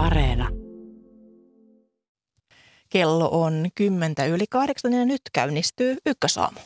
Areena. 0.00 0.48
Kello 2.88 3.28
on 3.32 3.68
kymmentä 3.74 4.24
yli 4.24 4.44
kahdeksan 4.50 4.92
ja 4.92 5.04
nyt 5.04 5.20
käynnistyy 5.32 5.96
Ykkösaamu. 6.06 6.58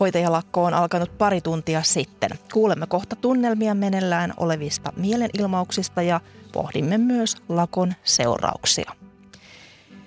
Hoitajalakko 0.00 0.64
on 0.64 0.74
alkanut 0.74 1.18
pari 1.18 1.40
tuntia 1.40 1.82
sitten. 1.82 2.30
Kuulemme 2.52 2.86
kohta 2.86 3.16
tunnelmia 3.16 3.74
menellään 3.74 4.34
olevista 4.36 4.92
mielenilmauksista 4.96 6.02
ja 6.02 6.20
pohdimme 6.52 6.98
myös 6.98 7.36
lakon 7.48 7.92
seurauksia. 8.04 9.03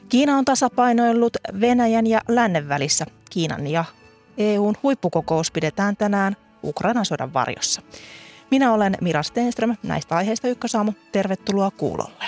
Kiina 0.09 0.37
on 0.37 0.45
tasapainoillut 0.45 1.37
Venäjän 1.61 2.07
ja 2.07 2.21
lännen 2.27 2.69
välissä. 2.69 3.05
Kiinan 3.29 3.67
ja 3.67 3.85
EUn 4.37 4.75
huippukokous 4.83 5.51
pidetään 5.51 5.97
tänään 5.97 6.35
Ukrainan 6.63 7.05
sodan 7.05 7.33
varjossa. 7.33 7.81
Minä 8.51 8.73
olen 8.73 8.97
Mira 9.01 9.23
Stenström 9.23 9.75
näistä 9.83 10.15
aiheista 10.15 10.47
Ykkösaamu. 10.47 10.93
Tervetuloa 11.11 11.71
kuulolle. 11.71 12.23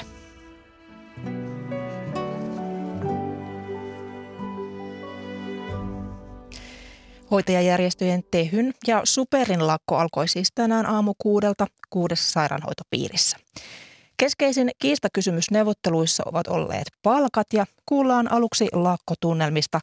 Hoitajajärjestöjen 7.31 8.23
Tehyn 8.31 8.73
ja 8.87 9.01
Superin 9.03 9.67
lakko 9.67 9.97
alkoi 9.97 10.27
siis 10.27 10.51
tänään 10.55 10.85
aamu 10.85 11.13
kuudelta 11.17 11.67
kuudessa 11.89 12.31
sairaanhoitopiirissä. 12.31 13.37
Keskeisin 14.19 14.69
kiistakysymys 14.81 15.51
neuvotteluissa 15.51 16.23
ovat 16.25 16.47
olleet 16.47 16.87
palkat 17.03 17.47
ja 17.53 17.65
kuullaan 17.85 18.31
aluksi 18.31 18.67
lakkotunnelmista. 18.73 19.79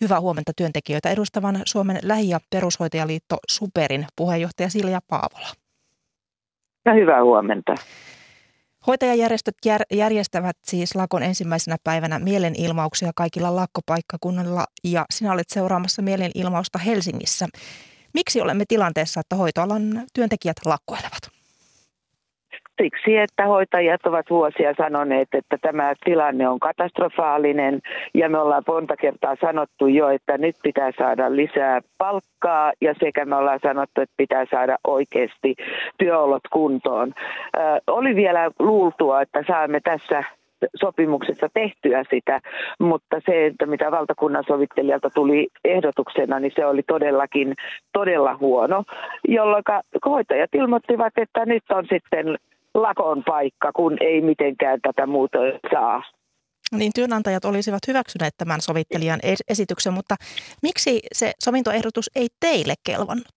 Hyvää 0.00 0.20
huomenta 0.20 0.52
työntekijöitä 0.56 1.10
edustavan 1.10 1.62
Suomen 1.64 1.98
lähi- 2.02 2.28
ja 2.28 2.40
perushoitajaliitto 2.50 3.36
Superin 3.48 4.06
puheenjohtaja 4.16 4.68
Silja 4.68 5.00
Paavola. 5.08 5.48
Ja 6.84 6.94
hyvää 6.94 7.24
huomenta. 7.24 7.74
Hoitajajärjestöt 8.86 9.54
jär- 9.66 9.96
järjestävät 9.96 10.56
siis 10.66 10.94
lakon 10.94 11.22
ensimmäisenä 11.22 11.76
päivänä 11.84 12.18
mielenilmauksia 12.18 13.10
kaikilla 13.16 13.56
lakkopaikkakunnilla 13.56 14.64
ja 14.84 15.06
sinä 15.10 15.32
olet 15.32 15.48
seuraamassa 15.48 16.02
mielenilmausta 16.02 16.78
Helsingissä. 16.78 17.46
Miksi 18.14 18.40
olemme 18.40 18.64
tilanteessa, 18.68 19.20
että 19.20 19.36
hoitoalan 19.36 20.06
työntekijät 20.14 20.56
lakkoilevat? 20.64 21.37
Siksi, 22.82 23.16
että 23.16 23.46
hoitajat 23.46 24.06
ovat 24.06 24.30
vuosia 24.30 24.74
sanoneet, 24.78 25.28
että 25.32 25.58
tämä 25.62 25.94
tilanne 26.04 26.48
on 26.48 26.60
katastrofaalinen. 26.60 27.80
Ja 28.14 28.28
me 28.28 28.38
ollaan 28.38 28.62
monta 28.66 28.96
kertaa 28.96 29.36
sanottu 29.40 29.86
jo, 29.86 30.08
että 30.08 30.38
nyt 30.38 30.56
pitää 30.62 30.90
saada 30.98 31.36
lisää 31.36 31.80
palkkaa. 31.98 32.72
Ja 32.80 32.94
sekä 33.00 33.24
me 33.24 33.36
ollaan 33.36 33.60
sanottu, 33.62 34.00
että 34.00 34.14
pitää 34.16 34.44
saada 34.50 34.78
oikeasti 34.86 35.56
työolot 35.98 36.42
kuntoon. 36.52 37.12
Ö, 37.56 37.60
oli 37.86 38.16
vielä 38.16 38.50
luultua, 38.58 39.22
että 39.22 39.44
saamme 39.46 39.80
tässä 39.80 40.24
sopimuksessa 40.76 41.48
tehtyä 41.54 42.04
sitä, 42.10 42.40
mutta 42.78 43.20
se, 43.26 43.46
että 43.46 43.66
mitä 43.66 43.90
valtakunnan 43.90 44.44
sovittelijalta 44.46 45.10
tuli 45.10 45.48
ehdotuksena, 45.64 46.40
niin 46.40 46.52
se 46.54 46.66
oli 46.66 46.82
todellakin 46.82 47.54
todella 47.92 48.36
huono, 48.36 48.84
jolloin 49.28 49.64
hoitajat 50.06 50.54
ilmoittivat, 50.54 51.12
että 51.16 51.46
nyt 51.46 51.64
on 51.70 51.86
sitten 51.92 52.38
lakon 52.74 53.22
paikka, 53.26 53.72
kun 53.72 53.96
ei 54.00 54.20
mitenkään 54.20 54.80
tätä 54.82 55.06
muuta 55.06 55.38
saa. 55.70 56.02
Niin 56.72 56.92
työnantajat 56.94 57.44
olisivat 57.44 57.86
hyväksyneet 57.88 58.34
tämän 58.38 58.60
sovittelijan 58.60 59.20
esityksen, 59.48 59.92
mutta 59.92 60.14
miksi 60.62 61.00
se 61.12 61.32
sovintoehdotus 61.44 62.10
ei 62.14 62.28
teille 62.40 62.74
kelvannut? 62.86 63.32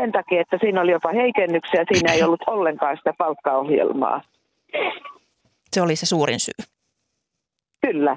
Sen 0.00 0.12
takia, 0.12 0.40
että 0.40 0.58
siinä 0.60 0.80
oli 0.80 0.92
jopa 0.92 1.12
heikennyksiä, 1.12 1.84
siinä 1.92 2.12
ei 2.12 2.22
ollut 2.22 2.42
ollenkaan 2.46 2.96
sitä 2.96 3.12
palkkaohjelmaa. 3.18 4.22
Se 5.72 5.82
oli 5.82 5.96
se 5.96 6.06
suurin 6.06 6.40
syy. 6.40 6.66
Kyllä. 7.86 8.16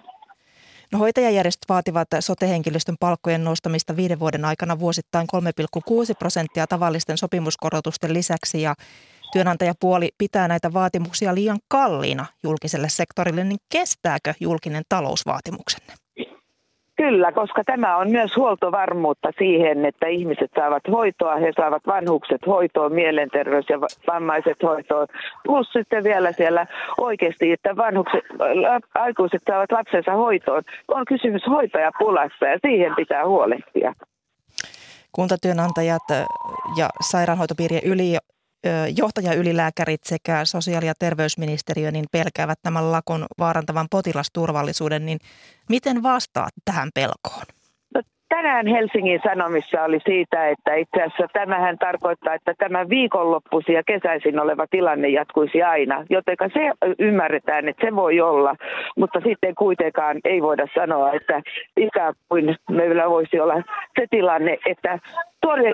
No, 0.92 1.00
hoitajajärjestöt 1.00 1.70
vaativat 1.70 2.08
sotehenkilöstön 2.20 2.96
palkkojen 3.00 3.44
nostamista 3.44 3.96
viiden 3.96 4.20
vuoden 4.20 4.46
aikana 4.46 4.80
vuosittain 4.80 5.28
3,6 5.36 6.16
prosenttia 6.20 6.68
tavallisten 6.68 7.18
sopimuskorotusten 7.18 8.14
lisäksi 8.14 8.62
ja 8.62 8.76
työnantajapuoli 9.34 10.10
pitää 10.18 10.48
näitä 10.48 10.74
vaatimuksia 10.74 11.36
liian 11.36 11.58
kalliina 11.68 12.26
julkiselle 12.44 12.90
sektorille, 12.90 13.44
niin 13.44 13.60
kestääkö 13.72 14.34
julkinen 14.40 14.84
talousvaatimuksenne? 14.90 15.94
Kyllä, 16.96 17.32
koska 17.32 17.64
tämä 17.64 17.98
on 17.98 18.12
myös 18.12 18.36
huoltovarmuutta 18.36 19.30
siihen, 19.38 19.86
että 19.86 20.08
ihmiset 20.08 20.52
saavat 20.56 20.84
hoitoa, 20.92 21.36
he 21.36 21.52
saavat 21.56 21.88
vanhukset 21.88 22.42
hoitoon, 22.48 22.94
mielenterveys 22.94 23.66
ja 23.70 23.80
vammaiset 24.08 24.58
hoitoon. 24.64 25.08
Plus 25.44 25.68
sitten 25.74 26.04
vielä 26.04 26.32
siellä 26.32 26.68
oikeasti, 26.98 27.52
että 27.52 27.76
vanhukset, 27.76 28.24
aikuiset 28.96 29.42
saavat 29.50 29.72
lapsensa 29.72 30.12
hoitoon. 30.12 30.64
On 30.88 31.06
kysymys 31.06 31.42
hoitajapulassa 31.48 32.46
ja 32.46 32.60
siihen 32.68 32.96
pitää 32.96 33.28
huolehtia. 33.28 33.94
Kuntatyönantajat 35.12 36.08
ja 36.78 36.90
sairaanhoitopiirien 37.02 37.84
yli 37.86 38.18
johtajaylilääkärit 38.98 40.04
sekä 40.04 40.46
sosiaali- 40.46 40.88
ja 40.88 40.94
terveysministeriö 41.00 41.92
niin 41.92 42.06
pelkäävät 42.12 42.60
tämän 42.64 42.92
lakon 42.92 43.26
vaarantavan 43.40 43.88
potilasturvallisuuden, 43.92 45.06
niin 45.06 45.20
miten 45.70 46.04
vastaat 46.04 46.54
tähän 46.66 46.90
pelkoon? 46.94 47.46
Tänään 48.30 48.68
Helsingin 48.68 49.20
Sanomissa 49.24 49.84
oli 49.84 50.00
siitä, 50.06 50.48
että 50.50 50.76
itse 50.76 51.02
asiassa 51.02 51.28
tämähän 51.34 51.78
tarkoittaa, 51.78 52.34
että 52.34 52.54
tämä 52.58 52.90
viikonloppuisi 52.90 53.74
ja 53.74 53.84
kesäisin 53.84 54.40
oleva 54.40 54.68
tilanne 54.68 55.10
jatkuisi 55.10 55.64
aina. 55.64 56.06
Joten 56.10 56.36
se 56.54 56.72
ymmärretään, 57.00 57.68
että 57.70 57.86
se 57.88 57.96
voi 57.96 58.22
olla, 58.22 58.56
mutta 58.98 59.20
sitten 59.28 59.56
kuitenkaan 59.56 60.18
ei 60.26 60.42
voida 60.42 60.68
sanoa, 60.76 61.14
että 61.14 61.42
ikään 61.78 62.14
kuin 62.30 62.56
meillä 62.70 63.10
voisi 63.10 63.40
olla 63.40 63.56
se 64.00 64.08
tilanne, 64.10 64.58
että 64.66 65.00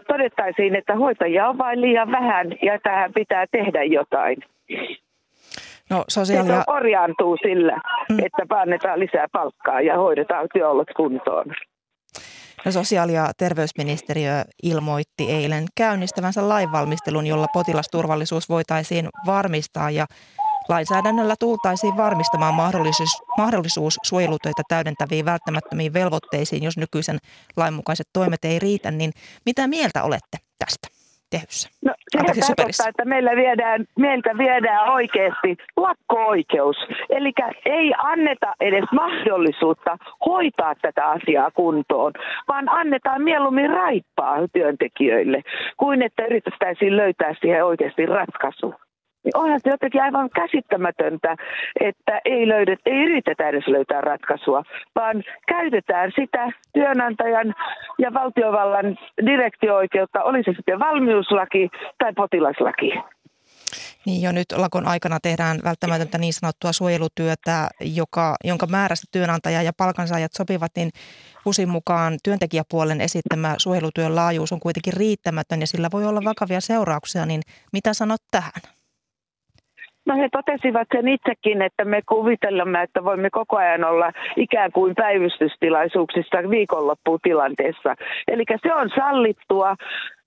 todettaisiin, 0.07 0.75
että 0.75 0.95
hoitajia 0.95 1.49
on 1.49 1.57
vain 1.57 1.81
liian 1.81 2.11
vähän 2.11 2.47
ja 2.61 2.79
tähän 2.83 3.13
pitää 3.13 3.45
tehdä 3.51 3.83
jotain. 3.83 4.37
No, 5.89 6.03
sosiaali- 6.07 6.47
Se 6.47 6.63
korjaantuu 6.65 7.37
sillä, 7.37 7.75
mm. 8.09 8.19
että 8.25 8.43
annetaan 8.49 8.99
lisää 8.99 9.27
palkkaa 9.31 9.81
ja 9.81 9.97
hoidetaan 9.97 10.47
työolot 10.53 10.87
kuntoon. 10.95 11.45
No, 12.65 12.71
sosiaali- 12.71 13.13
ja 13.13 13.31
terveysministeriö 13.37 14.43
ilmoitti 14.63 15.31
eilen 15.31 15.65
käynnistävänsä 15.75 16.49
lainvalmistelun, 16.49 17.27
jolla 17.27 17.47
potilasturvallisuus 17.53 18.49
voitaisiin 18.49 19.09
varmistaa 19.25 19.91
ja 19.91 20.05
Lainsäädännöllä 20.69 21.35
tultaisiin 21.39 21.97
varmistamaan 21.97 22.53
mahdollisuus, 22.53 23.09
mahdollisuus 23.37 23.97
suojelutöitä 24.03 24.61
täydentäviin 24.69 25.25
välttämättömiin 25.25 25.93
velvoitteisiin, 25.93 26.63
jos 26.63 26.77
nykyisen 26.77 27.17
lainmukaiset 27.57 28.07
toimet 28.13 28.45
ei 28.45 28.59
riitä. 28.59 28.91
Niin 28.91 29.11
mitä 29.45 29.67
mieltä 29.67 30.03
olette 30.03 30.37
tästä? 30.59 30.94
Tehyssä? 31.35 31.69
No, 31.85 31.93
se 32.33 32.53
tarkoittaa, 32.55 32.87
että 32.87 33.05
meillä 33.05 33.31
viedään, 33.35 33.85
meiltä 33.99 34.37
viedään 34.37 34.89
oikeasti 34.91 35.57
lakko-oikeus. 35.77 36.75
Eli 37.09 37.31
ei 37.65 37.93
anneta 37.97 38.53
edes 38.59 38.83
mahdollisuutta 38.91 39.97
hoitaa 40.25 40.73
tätä 40.81 41.05
asiaa 41.05 41.51
kuntoon, 41.51 42.13
vaan 42.47 42.69
annetaan 42.69 43.21
mieluummin 43.21 43.69
raippaa 43.69 44.47
työntekijöille, 44.53 45.41
kuin 45.77 46.01
että 46.01 46.25
yritettäisiin 46.25 46.97
löytää 46.97 47.33
siihen 47.41 47.65
oikeasti 47.65 48.05
ratkaisu 48.05 48.73
niin 49.25 49.37
onhan 49.37 49.59
se 49.63 49.69
jotenkin 49.69 50.01
aivan 50.01 50.29
käsittämätöntä, 50.29 51.35
että 51.79 52.21
ei, 52.25 52.47
löydet, 52.47 52.79
ei 52.85 53.03
yritetä 53.03 53.49
edes 53.49 53.67
löytää 53.67 54.01
ratkaisua, 54.01 54.63
vaan 54.95 55.23
käytetään 55.47 56.11
sitä 56.15 56.51
työnantajan 56.73 57.55
ja 57.99 58.13
valtiovallan 58.13 58.97
direktio-oikeutta, 59.25 60.23
oli 60.23 60.43
se 60.43 60.53
sitten 60.55 60.79
valmiuslaki 60.79 61.69
tai 61.97 62.13
potilaslaki. 62.13 62.93
Niin 64.05 64.21
jo 64.21 64.31
nyt 64.31 64.51
lakon 64.51 64.87
aikana 64.87 65.19
tehdään 65.19 65.59
välttämätöntä 65.63 66.17
niin 66.17 66.33
sanottua 66.33 66.71
suojelutyötä, 66.71 67.69
joka, 67.81 68.35
jonka 68.43 68.67
määrästä 68.67 69.07
työnantaja 69.11 69.61
ja 69.61 69.71
palkansaajat 69.77 70.33
sopivat, 70.33 70.71
niin 70.75 70.89
USin 71.45 71.69
mukaan 71.69 72.17
työntekijäpuolen 72.23 73.01
esittämä 73.01 73.55
suojelutyön 73.57 74.15
laajuus 74.15 74.51
on 74.51 74.59
kuitenkin 74.59 74.93
riittämätön 74.93 75.61
ja 75.61 75.67
sillä 75.67 75.89
voi 75.93 76.05
olla 76.05 76.23
vakavia 76.23 76.61
seurauksia, 76.61 77.25
niin 77.25 77.41
mitä 77.73 77.93
sanot 77.93 78.21
tähän? 78.31 78.74
No 80.05 80.15
he 80.15 80.29
totesivat 80.31 80.87
sen 80.95 81.07
itsekin, 81.07 81.61
että 81.61 81.85
me 81.85 82.01
kuvitellemme, 82.09 82.81
että 82.81 83.03
voimme 83.03 83.29
koko 83.29 83.57
ajan 83.57 83.83
olla 83.83 84.11
ikään 84.37 84.71
kuin 84.71 84.95
päivystystilaisuuksissa 84.95 86.49
viikonlopputilanteessa. 86.49 87.95
Eli 88.27 88.43
se 88.63 88.73
on 88.73 88.89
sallittua 88.95 89.75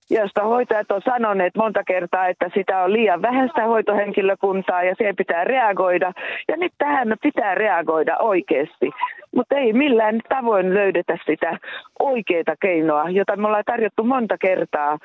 josta 0.09 0.43
hoitajat 0.43 0.91
on 0.91 1.01
sanoneet 1.05 1.55
monta 1.55 1.83
kertaa, 1.83 2.27
että 2.27 2.49
sitä 2.53 2.83
on 2.83 2.93
liian 2.93 3.21
vähäistä 3.21 3.65
hoitohenkilökuntaa 3.65 4.83
ja 4.83 4.95
siihen 4.95 5.15
pitää 5.15 5.43
reagoida. 5.43 6.13
Ja 6.47 6.57
nyt 6.57 6.73
tähän 6.77 7.15
pitää 7.21 7.55
reagoida 7.55 8.17
oikeasti. 8.17 8.91
Mutta 9.35 9.55
ei 9.55 9.73
millään 9.73 10.21
tavoin 10.29 10.73
löydetä 10.73 11.17
sitä 11.25 11.57
oikeaa 11.99 12.55
keinoa, 12.61 13.09
jota 13.09 13.35
me 13.35 13.47
ollaan 13.47 13.63
tarjottu 13.65 14.03
monta 14.03 14.37
kertaa. 14.37 14.97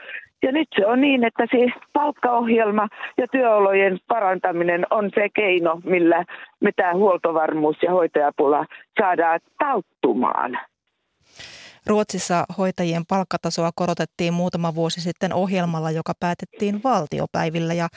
Ja 0.43 0.53
nyt 0.53 0.69
se 0.77 0.87
on 0.87 1.01
niin, 1.01 1.25
että 1.25 1.47
se 1.51 1.67
palkkaohjelma 1.93 2.89
ja 3.19 3.27
työolojen 3.33 3.99
parantaminen 4.09 4.87
on 4.91 5.11
se 5.15 5.29
keino, 5.35 5.81
millä 5.85 6.25
me 6.61 6.71
tämä 6.77 6.95
huoltovarmuus 6.95 7.77
ja 7.83 7.91
hoitajapula 7.91 8.67
saadaan 9.01 9.41
tauttumaan. 9.59 10.59
Ruotsissa 11.87 12.45
hoitajien 12.59 13.03
palkkatasoa 13.09 13.71
korotettiin 13.75 14.35
muutama 14.35 14.75
vuosi 14.75 15.01
sitten 15.01 15.33
ohjelmalla, 15.33 15.91
joka 15.91 16.13
päätettiin 16.21 16.81
valtiopäivillä 16.85 17.75
ja 17.75 17.89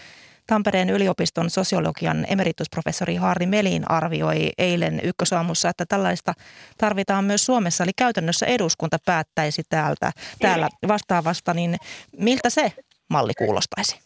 Tampereen 0.47 0.89
yliopiston 0.89 1.49
sosiologian 1.49 2.25
emeritusprofessori 2.29 3.15
Harri 3.15 3.45
Melin 3.45 3.91
arvioi 3.91 4.49
eilen 4.57 4.99
ykkösaamussa, 5.03 5.69
että 5.69 5.85
tällaista 5.89 6.33
tarvitaan 6.77 7.25
myös 7.25 7.45
Suomessa, 7.45 7.83
eli 7.83 7.91
käytännössä 7.97 8.45
eduskunta 8.45 8.97
päättäisi 9.05 9.61
täältä, 9.69 10.11
täällä 10.41 10.67
vastaavasta, 10.87 11.53
niin 11.53 11.75
miltä 12.17 12.49
se 12.49 12.71
malli 13.09 13.33
kuulostaisi? 13.37 13.99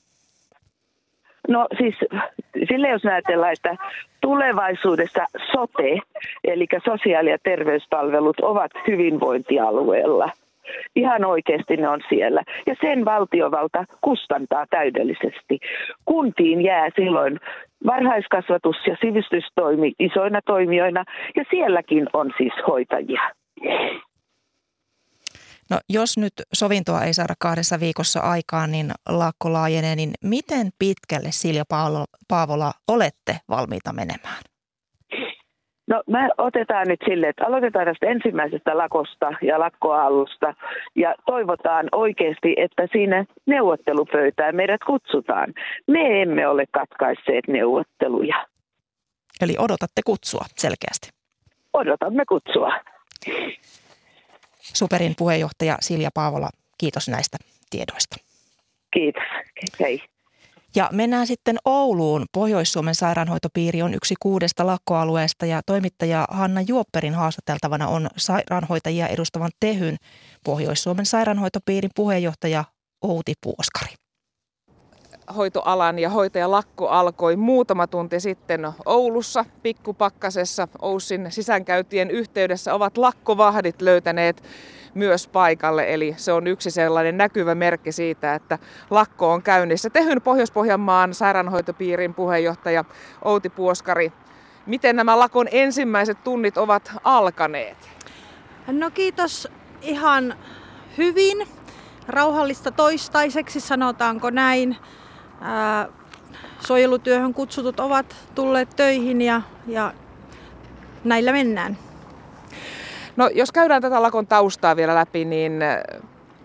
No 1.47 1.67
siis 1.77 1.95
sille 2.67 2.89
jos 2.89 3.05
ajatellaan, 3.05 3.53
että 3.53 3.75
tulevaisuudessa 4.21 5.25
sote, 5.51 5.99
eli 6.43 6.67
sosiaali- 6.85 7.29
ja 7.29 7.38
terveyspalvelut 7.43 8.39
ovat 8.39 8.71
hyvinvointialueella. 8.88 10.31
Ihan 10.95 11.25
oikeasti 11.25 11.77
ne 11.77 11.89
on 11.89 12.01
siellä. 12.09 12.44
Ja 12.68 12.75
sen 12.81 13.06
valtiovalta 13.06 13.85
kustantaa 14.01 14.65
täydellisesti. 14.69 15.59
Kuntiin 16.06 16.62
jää 16.63 16.89
silloin 16.95 17.39
varhaiskasvatus 17.85 18.75
ja 18.88 18.97
sivistystoimi 19.01 19.91
isoina 20.00 20.39
toimijoina, 20.45 21.03
ja 21.35 21.44
sielläkin 21.50 22.07
on 22.13 22.31
siis 22.38 22.53
hoitajia. 22.68 23.21
No 25.69 25.79
jos 25.89 26.18
nyt 26.18 26.33
sovintoa 26.53 27.03
ei 27.03 27.13
saada 27.13 27.33
kahdessa 27.39 27.79
viikossa 27.79 28.19
aikaan, 28.19 28.71
niin 28.71 28.91
lakko 29.09 29.53
laajenee, 29.53 29.95
niin 29.95 30.12
miten 30.24 30.69
pitkälle 30.79 31.27
Silja 31.31 31.63
Paavola 32.27 32.71
olette 32.88 33.35
valmiita 33.50 33.94
menemään? 33.94 34.50
No 35.91 36.03
me 36.07 36.29
otetaan 36.38 36.88
nyt 36.88 36.99
sille, 37.09 37.27
että 37.29 37.45
aloitetaan 37.47 37.85
tästä 37.85 38.05
ensimmäisestä 38.05 38.77
lakosta 38.77 39.33
ja 39.41 39.59
lakkoalusta 39.59 40.53
ja 40.95 41.15
toivotaan 41.25 41.89
oikeasti, 41.91 42.55
että 42.57 42.88
siinä 42.91 43.25
neuvottelupöytään 43.45 44.55
meidät 44.55 44.81
kutsutaan. 44.88 45.53
Me 45.88 46.21
emme 46.21 46.47
ole 46.47 46.63
katkaisseet 46.71 47.47
neuvotteluja. 47.47 48.47
Eli 49.41 49.55
odotatte 49.59 50.01
kutsua 50.05 50.45
selkeästi? 50.55 51.09
Odotamme 51.73 52.23
kutsua. 52.25 52.73
Superin 54.59 55.13
puheenjohtaja 55.17 55.75
Silja 55.79 56.09
Paavola, 56.13 56.49
kiitos 56.77 57.07
näistä 57.09 57.38
tiedoista. 57.69 58.15
Kiitos. 58.93 59.23
Hei. 59.79 60.11
Ja 60.75 60.89
mennään 60.91 61.27
sitten 61.27 61.57
Ouluun. 61.65 62.25
Pohjois-Suomen 62.33 62.95
sairaanhoitopiiri 62.95 63.81
on 63.81 63.94
yksi 63.94 64.15
kuudesta 64.19 64.65
lakkoalueesta 64.65 65.45
ja 65.45 65.62
toimittaja 65.65 66.27
Hanna 66.31 66.62
Juopperin 66.62 67.13
haastateltavana 67.13 67.88
on 67.88 68.09
sairaanhoitajia 68.18 69.07
edustavan 69.07 69.51
Tehyn 69.59 69.97
Pohjois-Suomen 70.45 71.06
sairaanhoitopiirin 71.06 71.91
puheenjohtaja 71.95 72.63
Outi 73.01 73.33
Puoskari 73.44 73.94
hoitoalan 75.31 76.00
ja 76.00 76.10
hoitajalakko 76.10 76.88
alkoi 76.88 77.36
muutama 77.36 77.88
tunti 77.88 78.19
sitten 78.19 78.68
Oulussa 78.86 79.45
pikkupakkasessa. 79.63 80.68
Oussin 80.81 81.31
sisäänkäytien 81.31 82.12
yhteydessä 82.12 82.74
ovat 82.74 82.98
lakkovahdit 82.98 83.81
löytäneet 83.81 84.44
myös 84.94 85.28
paikalle, 85.28 85.94
eli 85.94 86.13
se 86.18 86.33
on 86.33 86.48
yksi 86.48 86.72
sellainen 86.72 87.18
näkyvä 87.18 87.56
merkki 87.56 87.92
siitä, 87.92 88.36
että 88.36 88.60
lakko 88.89 89.31
on 89.31 89.42
käynnissä. 89.42 89.89
Tehyn 89.89 90.22
Pohjois-Pohjanmaan 90.22 91.13
sairaanhoitopiirin 91.13 92.13
puheenjohtaja 92.13 92.86
Outi 93.25 93.50
Puoskari. 93.50 94.12
Miten 94.66 94.95
nämä 94.95 95.19
lakon 95.19 95.48
ensimmäiset 95.51 96.24
tunnit 96.24 96.57
ovat 96.57 96.92
alkaneet? 97.04 97.77
No 98.68 98.89
kiitos 98.89 99.48
ihan 99.81 100.36
hyvin. 100.98 101.48
Rauhallista 102.07 102.72
toistaiseksi, 102.72 103.60
sanotaanko 103.60 104.30
näin 104.30 104.77
ää, 105.41 105.88
suojelutyöhön 106.59 107.33
kutsutut 107.33 107.79
ovat 107.79 108.15
tulleet 108.35 108.69
töihin 108.75 109.21
ja, 109.21 109.41
ja 109.67 109.93
näillä 111.03 111.31
mennään. 111.31 111.77
No 113.15 113.29
jos 113.33 113.51
käydään 113.51 113.81
tätä 113.81 114.01
lakon 114.01 114.27
taustaa 114.27 114.75
vielä 114.75 114.95
läpi, 114.95 115.25
niin 115.25 115.59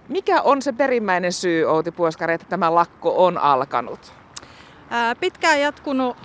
mikä 0.08 0.43
on 0.43 0.62
se 0.62 0.72
perimmäinen 0.72 1.32
syy, 1.32 1.64
Outi 1.64 1.90
Puoskari, 1.90 2.34
että 2.34 2.46
tämä 2.48 2.75
lakko 2.75 3.25
on 3.25 3.38
alkanut? 3.38 4.12
Ää, 4.90 5.14
pitkään 5.14 5.60
jatkunut 5.60 6.16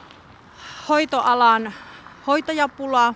hoitoalan 0.90 1.74
hoitajapula 2.28 3.14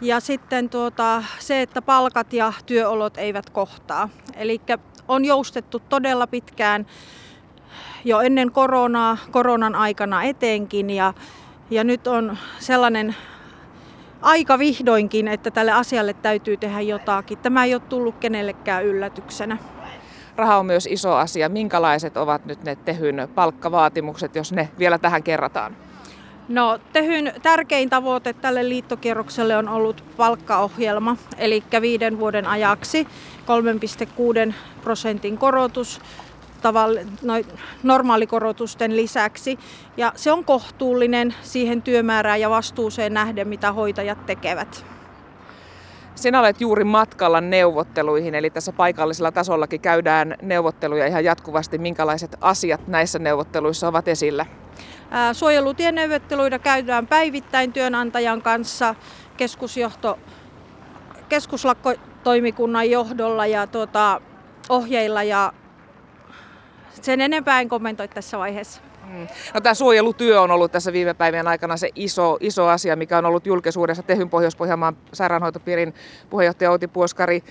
ja 0.00 0.20
sitten 0.20 0.70
tuota, 0.70 1.24
se, 1.38 1.62
että 1.62 1.82
palkat 1.82 2.32
ja 2.32 2.52
työolot 2.66 3.18
eivät 3.18 3.50
kohtaa. 3.50 4.08
Eli 4.34 4.60
on 5.08 5.24
joustettu 5.24 5.78
todella 5.78 6.26
pitkään 6.26 6.86
jo 8.04 8.20
ennen 8.20 8.52
koronaa, 8.52 9.16
koronan 9.30 9.74
aikana 9.74 10.22
etenkin 10.22 10.90
ja, 10.90 11.14
ja 11.70 11.84
nyt 11.84 12.06
on 12.06 12.38
sellainen 12.58 13.16
aika 14.22 14.58
vihdoinkin, 14.58 15.28
että 15.28 15.50
tälle 15.50 15.72
asialle 15.72 16.12
täytyy 16.12 16.56
tehdä 16.56 16.80
jotakin. 16.80 17.38
Tämä 17.38 17.64
ei 17.64 17.74
ole 17.74 17.82
tullut 17.88 18.14
kenellekään 18.18 18.84
yllätyksenä. 18.84 19.58
Raha 20.36 20.56
on 20.56 20.66
myös 20.66 20.88
iso 20.90 21.14
asia. 21.14 21.48
Minkälaiset 21.48 22.16
ovat 22.16 22.46
nyt 22.46 22.64
ne 22.64 22.76
Tehyn 22.76 23.28
palkkavaatimukset, 23.34 24.36
jos 24.36 24.52
ne 24.52 24.68
vielä 24.78 24.98
tähän 24.98 25.22
kerrataan? 25.22 25.76
No, 26.48 26.78
Tehyn 26.92 27.32
tärkein 27.42 27.90
tavoite 27.90 28.32
tälle 28.32 28.68
liittokierrokselle 28.68 29.56
on 29.56 29.68
ollut 29.68 30.04
palkkaohjelma, 30.16 31.16
eli 31.38 31.62
viiden 31.80 32.18
vuoden 32.18 32.46
ajaksi 32.46 33.08
3,6 34.48 34.54
prosentin 34.82 35.38
korotus 35.38 36.00
normaalikorotusten 37.82 38.96
lisäksi. 38.96 39.58
Ja 39.96 40.12
se 40.16 40.32
on 40.32 40.44
kohtuullinen 40.44 41.34
siihen 41.42 41.82
työmäärään 41.82 42.40
ja 42.40 42.50
vastuuseen 42.50 43.14
nähden, 43.14 43.48
mitä 43.48 43.72
hoitajat 43.72 44.26
tekevät. 44.26 44.86
Sinä 46.14 46.40
olet 46.40 46.60
juuri 46.60 46.84
matkalla 46.84 47.40
neuvotteluihin, 47.40 48.34
eli 48.34 48.50
tässä 48.50 48.72
paikallisella 48.72 49.32
tasollakin 49.32 49.80
käydään 49.80 50.34
neuvotteluja 50.42 51.06
ihan 51.06 51.24
jatkuvasti. 51.24 51.78
Minkälaiset 51.78 52.36
asiat 52.40 52.88
näissä 52.88 53.18
neuvotteluissa 53.18 53.88
ovat 53.88 54.08
esillä? 54.08 54.46
Suojelutieneuvotteluita 55.32 56.58
käydään 56.58 57.06
päivittäin 57.06 57.72
työnantajan 57.72 58.42
kanssa 58.42 58.94
keskusjohto, 59.36 60.18
keskuslakkotoimikunnan 61.28 62.90
johdolla 62.90 63.46
ja 63.46 63.66
tuota, 63.66 64.20
ohjeilla 64.68 65.22
ja 65.22 65.52
sen 67.02 67.20
enempää 67.20 67.60
en 67.60 67.68
kommentoi 67.68 68.08
tässä 68.08 68.38
vaiheessa. 68.38 68.80
Mm. 69.06 69.26
No, 69.54 69.60
tämä 69.60 69.74
suojelutyö 69.74 70.40
on 70.40 70.50
ollut 70.50 70.72
tässä 70.72 70.92
viime 70.92 71.14
päivien 71.14 71.48
aikana 71.48 71.76
se 71.76 71.90
iso, 71.94 72.36
iso 72.40 72.66
asia, 72.66 72.96
mikä 72.96 73.18
on 73.18 73.24
ollut 73.24 73.46
julkisuudessa. 73.46 74.02
Tehyn 74.02 74.30
Pohjois-Pohjanmaan 74.30 74.96
sairaanhoitopiirin 75.12 75.94
puheenjohtaja 76.30 76.70
Outi 76.70 76.88
Puoskari 76.88 77.42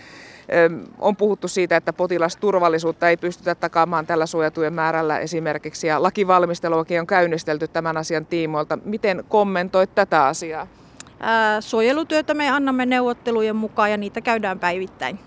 on 1.00 1.16
puhuttu 1.16 1.48
siitä, 1.48 1.78
että 1.78 1.94
potilasturvallisuutta 1.94 3.10
ei 3.10 3.18
pystytä 3.18 3.56
takaamaan 3.56 4.08
tällä 4.08 4.26
suojatujen 4.26 4.74
määrällä 4.74 5.20
esimerkiksi, 5.20 5.88
ja 5.88 6.04
lakivalmisteluakin 6.04 7.00
on 7.00 7.08
käynnistelty 7.08 7.68
tämän 7.68 7.98
asian 7.98 8.26
tiimoilta. 8.26 8.78
Miten 8.86 9.24
kommentoit 9.30 9.96
tätä 9.96 10.26
asiaa? 10.26 10.68
Ää, 11.20 11.62
suojelutyötä 11.62 12.34
me 12.34 12.50
annamme 12.50 12.86
neuvottelujen 12.86 13.56
mukaan 13.56 13.92
ja 13.92 13.98
niitä 13.98 14.22
käydään 14.22 14.60
päivittäin. 14.60 15.20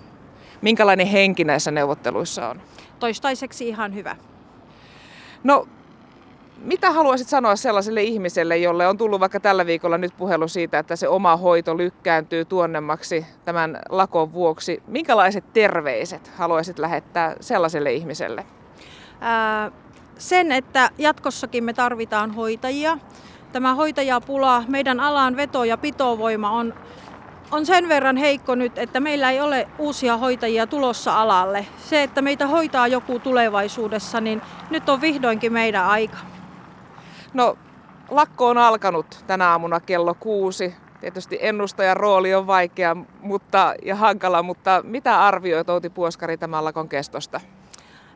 Minkälainen 0.63 1.07
henki 1.07 1.45
näissä 1.45 1.71
neuvotteluissa 1.71 2.49
on? 2.49 2.61
Toistaiseksi 2.99 3.69
ihan 3.69 3.95
hyvä. 3.95 4.17
No, 5.45 5.67
mitä 6.62 6.90
haluaisit 6.90 7.28
sanoa 7.28 7.57
sellaiselle 7.57 8.02
ihmiselle, 8.02 8.57
jolle 8.57 8.88
on 8.88 8.99
tullut 8.99 9.21
vaikka 9.21 9.40
tällä 9.40 9.67
viikolla 9.67 9.99
nyt 9.99 10.17
puhelu 10.17 10.49
siitä, 10.49 10.78
että 10.78 10.97
se 10.97 11.09
oma 11.09 11.37
hoito 11.37 11.76
lykkääntyy 11.76 12.45
tuonnemmaksi 12.45 13.26
tämän 13.45 13.81
lakon 13.88 14.33
vuoksi? 14.33 14.83
Minkälaiset 14.87 15.52
terveiset 15.52 16.33
haluaisit 16.37 16.78
lähettää 16.78 17.37
sellaiselle 17.40 17.93
ihmiselle? 17.93 18.47
Ää, 19.21 19.71
sen, 20.19 20.52
että 20.52 20.90
jatkossakin 20.99 21.64
me 21.64 21.73
tarvitaan 21.73 22.35
hoitajia. 22.35 22.99
Tämä 23.52 23.75
hoitajapula, 23.75 24.64
meidän 24.69 25.00
alan 25.00 25.37
veto- 25.37 25.64
ja 25.64 25.76
pitovoima 25.76 26.50
on 26.50 26.75
on 27.50 27.67
sen 27.67 27.88
verran 27.88 28.17
heikko 28.17 28.55
nyt, 28.55 28.78
että 28.78 29.00
meillä 29.00 29.31
ei 29.31 29.40
ole 29.40 29.69
uusia 29.78 30.17
hoitajia 30.17 30.67
tulossa 30.67 31.23
alalle. 31.23 31.67
Se, 31.78 32.02
että 32.02 32.23
meitä 32.23 32.47
hoitaa 32.47 32.88
joku 32.88 33.19
tulevaisuudessa, 33.19 34.21
niin 34.21 34.43
nyt 34.71 34.88
on 34.88 35.00
vihdoinkin 35.00 35.52
meidän 35.52 35.85
aika. 35.85 36.17
No, 37.35 37.59
lakko 38.11 38.49
on 38.49 38.59
alkanut 38.59 39.25
tänä 39.26 39.50
aamuna 39.50 39.81
kello 39.81 40.14
kuusi. 40.14 40.75
Tietysti 41.00 41.38
ennustajan 41.40 41.97
rooli 41.97 42.35
on 42.35 42.47
vaikea 42.47 42.97
mutta, 43.21 43.75
ja 43.85 43.97
hankala, 43.97 44.43
mutta 44.43 44.81
mitä 44.85 45.25
arvioit 45.25 45.69
Outi 45.69 45.90
Puoskari 45.90 46.37
tämän 46.37 46.64
lakon 46.64 46.88
kestosta? 46.88 47.40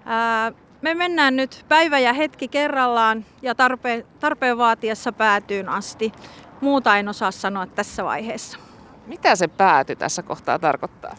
Ää, 0.04 0.52
me 0.82 0.94
mennään 0.94 1.36
nyt 1.36 1.64
päivä 1.68 1.98
ja 1.98 2.12
hetki 2.12 2.48
kerrallaan 2.48 3.24
ja 3.42 3.54
tarpeen, 3.54 4.04
tarpeen 4.20 4.58
vaatiessa 4.58 5.12
päätyyn 5.12 5.68
asti. 5.68 6.12
Muuta 6.60 6.96
en 6.96 7.08
osaa 7.08 7.30
sanoa 7.30 7.66
tässä 7.66 8.04
vaiheessa. 8.04 8.58
Mitä 9.06 9.36
se 9.36 9.48
pääty 9.48 9.96
tässä 9.96 10.22
kohtaa 10.22 10.58
tarkoittaa? 10.58 11.16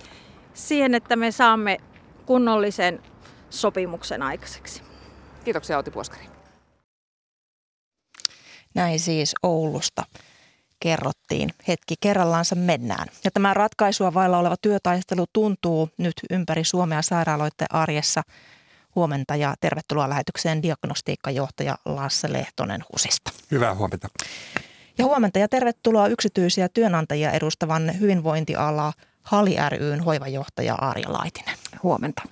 Siihen, 0.54 0.96
että 0.96 1.16
me 1.16 1.32
saamme 1.32 1.78
kunnollisen 2.26 3.02
sopimuksen 3.50 4.22
aikaiseksi. 4.22 4.82
Kiitoksia 5.44 5.78
Outi 5.78 5.92
Puoskari. 5.92 6.24
Näin 8.76 9.00
siis 9.00 9.36
Oulusta 9.44 10.04
kerrottiin. 10.80 11.50
Hetki 11.68 11.96
kerrallaansa 12.00 12.56
mennään. 12.56 13.08
Ja 13.24 13.32
tämä 13.32 13.54
ratkaisua 13.54 14.14
vailla 14.14 14.38
oleva 14.38 14.56
työtaistelu 14.62 15.26
tuntuu 15.34 15.90
nyt 15.98 16.14
ympäri 16.30 16.64
Suomea 16.64 17.02
sairaaloiden 17.02 17.68
arjessa. 17.70 18.22
Huomenta 18.96 19.36
ja 19.36 19.54
tervetuloa 19.62 20.10
lähetykseen 20.10 20.64
diagnostiikkajohtaja 20.64 21.78
Lasse 21.86 22.34
Lehtonen 22.34 22.84
HUSista. 22.94 23.32
Hyvää 23.52 23.76
huomenta. 23.76 24.08
Ja 24.98 25.06
huomenta 25.06 25.40
ja 25.40 25.48
tervetuloa 25.48 26.08
yksityisiä 26.08 26.70
työnantajia 26.70 27.32
edustavan 27.32 28.00
hyvinvointiala 28.00 28.94
Hali 29.24 29.56
ryn 29.70 30.00
hoivajohtaja 30.00 30.76
Arja 30.76 31.14
Laitinen. 31.14 31.56
Huomenta. 31.84 32.24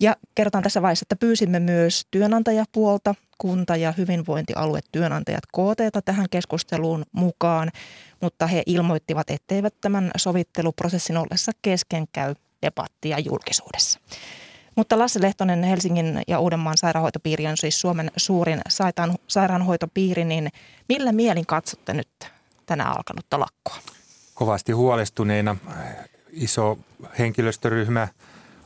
Ja 0.00 0.16
kerrotaan 0.34 0.62
tässä 0.62 0.82
vaiheessa, 0.82 1.04
että 1.04 1.16
pyysimme 1.16 1.60
myös 1.60 2.06
työnantajapuolta, 2.10 3.14
kunta- 3.38 3.76
ja 3.76 3.92
hyvinvointialuetyönantajat 3.92 5.46
KT 5.46 6.04
tähän 6.04 6.26
keskusteluun 6.30 7.04
mukaan, 7.12 7.70
mutta 8.20 8.46
he 8.46 8.62
ilmoittivat, 8.66 9.30
etteivät 9.30 9.74
tämän 9.80 10.10
sovitteluprosessin 10.16 11.16
ollessa 11.16 11.52
kesken 11.62 12.04
käy 12.12 12.34
debattia 12.62 13.18
julkisuudessa. 13.18 14.00
Mutta 14.76 14.98
Lasse 14.98 15.22
Lehtonen, 15.22 15.62
Helsingin 15.62 16.22
ja 16.28 16.38
Uudenmaan 16.38 16.76
sairaanhoitopiiri 16.76 17.46
on 17.46 17.56
siis 17.56 17.80
Suomen 17.80 18.10
suurin 18.16 18.60
sairaanhoitopiiri, 19.28 20.24
niin 20.24 20.48
millä 20.88 21.12
mielin 21.12 21.46
katsotte 21.46 21.94
nyt 21.94 22.08
tänä 22.66 22.84
alkanutta 22.84 23.40
lakkoa? 23.40 23.76
Kovasti 24.34 24.72
huolestuneena. 24.72 25.56
Iso 26.30 26.78
henkilöstöryhmä 27.18 28.08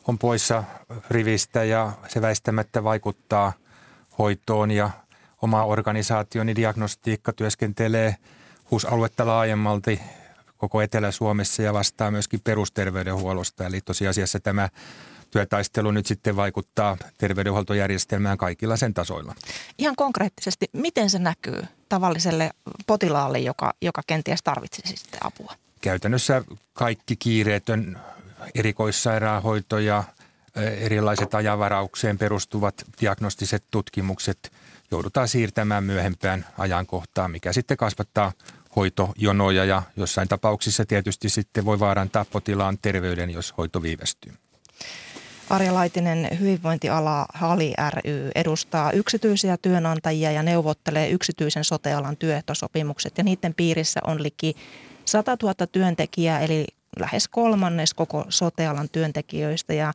on 0.08 0.18
poissa 0.18 0.64
rivistä 1.10 1.64
ja 1.64 1.92
se 2.08 2.22
väistämättä 2.22 2.84
vaikuttaa 2.84 3.52
hoitoon 4.18 4.70
ja 4.70 4.90
oma 5.42 5.64
organisaationi 5.64 6.56
diagnostiikka 6.56 7.32
työskentelee 7.32 8.16
HUS-aluetta 8.70 9.26
laajemmalti 9.26 10.00
koko 10.56 10.82
Etelä-Suomessa 10.82 11.62
ja 11.62 11.72
vastaa 11.72 12.10
myöskin 12.10 12.40
perusterveydenhuollosta. 12.44 13.66
Eli 13.66 13.80
tosiasiassa 13.80 14.40
tämä 14.40 14.68
työtaistelu 15.30 15.90
nyt 15.90 16.06
sitten 16.06 16.36
vaikuttaa 16.36 16.96
terveydenhuoltojärjestelmään 17.18 18.38
kaikilla 18.38 18.76
sen 18.76 18.94
tasoilla. 18.94 19.34
Ihan 19.78 19.96
konkreettisesti, 19.96 20.66
miten 20.72 21.10
se 21.10 21.18
näkyy 21.18 21.62
tavalliselle 21.88 22.50
potilaalle, 22.86 23.38
joka, 23.38 23.74
joka 23.82 24.02
kenties 24.06 24.42
tarvitsisi 24.42 24.96
sitten 24.96 25.20
apua? 25.26 25.54
Käytännössä 25.80 26.44
kaikki 26.72 27.16
kiireetön 27.16 27.98
erikoissairaanhoito 28.54 29.78
ja 29.78 30.04
erilaiset 30.56 31.34
ajanvaraukseen 31.34 32.18
perustuvat 32.18 32.84
diagnostiset 33.00 33.64
tutkimukset 33.70 34.52
joudutaan 34.90 35.28
siirtämään 35.28 35.84
myöhempään 35.84 36.46
ajankohtaan, 36.58 37.30
mikä 37.30 37.52
sitten 37.52 37.76
kasvattaa 37.76 38.32
hoitojonoja 38.76 39.64
ja 39.64 39.82
jossain 39.96 40.28
tapauksissa 40.28 40.86
tietysti 40.86 41.28
sitten 41.28 41.64
voi 41.64 41.80
vaarantaa 41.80 42.24
potilaan 42.24 42.78
terveyden, 42.82 43.30
jos 43.30 43.54
hoito 43.58 43.82
viivästyy. 43.82 44.32
Arja 45.50 45.74
Laitinen, 45.74 46.28
hyvinvointiala 46.40 47.26
Hali 47.34 47.74
ry 47.90 48.30
edustaa 48.34 48.92
yksityisiä 48.92 49.56
työnantajia 49.56 50.32
ja 50.32 50.42
neuvottelee 50.42 51.08
yksityisen 51.08 51.64
sotealan 51.64 52.16
työehtosopimukset 52.16 53.18
ja 53.18 53.24
niiden 53.24 53.54
piirissä 53.54 54.00
on 54.06 54.22
liki 54.22 54.56
100 55.04 55.36
000 55.42 55.54
työntekijää 55.72 56.40
eli 56.40 56.66
lähes 56.98 57.28
kolmannes 57.28 57.94
koko 57.94 58.24
sotealan 58.28 58.88
työntekijöistä 58.92 59.74
ja 59.74 59.92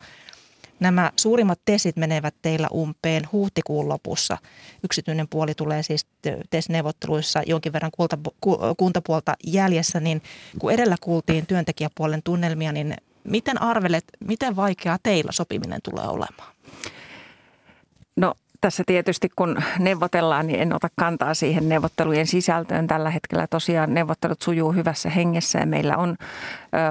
Nämä 0.79 1.11
suurimmat 1.15 1.59
tesit 1.65 1.95
menevät 1.95 2.35
teillä 2.41 2.67
umpeen 2.73 3.23
huhtikuun 3.31 3.89
lopussa. 3.89 4.37
Yksityinen 4.83 5.27
puoli 5.27 5.55
tulee 5.55 5.83
siis 5.83 6.05
TES-neuvotteluissa 6.49 7.41
jonkin 7.45 7.73
verran 7.73 7.91
kuntapuolta 8.77 9.33
jäljessä, 9.47 9.99
niin 9.99 10.21
kun 10.59 10.71
edellä 10.71 10.95
kuultiin 11.01 11.45
työntekijäpuolen 11.45 12.23
tunnelmia, 12.23 12.71
niin 12.71 12.95
miten 13.25 13.61
arvelet, 13.61 14.03
miten 14.27 14.55
vaikeaa 14.55 14.97
teillä 15.03 15.31
sopiminen 15.31 15.79
tulee 15.83 16.07
olemaan? 16.07 16.55
No 18.17 18.33
tässä 18.61 18.83
tietysti 18.85 19.29
kun 19.35 19.57
neuvotellaan, 19.79 20.47
niin 20.47 20.59
en 20.59 20.73
ota 20.73 20.89
kantaa 20.95 21.33
siihen 21.33 21.69
neuvottelujen 21.69 22.27
sisältöön. 22.27 22.87
Tällä 22.87 23.09
hetkellä 23.09 23.47
tosiaan 23.47 23.93
neuvottelut 23.93 24.41
sujuu 24.41 24.71
hyvässä 24.71 25.09
hengessä 25.09 25.59
ja 25.59 25.65
meillä 25.65 25.97
on 25.97 26.15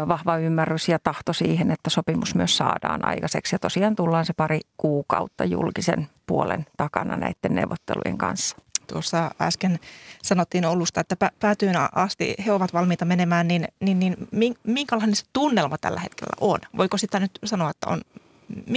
vahva 0.08 0.36
ymmärrys 0.36 0.88
ja 0.88 0.98
tahto 0.98 1.32
siihen, 1.32 1.70
että 1.70 1.90
sopimus 1.90 2.34
myös 2.34 2.56
saadaan 2.56 3.04
aikaiseksi. 3.04 3.54
Ja 3.54 3.58
tosiaan 3.58 3.96
tullaan 3.96 4.26
se 4.26 4.32
pari 4.32 4.60
kuukautta 4.76 5.44
julkisen 5.44 6.08
puolen 6.26 6.66
takana 6.76 7.16
näiden 7.16 7.54
neuvottelujen 7.54 8.18
kanssa. 8.18 8.56
Tuossa 8.86 9.30
äsken 9.40 9.78
sanottiin 10.22 10.64
Oulusta, 10.64 11.00
että 11.00 11.30
päätyyn 11.40 11.74
asti 11.92 12.34
he 12.46 12.52
ovat 12.52 12.72
valmiita 12.72 13.04
menemään, 13.04 13.48
niin, 13.48 13.68
niin, 13.80 14.16
niin 14.32 14.56
minkälainen 14.62 15.16
se 15.16 15.24
tunnelma 15.32 15.78
tällä 15.78 16.00
hetkellä 16.00 16.36
on? 16.40 16.58
Voiko 16.76 16.98
sitä 16.98 17.20
nyt 17.20 17.38
sanoa, 17.44 17.70
että 17.70 17.86
on 17.88 18.00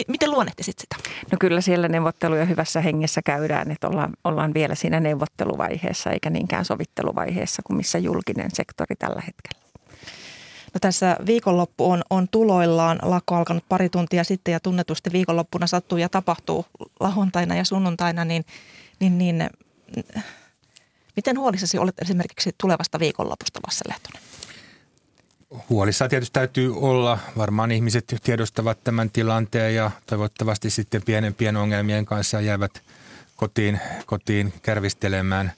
miten 0.07 0.31
luonnehtisit 0.31 0.79
sitä? 0.79 0.95
No 1.31 1.37
kyllä 1.39 1.61
siellä 1.61 1.87
neuvotteluja 1.87 2.45
hyvässä 2.45 2.81
hengessä 2.81 3.21
käydään, 3.21 3.71
että 3.71 3.87
ollaan, 3.87 4.13
ollaan 4.23 4.53
vielä 4.53 4.75
siinä 4.75 4.99
neuvotteluvaiheessa 4.99 6.11
eikä 6.11 6.29
niinkään 6.29 6.65
sovitteluvaiheessa 6.65 7.61
kuin 7.65 7.77
missä 7.77 7.97
julkinen 7.97 8.49
sektori 8.53 8.95
tällä 8.95 9.21
hetkellä. 9.21 9.67
No 10.73 10.79
tässä 10.81 11.17
viikonloppu 11.25 11.91
on, 11.91 12.01
on 12.09 12.27
tuloillaan. 12.31 12.99
Lakko 13.01 13.35
alkanut 13.35 13.63
pari 13.69 13.89
tuntia 13.89 14.23
sitten 14.23 14.51
ja 14.51 14.59
tunnetusti 14.59 15.11
viikonloppuna 15.11 15.67
sattuu 15.67 15.97
ja 15.97 16.09
tapahtuu 16.09 16.65
lahontaina 16.99 17.55
ja 17.55 17.65
sunnuntaina, 17.65 18.25
niin, 18.25 18.45
niin, 18.99 19.17
niin 19.17 19.49
miten 21.15 21.39
huolissasi 21.39 21.77
olet 21.77 21.99
esimerkiksi 21.99 22.55
tulevasta 22.57 22.99
viikonlopusta, 22.99 23.59
Lasse 23.67 23.85
Lehtonen? 23.87 24.21
Huolissa 25.69 26.09
tietysti 26.09 26.33
täytyy 26.33 26.75
olla. 26.75 27.19
Varmaan 27.37 27.71
ihmiset 27.71 28.15
tiedostavat 28.23 28.83
tämän 28.83 29.09
tilanteen 29.09 29.75
ja 29.75 29.91
toivottavasti 30.05 30.69
sitten 30.69 31.03
pienempien 31.03 31.57
ongelmien 31.57 32.05
kanssa 32.05 32.41
jäävät 32.41 32.81
kotiin, 33.35 33.79
kotiin 34.05 34.53
kärvistelemään. 34.61 35.51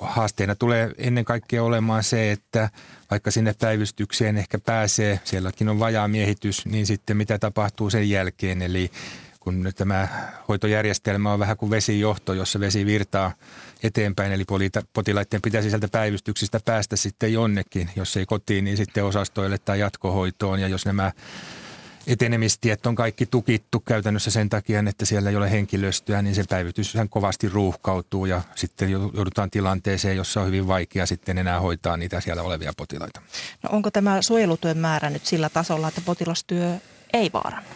Haasteena 0.00 0.54
tulee 0.54 0.90
ennen 0.98 1.24
kaikkea 1.24 1.62
olemaan 1.62 2.04
se, 2.04 2.32
että 2.32 2.70
vaikka 3.10 3.30
sinne 3.30 3.54
päivystykseen 3.60 4.36
ehkä 4.36 4.58
pääsee, 4.58 5.20
sielläkin 5.24 5.68
on 5.68 5.78
vajaa 5.78 6.08
miehitys, 6.08 6.66
niin 6.66 6.86
sitten 6.86 7.16
mitä 7.16 7.38
tapahtuu 7.38 7.90
sen 7.90 8.10
jälkeen. 8.10 8.62
Eli 8.62 8.90
kun 9.40 9.72
tämä 9.76 10.08
hoitojärjestelmä 10.48 11.32
on 11.32 11.38
vähän 11.38 11.56
kuin 11.56 11.70
vesijohto, 11.70 12.32
jossa 12.32 12.60
vesi 12.60 12.86
virtaa 12.86 13.32
eteenpäin, 13.82 14.32
eli 14.32 14.44
potilaiden 14.92 15.42
pitäisi 15.42 15.70
sieltä 15.70 15.88
päivystyksistä 15.88 16.60
päästä 16.64 16.96
sitten 16.96 17.32
jonnekin, 17.32 17.90
jos 17.96 18.16
ei 18.16 18.26
kotiin, 18.26 18.64
niin 18.64 18.76
sitten 18.76 19.04
osastoille 19.04 19.58
tai 19.58 19.80
jatkohoitoon, 19.80 20.60
ja 20.60 20.68
jos 20.68 20.86
nämä 20.86 21.12
etenemistiet 22.06 22.86
on 22.86 22.94
kaikki 22.94 23.26
tukittu 23.26 23.80
käytännössä 23.80 24.30
sen 24.30 24.48
takia, 24.48 24.84
että 24.88 25.04
siellä 25.04 25.30
ei 25.30 25.36
ole 25.36 25.50
henkilöstöä, 25.50 26.22
niin 26.22 26.34
se 26.34 26.44
päivitys 26.48 26.94
kovasti 27.10 27.48
ruuhkautuu 27.48 28.26
ja 28.26 28.42
sitten 28.54 28.90
joudutaan 28.90 29.50
tilanteeseen, 29.50 30.16
jossa 30.16 30.40
on 30.40 30.46
hyvin 30.46 30.66
vaikea 30.66 31.06
sitten 31.06 31.38
enää 31.38 31.60
hoitaa 31.60 31.96
niitä 31.96 32.20
siellä 32.20 32.42
olevia 32.42 32.72
potilaita. 32.76 33.22
No 33.62 33.70
onko 33.72 33.90
tämä 33.90 34.22
suojelutyön 34.22 34.78
määrä 34.78 35.10
nyt 35.10 35.26
sillä 35.26 35.48
tasolla, 35.48 35.88
että 35.88 36.00
potilastyö 36.00 36.74
ei 37.12 37.30
vaarannu? 37.32 37.70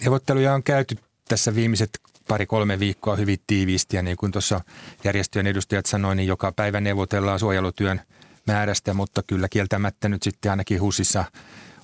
Neuvotteluja 0.00 0.54
on 0.54 0.62
käyty 0.62 0.98
tässä 1.28 1.54
viimeiset 1.54 1.90
pari-kolme 2.28 2.78
viikkoa 2.78 3.16
hyvin 3.16 3.38
tiiviisti 3.46 3.96
ja 3.96 4.02
niin 4.02 4.16
kuin 4.16 4.32
tuossa 4.32 4.60
järjestöjen 5.04 5.46
edustajat 5.46 5.86
sanoivat, 5.86 6.16
niin 6.16 6.26
joka 6.26 6.52
päivä 6.52 6.80
neuvotellaan 6.80 7.38
suojelutyön 7.38 8.00
määrästä, 8.46 8.94
mutta 8.94 9.22
kyllä 9.22 9.48
kieltämättä 9.48 10.08
nyt 10.08 10.22
sitten 10.22 10.50
ainakin 10.50 10.80
HUSissa 10.80 11.24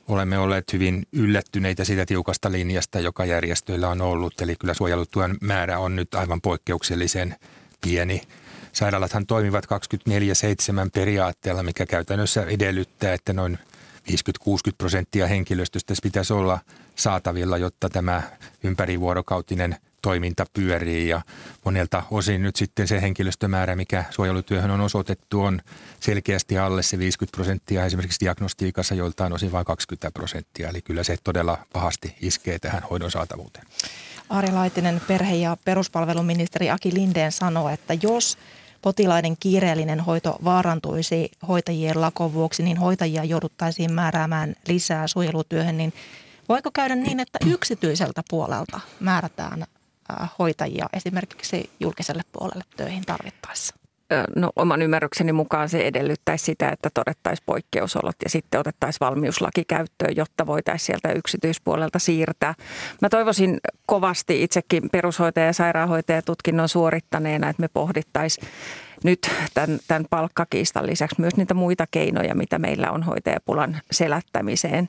olemme 0.08 0.38
olleet 0.38 0.72
hyvin 0.72 1.06
yllättyneitä 1.12 1.84
siitä 1.84 2.06
tiukasta 2.06 2.52
linjasta, 2.52 3.00
joka 3.00 3.24
järjestöillä 3.24 3.88
on 3.88 4.00
ollut. 4.00 4.40
Eli 4.40 4.56
kyllä 4.56 4.74
suojelutyön 4.74 5.36
määrä 5.40 5.78
on 5.78 5.96
nyt 5.96 6.14
aivan 6.14 6.40
poikkeuksellisen 6.40 7.36
pieni. 7.80 8.22
Sairaalathan 8.72 9.26
toimivat 9.26 9.66
24-7 9.66 9.68
periaatteella, 10.94 11.62
mikä 11.62 11.86
käytännössä 11.86 12.42
edellyttää, 12.42 13.14
että 13.14 13.32
noin 13.32 13.58
50-60 14.10 14.14
prosenttia 14.78 15.26
henkilöstöstä 15.26 15.94
pitäisi 16.02 16.32
olla 16.32 16.58
saatavilla, 16.96 17.58
jotta 17.58 17.88
tämä 17.88 18.22
ympärivuorokautinen 18.62 19.76
toiminta 20.02 20.46
pyörii 20.52 21.08
ja 21.08 21.22
monelta 21.64 22.02
osin 22.10 22.42
nyt 22.42 22.56
sitten 22.56 22.88
se 22.88 23.02
henkilöstömäärä, 23.02 23.76
mikä 23.76 24.04
suojelutyöhön 24.10 24.70
on 24.70 24.80
osoitettu, 24.80 25.40
on 25.40 25.60
selkeästi 26.00 26.58
alle 26.58 26.82
se 26.82 26.98
50 26.98 27.36
prosenttia, 27.36 27.84
esimerkiksi 27.84 28.20
diagnostiikassa 28.20 28.94
joiltain 28.94 29.32
osin 29.32 29.52
vain 29.52 29.64
20 29.64 30.10
prosenttia. 30.10 30.68
Eli 30.68 30.82
kyllä 30.82 31.02
se 31.02 31.16
todella 31.24 31.58
pahasti 31.72 32.16
iskee 32.20 32.58
tähän 32.58 32.82
hoidon 32.90 33.10
saatavuuteen. 33.10 33.66
Ari 34.28 34.52
Laitinen, 34.52 35.00
perhe- 35.08 35.34
ja 35.34 35.56
peruspalveluministeri 35.64 36.70
Aki 36.70 36.94
Lindeen 36.94 37.32
sanoo, 37.32 37.68
että 37.68 37.94
jos 38.02 38.38
potilaiden 38.82 39.36
kiireellinen 39.40 40.00
hoito 40.00 40.38
vaarantuisi 40.44 41.30
hoitajien 41.48 42.00
lakon 42.00 42.32
vuoksi, 42.32 42.62
niin 42.62 42.76
hoitajia 42.76 43.24
jouduttaisiin 43.24 43.92
määräämään 43.92 44.54
lisää 44.68 45.06
suojelutyöhön, 45.06 45.78
niin 45.78 45.92
voiko 46.48 46.70
käydä 46.70 46.94
niin, 46.94 47.20
että 47.20 47.38
yksityiseltä 47.46 48.22
puolelta 48.30 48.80
määrätään 49.00 49.64
hoitajia 50.38 50.86
esimerkiksi 50.92 51.70
julkiselle 51.80 52.22
puolelle 52.32 52.64
töihin 52.76 53.04
tarvittaessa? 53.06 53.74
no, 54.36 54.50
oman 54.56 54.82
ymmärrykseni 54.82 55.32
mukaan 55.32 55.68
se 55.68 55.86
edellyttäisi 55.86 56.44
sitä, 56.44 56.68
että 56.68 56.90
todettaisiin 56.94 57.44
poikkeusolot 57.46 58.16
ja 58.24 58.30
sitten 58.30 58.60
otettaisiin 58.60 59.00
valmiuslaki 59.00 59.64
käyttöön, 59.64 60.16
jotta 60.16 60.46
voitaisiin 60.46 60.86
sieltä 60.86 61.12
yksityispuolelta 61.12 61.98
siirtää. 61.98 62.54
Mä 63.02 63.08
toivoisin 63.08 63.60
kovasti 63.86 64.42
itsekin 64.42 64.90
perushoitaja- 64.92 65.46
ja 65.46 65.52
sairaanhoitajatutkinnon 65.52 66.68
suorittaneena, 66.68 67.48
että 67.48 67.62
me 67.62 67.68
pohdittaisiin 67.68 68.48
nyt 69.04 69.30
tämän, 69.54 69.78
tämän 69.88 70.06
palkkakiistan 70.10 70.86
lisäksi 70.86 71.20
myös 71.20 71.36
niitä 71.36 71.54
muita 71.54 71.86
keinoja, 71.90 72.34
mitä 72.34 72.58
meillä 72.58 72.90
on 72.90 73.02
hoitajapulan 73.02 73.80
selättämiseen 73.90 74.88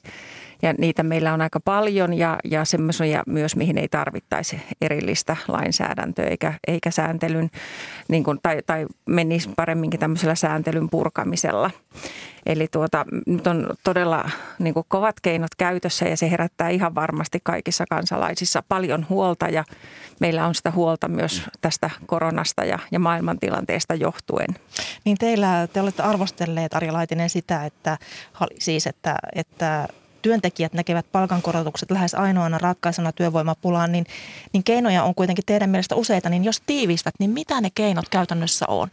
ja 0.63 0.74
niitä 0.77 1.03
meillä 1.03 1.34
on 1.34 1.41
aika 1.41 1.60
paljon 1.60 2.13
ja, 2.13 2.38
ja 2.43 2.65
semmoisia 2.65 3.24
myös, 3.27 3.55
mihin 3.55 3.77
ei 3.77 3.88
tarvittaisi 3.88 4.62
erillistä 4.82 5.38
lainsäädäntöä 5.48 6.25
eikä, 6.25 6.53
eikä 6.67 6.91
sääntelyn, 6.91 7.50
niin 8.08 8.24
kuin, 8.24 8.39
tai, 8.43 8.62
tai 8.65 8.86
menisi 9.05 9.50
paremminkin 9.55 10.00
tämmöisellä 10.00 10.36
sääntelyn 10.36 10.89
purkamisella. 10.89 11.72
Eli 12.46 12.67
tuota, 12.72 13.05
nyt 13.27 13.48
on 13.48 13.70
todella 13.84 14.29
niin 14.60 14.74
kuin 14.74 14.86
kovat 14.88 15.15
keinot 15.22 15.55
käytössä 15.58 16.05
ja 16.05 16.17
se 16.17 16.32
herättää 16.32 16.70
ihan 16.70 16.96
varmasti 16.96 17.39
kaikissa 17.43 17.86
kansalaisissa 17.89 18.63
paljon 18.70 19.05
huolta 19.10 19.50
ja 19.50 19.63
meillä 20.20 20.48
on 20.48 20.55
sitä 20.55 20.72
huolta 20.72 21.08
myös 21.08 21.43
tästä 21.62 21.89
koronasta 22.05 22.65
ja, 22.65 22.79
ja 22.91 23.00
maailmantilanteesta 23.00 23.96
johtuen. 23.96 24.55
Niin 25.05 25.17
teillä, 25.17 25.67
te 25.74 25.82
olette 25.82 26.03
arvostelleet 26.03 26.74
Ari 26.74 26.91
Laitinen 26.91 27.29
sitä, 27.29 27.65
että, 27.65 27.98
siis 28.60 28.88
että, 28.88 29.15
että 29.36 29.88
työntekijät 30.24 30.74
näkevät 30.74 31.06
palkankorotukset 31.12 31.92
lähes 31.92 32.15
ainoana 32.15 32.58
ratkaisuna 32.58 33.12
työvoimapulaan, 33.12 33.92
niin, 33.92 34.06
niin 34.53 34.63
keinoja 34.63 35.03
on 35.03 35.15
kuitenkin 35.15 35.46
teidän 35.46 35.70
mielestä 35.70 35.96
useita, 35.96 36.30
niin 36.30 36.44
jos 36.44 36.62
tiivistät, 36.65 37.13
niin 37.20 37.32
mitä 37.32 37.62
ne 37.62 37.70
keinot 37.75 38.10
käytännössä 38.10 38.65
on? 38.68 38.89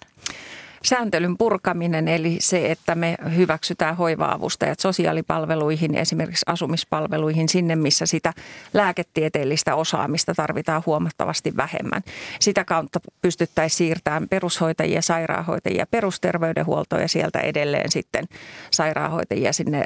Sääntelyn 0.84 1.38
purkaminen, 1.38 2.08
eli 2.08 2.36
se, 2.40 2.70
että 2.70 2.94
me 2.94 3.16
hyväksytään 3.36 3.96
hoiva-avustajat 3.96 4.80
sosiaalipalveluihin, 4.80 5.94
esimerkiksi 5.94 6.44
asumispalveluihin, 6.46 7.48
sinne 7.48 7.76
missä 7.76 8.06
sitä 8.06 8.32
lääketieteellistä 8.74 9.74
osaamista 9.74 10.34
tarvitaan 10.34 10.82
huomattavasti 10.86 11.56
vähemmän. 11.56 12.02
Sitä 12.40 12.64
kautta 12.64 13.00
pystyttäisiin 13.22 13.76
siirtämään 13.76 14.28
perushoitajia, 14.28 15.02
sairaanhoitajia 15.02 15.86
perusterveydenhuoltoon 15.90 17.02
ja 17.02 17.08
sieltä 17.08 17.38
edelleen 17.38 17.90
sitten 17.90 18.24
sairaanhoitajia 18.70 19.52
sinne 19.52 19.84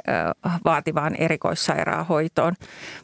vaativaan 0.64 1.14
erikoissairaanhoitoon. 1.18 2.54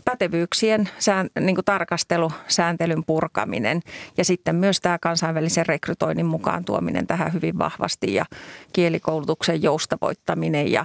Pätevyyksien 0.05 0.89
sään, 0.99 1.29
niin 1.41 1.55
kuin 1.55 1.65
tarkastelu, 1.65 2.33
sääntelyn 2.49 3.05
purkaminen 3.05 3.81
ja 4.17 4.25
sitten 4.25 4.57
myös 4.57 4.81
tämä 4.81 4.99
kansainvälisen 4.99 5.67
rekrytoinnin 5.67 6.27
mukaan 6.27 6.65
tuominen 6.65 7.07
tähän 7.07 7.33
hyvin 7.33 7.59
vahvasti 7.59 7.80
vahvasti 7.81 8.15
ja 8.15 8.25
kielikoulutuksen 8.73 9.63
joustavoittaminen 9.63 10.73
ja, 10.73 10.85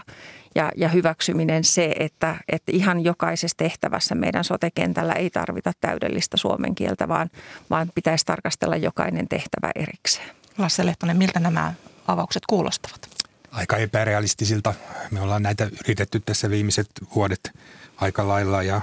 ja, 0.56 0.72
ja 0.78 0.90
hyväksyminen 0.90 1.64
se, 1.64 1.96
että, 2.00 2.36
että 2.48 2.72
ihan 2.72 3.04
jokaisessa 3.04 3.58
tehtävässä 3.58 4.16
meidän 4.16 4.44
sotekentällä 4.44 5.14
ei 5.14 5.30
tarvita 5.30 5.72
täydellistä 5.82 6.38
suomen 6.38 6.76
kieltä, 6.76 7.08
vaan, 7.08 7.30
vaan 7.70 7.92
pitäisi 7.96 8.26
tarkastella 8.26 8.76
jokainen 8.76 9.28
tehtävä 9.28 9.72
erikseen. 9.76 10.30
Lasse 10.58 10.86
Lehtonen, 10.86 11.18
miltä 11.18 11.40
nämä 11.40 11.74
avaukset 12.08 12.44
kuulostavat? 12.50 13.10
Aika 13.52 13.78
epärealistisilta. 13.78 14.74
Me 15.12 15.22
ollaan 15.22 15.44
näitä 15.44 15.70
yritetty 15.84 16.20
tässä 16.20 16.50
viimeiset 16.50 16.90
vuodet 17.16 17.52
aika 17.98 18.28
lailla 18.28 18.64
ja 18.64 18.82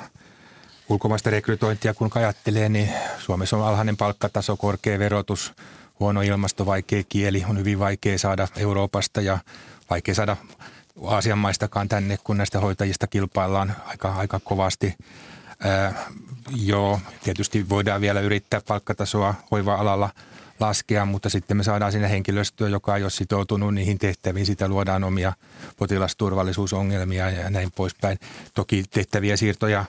ulkomaista 0.89 1.31
rekrytointia 1.31 1.95
kun 1.95 2.11
ajattelee, 2.15 2.69
niin 2.69 2.89
Suomessa 3.19 3.57
on 3.57 3.65
alhainen 3.65 3.97
palkkataso, 3.97 4.57
korkea 4.57 4.99
verotus– 4.99 5.53
huono 6.03 6.23
ilmasto, 6.23 6.67
vaikea 6.67 7.03
kieli, 7.09 7.45
on 7.49 7.59
hyvin 7.59 7.79
vaikea 7.79 8.19
saada 8.19 8.49
Euroopasta 8.57 9.21
ja 9.21 9.39
vaikea 9.91 10.15
saada 10.15 10.37
Aasian 11.03 11.39
maistakaan 11.39 11.89
tänne, 11.89 12.19
kun 12.25 12.37
näistä 12.37 12.61
hoitajista 12.61 13.07
kilpaillaan 13.07 13.77
aika, 13.87 14.15
aika 14.15 14.41
kovasti. 14.41 14.95
Ää, 15.65 15.95
joo, 16.57 17.01
tietysti 17.25 17.69
voidaan 17.69 18.01
vielä 18.01 18.21
yrittää 18.21 18.61
palkkatasoa 18.69 19.35
hoiva-alalla 19.51 20.11
laskea, 20.61 21.05
mutta 21.05 21.29
sitten 21.29 21.57
me 21.57 21.63
saadaan 21.63 21.93
sinne 21.93 22.11
henkilöstöä, 22.11 22.69
joka 22.69 22.97
ei 22.97 23.03
ole 23.03 23.11
sitoutunut 23.11 23.75
niihin 23.75 23.99
tehtäviin. 23.99 24.47
Sitä 24.47 24.69
luodaan 24.69 25.05
omia 25.05 25.33
potilasturvallisuusongelmia 25.77 27.31
ja 27.31 27.51
näin 27.51 27.73
poispäin. 27.73 28.19
Toki 28.55 28.85
tehtäviä 28.91 29.37
siirtoja 29.37 29.85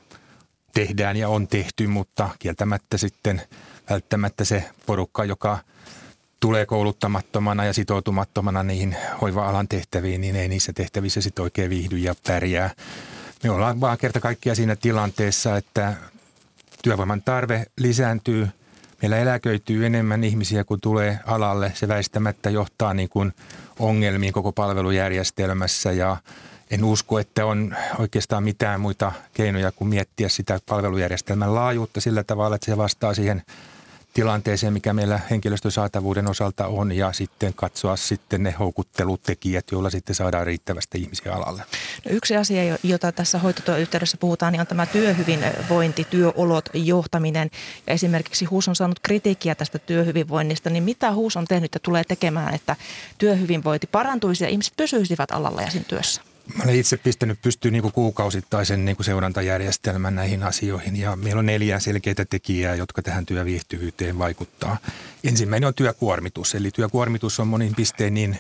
tehdään 0.74 1.18
ja 1.18 1.30
on 1.30 1.48
tehty, 1.48 1.88
mutta 1.88 2.30
kieltämättä 2.40 2.98
sitten 2.98 3.42
välttämättä 3.90 4.46
se 4.46 4.70
porukka, 4.86 5.26
joka– 5.26 5.60
tulee 6.44 6.66
kouluttamattomana 6.66 7.66
ja 7.66 7.74
sitoutumattomana 7.74 8.64
niihin 8.64 8.96
hoiva-alan 9.22 9.68
tehtäviin, 9.68 10.22
niin 10.22 10.36
ei 10.36 10.48
niissä 10.48 10.74
tehtävissä 10.74 11.22
sitten 11.22 11.44
oikein 11.44 11.70
viihdy 11.70 11.98
ja 11.98 12.16
pärjää. 12.28 12.70
Me 13.44 13.50
ollaan 13.50 13.82
vaan 13.82 13.98
kerta 13.98 14.20
kaikkiaan 14.20 14.56
siinä 14.56 14.76
tilanteessa, 14.76 15.58
että 15.58 15.94
työvoiman 16.84 17.22
tarve 17.22 17.66
lisääntyy. 17.78 18.48
Meillä 19.02 19.18
eläköityy 19.18 19.86
enemmän 19.86 20.24
ihmisiä 20.24 20.64
kuin 20.64 20.82
tulee 20.82 21.20
alalle. 21.26 21.72
Se 21.76 21.88
väistämättä 21.88 22.50
johtaa 22.50 22.94
niin 22.94 23.10
kuin 23.10 23.34
ongelmiin 23.80 24.34
koko 24.34 24.52
palvelujärjestelmässä 24.52 25.92
ja 25.92 26.18
en 26.72 26.84
usko, 26.84 27.20
että 27.20 27.46
on 27.46 27.76
oikeastaan 28.00 28.44
mitään 28.44 28.82
muita 28.82 29.12
keinoja 29.34 29.72
kuin 29.72 29.88
miettiä 29.88 30.30
sitä 30.30 30.60
palvelujärjestelmän 30.66 31.56
laajuutta 31.56 32.02
sillä 32.02 32.24
tavalla, 32.24 32.56
että 32.56 32.72
se 32.72 32.78
vastaa 32.78 33.14
siihen– 33.14 33.42
tilanteeseen, 34.14 34.74
mikä 34.74 34.94
meillä 34.94 35.20
henkilöstön 35.30 35.72
saatavuuden 35.72 36.30
osalta 36.30 36.68
on 36.68 36.92
ja 36.92 37.14
sitten 37.14 37.54
katsoa 37.54 37.96
sitten 37.96 38.44
ne 38.44 38.52
houkuttelutekijät, 38.52 39.72
joilla 39.72 39.90
sitten 39.90 40.16
saadaan 40.16 40.46
riittävästi 40.46 41.02
ihmisiä 41.02 41.34
alalle. 41.34 41.64
No 42.06 42.12
yksi 42.12 42.36
asia, 42.36 42.78
jota 42.84 43.12
tässä 43.12 43.40
hoitotyön 43.40 43.80
yhteydessä 43.80 44.18
puhutaan, 44.18 44.52
niin 44.52 44.62
on 44.62 44.68
tämä 44.68 44.86
työhyvinvointi, 44.86 46.08
työolot, 46.10 46.70
johtaminen. 46.74 47.50
Ja 47.88 47.94
esimerkiksi 47.94 48.46
HUS 48.46 48.68
on 48.68 48.76
saanut 48.76 49.00
kritiikkiä 49.00 49.56
tästä 49.56 49.80
työhyvinvoinnista, 49.80 50.70
niin 50.70 50.84
mitä 50.84 51.14
HUS 51.14 51.38
on 51.38 51.46
tehnyt 51.46 51.74
ja 51.74 51.80
tulee 51.80 52.04
tekemään, 52.04 52.54
että 52.54 52.76
työhyvinvointi 53.18 53.88
parantuisi 53.88 54.44
ja 54.44 54.50
ihmiset 54.50 54.74
pysyisivät 54.78 55.32
alalla 55.32 55.62
ja 55.62 55.70
siinä 55.70 55.86
työssä? 55.90 56.33
Mä 56.58 56.64
olen 56.64 56.76
itse 56.76 56.98
pistänyt 56.98 57.42
pystyyn 57.42 57.72
niin 57.72 57.92
kuukausittaisen 57.92 58.86
niin 58.86 58.96
kuin 58.96 59.06
seurantajärjestelmän 59.06 60.16
näihin 60.16 60.44
asioihin 60.44 60.96
ja 60.96 61.16
meillä 61.16 61.40
on 61.40 61.46
neljä 61.46 61.80
selkeitä 61.80 62.26
tekijää, 62.26 62.76
jotka 62.76 63.02
tähän 63.02 63.26
työviihtyvyyteen 63.26 64.18
vaikuttaa. 64.18 64.78
Ensimmäinen 65.24 65.68
on 65.68 65.74
työkuormitus, 65.74 66.56
eli 66.56 66.72
työkuormitus 66.72 67.40
on 67.40 67.48
monin 67.48 67.76
pisteen 67.76 68.14
niin 68.14 68.40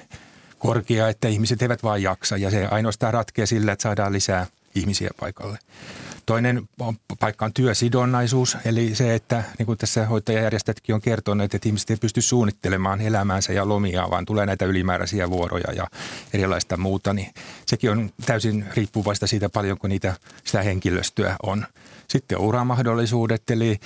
korkea, 0.59 1.09
että 1.09 1.27
ihmiset 1.27 1.61
eivät 1.61 1.83
vain 1.83 2.03
jaksa 2.03 2.37
ja 2.37 2.51
se 2.51 2.65
ainoastaan 2.65 3.13
ratkeaa 3.13 3.45
sillä, 3.45 3.71
että 3.71 3.83
saadaan 3.83 4.13
lisää 4.13 4.47
ihmisiä 4.75 5.09
paikalle. 5.19 5.59
Toinen 6.25 6.69
paikka 7.19 7.45
on 7.45 7.53
työsidonnaisuus, 7.53 8.57
eli 8.65 8.95
se, 8.95 9.15
että 9.15 9.43
niin 9.59 9.65
kuin 9.65 9.77
tässä 9.77 10.05
hoitajajärjestötkin 10.05 10.95
on 10.95 11.01
kertonut, 11.01 11.53
että 11.53 11.67
ihmiset 11.67 11.89
ei 11.89 11.97
pysty 11.97 12.21
suunnittelemaan 12.21 13.01
elämäänsä 13.01 13.53
ja 13.53 13.67
lomia, 13.67 14.09
vaan 14.09 14.25
tulee 14.25 14.45
näitä 14.45 14.65
ylimääräisiä 14.65 15.29
vuoroja 15.29 15.73
ja 15.73 15.87
erilaista 16.33 16.77
muuta, 16.77 17.13
niin 17.13 17.33
sekin 17.65 17.91
on 17.91 18.09
täysin 18.25 18.65
riippuvaista 18.75 19.27
siitä 19.27 19.49
paljonko 19.49 19.87
niitä 19.87 20.13
sitä 20.43 20.61
henkilöstöä 20.61 21.35
on. 21.43 21.65
Sitten 22.07 22.37
uramahdollisuudet, 22.37 23.51
eli 23.51 23.79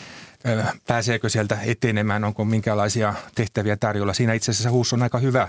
pääseekö 0.88 1.30
sieltä 1.30 1.58
etenemään, 1.66 2.24
onko 2.24 2.46
minkälaisia 2.46 3.14
tehtäviä 3.36 3.78
tarjolla. 3.78 4.14
Siinä 4.14 4.34
itse 4.34 4.52
asiassa 4.52 4.72
HUS 4.72 4.94
on 4.94 5.04
aika 5.04 5.18
hyvä 5.18 5.48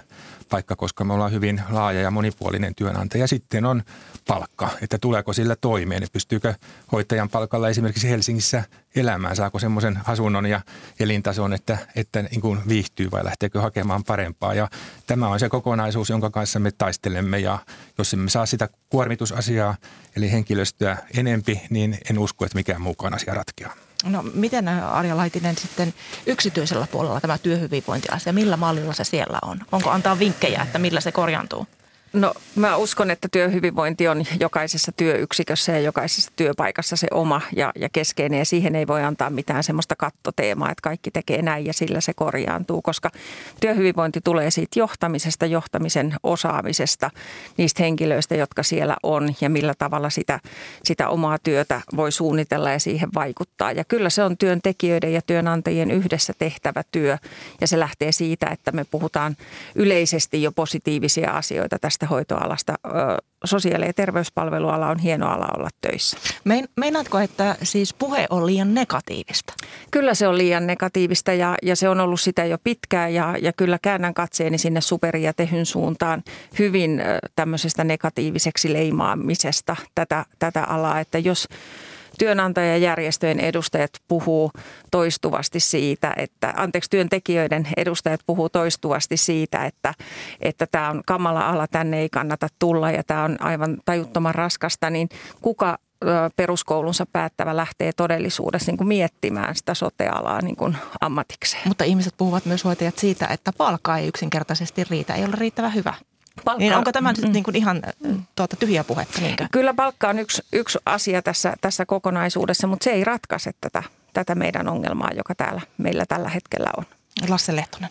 paikka, 0.49 0.77
koska 0.77 1.05
me 1.05 1.13
ollaan 1.13 1.33
hyvin 1.33 1.63
laaja 1.71 2.01
ja 2.01 2.11
monipuolinen 2.11 2.75
työnantaja. 2.75 3.27
Sitten 3.27 3.65
on 3.65 3.83
palkka, 4.27 4.71
että 4.83 4.99
tuleeko 4.99 5.33
sillä 5.33 5.57
toimeen, 5.57 6.07
pystyykö 6.13 6.55
hoitajan 6.93 7.29
palkalla 7.29 7.69
esimerkiksi 7.69 8.11
Helsingissä 8.11 8.65
elämään, 8.97 9.37
saako 9.37 9.59
semmoisen 9.59 9.99
asunnon 10.07 10.47
ja 10.47 10.61
elintason, 11.01 11.53
että, 11.53 11.79
että 11.97 12.23
niin 12.23 12.41
kuin 12.41 12.61
viihtyy 12.69 13.11
vai 13.11 13.25
lähteekö 13.25 13.61
hakemaan 13.61 14.05
parempaa. 14.05 14.55
Ja 14.55 14.69
tämä 15.07 15.29
on 15.29 15.41
se 15.41 15.49
kokonaisuus, 15.49 16.11
jonka 16.11 16.31
kanssa 16.31 16.59
me 16.59 16.71
taistelemme 16.71 17.39
ja 17.39 17.59
jos 17.99 18.15
emme 18.15 18.31
saa 18.31 18.47
sitä 18.47 18.69
kuormitusasiaa, 18.89 19.77
eli 20.17 20.33
henkilöstöä 20.33 20.97
enempi, 21.17 21.61
niin 21.71 21.99
en 22.11 22.19
usko, 22.19 22.45
että 22.45 22.59
mikään 22.59 22.81
muukaan 22.81 23.15
asia 23.15 23.35
ratkeaa. 23.35 23.88
No 24.05 24.23
miten 24.35 24.69
Arja 24.69 25.17
Laitinen 25.17 25.57
sitten 25.57 25.95
yksityisellä 26.27 26.87
puolella 26.93 27.21
tämä 27.21 27.39
työhyvinvointiasia, 27.39 28.33
millä 28.33 28.57
mallilla 28.57 28.93
se 28.93 29.05
siellä 29.05 29.39
on? 29.43 29.61
Onko 29.73 29.91
antaa 29.91 30.19
vinkkejä, 30.19 30.63
että 30.63 30.79
millä 30.79 31.01
se 31.01 31.13
korjaantuu? 31.13 31.67
No 32.13 32.35
mä 32.57 32.77
uskon, 32.77 33.11
että 33.11 33.29
työhyvinvointi 33.33 34.09
on 34.09 34.25
jokaisessa 34.41 34.93
työyksikössä 34.93 35.73
ja 35.73 35.81
jokaisessa 35.81 36.33
työpaikassa 36.37 36.97
se 36.97 37.07
oma 37.11 37.41
ja, 37.57 37.73
ja 37.77 37.89
keskeinen 37.93 38.39
ja 38.39 38.45
siihen 38.45 38.77
ei 38.77 38.87
voi 38.87 39.03
antaa 39.03 39.31
mitään 39.31 39.65
semmoista 39.65 39.97
kattoteemaa, 39.97 40.71
että 40.71 40.83
kaikki 40.83 41.11
tekee 41.11 41.43
näin 41.43 41.67
ja 41.67 41.73
sillä 41.73 42.01
se 42.01 42.15
korjaantuu, 42.15 42.83
koska 42.83 43.11
työhyvinvointi 43.61 44.21
tulee 44.25 44.51
siitä 44.51 44.79
johtamisesta, 44.79 45.47
johtamisen 45.47 46.15
osaamisesta, 46.23 47.11
niistä 47.57 47.83
henkilöistä, 47.83 48.35
jotka 48.35 48.63
siellä 48.63 48.97
on 49.03 49.35
ja 49.41 49.51
millä 49.51 49.75
tavalla 49.79 50.11
sitä, 50.11 50.41
sitä 50.85 51.09
omaa 51.09 51.39
työtä 51.39 51.81
voi 51.97 52.13
suunnitella 52.13 52.71
ja 52.71 52.79
siihen 52.79 53.09
vaikuttaa. 53.15 53.73
Ja 53.73 53.85
kyllä 53.85 54.11
se 54.11 54.23
on 54.23 54.39
työntekijöiden 54.39 55.13
ja 55.13 55.23
työnantajien 55.23 55.91
yhdessä 55.91 56.33
tehtävä 56.39 56.83
työ 56.93 57.19
ja 57.61 57.67
se 57.67 57.79
lähtee 57.79 58.13
siitä, 58.13 58.47
että 58.47 58.73
me 58.73 58.85
puhutaan 58.85 59.37
yleisesti 59.75 60.43
jo 60.43 60.53
positiivisia 60.53 61.31
asioita 61.31 61.79
tästä 61.79 61.98
tästä 61.99 62.15
hoitoalasta. 62.15 62.75
Sosiaali- 63.45 63.87
ja 63.87 63.93
terveyspalveluala 63.93 64.89
on 64.89 64.99
hieno 64.99 65.29
ala 65.29 65.49
olla 65.57 65.69
töissä. 65.81 66.19
Mein, 66.45 66.69
meinaatko, 66.77 67.19
että 67.19 67.57
siis 67.63 67.95
puhe 67.95 68.27
on 68.31 68.47
liian 68.47 68.75
negatiivista? 68.75 69.55
Kyllä 69.91 70.15
se 70.15 70.29
on 70.29 70.39
liian 70.39 70.67
negatiivista 70.67 71.33
ja, 71.33 71.55
ja 71.63 71.77
se 71.77 71.89
on 71.89 72.01
ollut 72.01 72.21
sitä 72.21 72.45
jo 72.45 72.59
pitkään 72.65 73.15
ja, 73.15 73.35
ja 73.43 73.53
kyllä 73.53 73.79
käännän 73.83 74.15
katseeni 74.15 74.59
sinne 74.59 74.81
superi- 74.81 75.23
ja 75.23 75.33
tehyn 75.33 75.67
suuntaan 75.67 76.23
hyvin 76.59 77.03
tämmöisestä 77.37 77.85
negatiiviseksi 77.85 78.73
leimaamisesta 78.73 79.77
tätä, 79.95 80.25
tätä 80.39 80.65
alaa, 80.65 81.01
että 81.01 81.19
jos 81.19 81.49
työnantajajärjestöjen 82.19 83.41
edustajat 83.41 83.91
puhuu 84.09 84.51
toistuvasti 84.91 85.61
siitä, 85.61 86.15
että, 86.17 86.55
anteeksi, 86.57 86.91
työntekijöiden 86.91 87.69
edustajat 87.77 88.21
puhuu 88.27 88.49
toistuvasti 88.49 89.17
siitä, 89.17 89.65
että, 89.65 89.95
että 90.41 90.67
tämä 90.67 90.91
on 90.91 91.03
kamala 91.07 91.49
ala, 91.49 91.67
tänne 91.67 92.01
ei 92.01 92.09
kannata 92.09 92.49
tulla 92.59 92.91
ja 92.91 93.05
tämä 93.05 93.25
on 93.25 93.37
aivan 93.41 93.77
tajuttoman 93.85 94.35
raskasta, 94.35 94.91
niin 94.91 95.09
kuka 95.43 95.79
peruskoulunsa 96.37 97.07
päättävä 97.13 97.57
lähtee 97.57 97.93
todellisuudessa 97.93 98.71
niin 98.71 98.77
kuin 98.77 98.89
miettimään 98.89 99.57
sitä 99.57 99.75
sotealaa 99.75 100.43
niin 100.43 100.57
kuin 100.57 100.77
ammatikseen. 101.01 101.63
Mutta 101.69 101.85
ihmiset 101.85 102.15
puhuvat 102.17 102.45
myös 102.45 102.65
hoitajat 102.65 102.99
siitä, 102.99 103.27
että 103.27 103.53
palkka 103.59 103.97
ei 103.97 104.09
yksinkertaisesti 104.09 104.85
riitä, 104.85 105.15
ei 105.15 105.25
ole 105.25 105.35
riittävän 105.39 105.75
hyvä. 105.75 105.95
Palkka, 106.45 106.59
niin 106.59 106.75
onko 106.75 106.93
tämä 106.93 107.13
mm, 107.13 107.33
niin 107.33 107.45
kuin 107.45 107.57
ihan 107.57 107.83
tuota, 108.37 108.57
tyhjää 108.57 108.85
puhetta? 108.85 109.21
Niinkö? 109.21 109.47
Kyllä 109.53 109.75
palkka 109.75 110.09
on 110.09 110.19
yksi, 110.19 110.43
yksi 110.53 110.79
asia 110.87 111.23
tässä, 111.23 111.55
tässä 111.61 111.87
kokonaisuudessa, 111.87 112.67
mutta 112.67 112.85
se 112.85 112.91
ei 112.91 113.05
ratkaise 113.05 113.51
tätä, 113.61 113.83
tätä 114.13 114.35
meidän 114.35 114.69
ongelmaa, 114.69 115.11
joka 115.17 115.35
täällä 115.35 115.61
meillä 115.79 116.07
tällä 116.07 116.29
hetkellä 116.29 116.71
on. 116.77 116.85
Lasse 117.29 117.57
Lehtonen. 117.57 117.91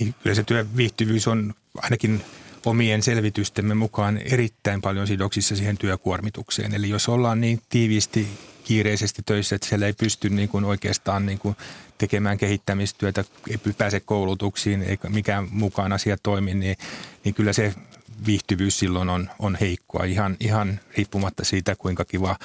Ei, 0.00 0.14
kyllä 0.22 0.34
se 0.34 0.42
työviihtyvyys 0.42 1.28
on 1.28 1.54
ainakin 1.82 2.24
omien 2.66 3.02
selvitystemme 3.02 3.74
mukaan 3.74 4.18
erittäin 4.18 4.80
paljon 4.80 5.06
sidoksissa 5.06 5.56
siihen 5.56 5.78
työkuormitukseen. 5.78 6.74
Eli 6.74 6.88
jos 6.88 7.08
ollaan 7.08 7.40
niin 7.40 7.60
tiiviisti 7.68 8.28
kiireisesti 8.64 9.22
töissä, 9.26 9.56
että 9.56 9.68
siellä 9.68 9.86
ei 9.86 9.92
pysty 9.92 10.30
niin 10.30 10.48
kuin 10.48 10.64
oikeastaan 10.64 11.26
niin 11.26 11.38
kuin 11.38 11.56
tekemään 11.98 12.38
kehittämistyötä, 12.38 13.24
ei 13.50 13.72
pääse 13.78 14.00
koulutuksiin 14.00 14.82
eikä 14.82 15.08
mikään 15.08 15.48
mukaan 15.50 15.92
asia 15.92 16.16
toimi, 16.22 16.54
niin, 16.54 16.76
niin 17.24 17.34
kyllä 17.34 17.52
se 17.52 17.74
viihtyvyys 18.26 18.78
silloin 18.78 19.08
on, 19.08 19.30
on 19.38 19.56
heikkoa 19.60 20.04
ihan, 20.04 20.36
ihan 20.40 20.80
riippumatta 20.96 21.44
siitä, 21.44 21.76
kuinka 21.76 22.04
kiva 22.04 22.36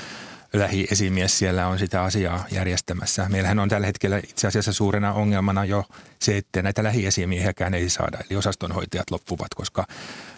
lähiesimies 0.53 1.39
siellä 1.39 1.67
on 1.67 1.79
sitä 1.79 2.03
asiaa 2.03 2.45
järjestämässä. 2.51 3.25
Meillähän 3.29 3.59
on 3.59 3.69
tällä 3.69 3.87
hetkellä 3.87 4.17
itse 4.17 4.47
asiassa 4.47 4.73
suurena 4.73 5.13
ongelmana 5.13 5.65
jo 5.65 5.83
se, 6.19 6.37
että 6.37 6.61
näitä 6.61 6.83
lähiesiemiehiäkään 6.83 7.73
ei 7.73 7.89
saada. 7.89 8.17
Eli 8.29 8.37
osastonhoitajat 8.37 9.11
loppuvat, 9.11 9.53
koska 9.55 9.87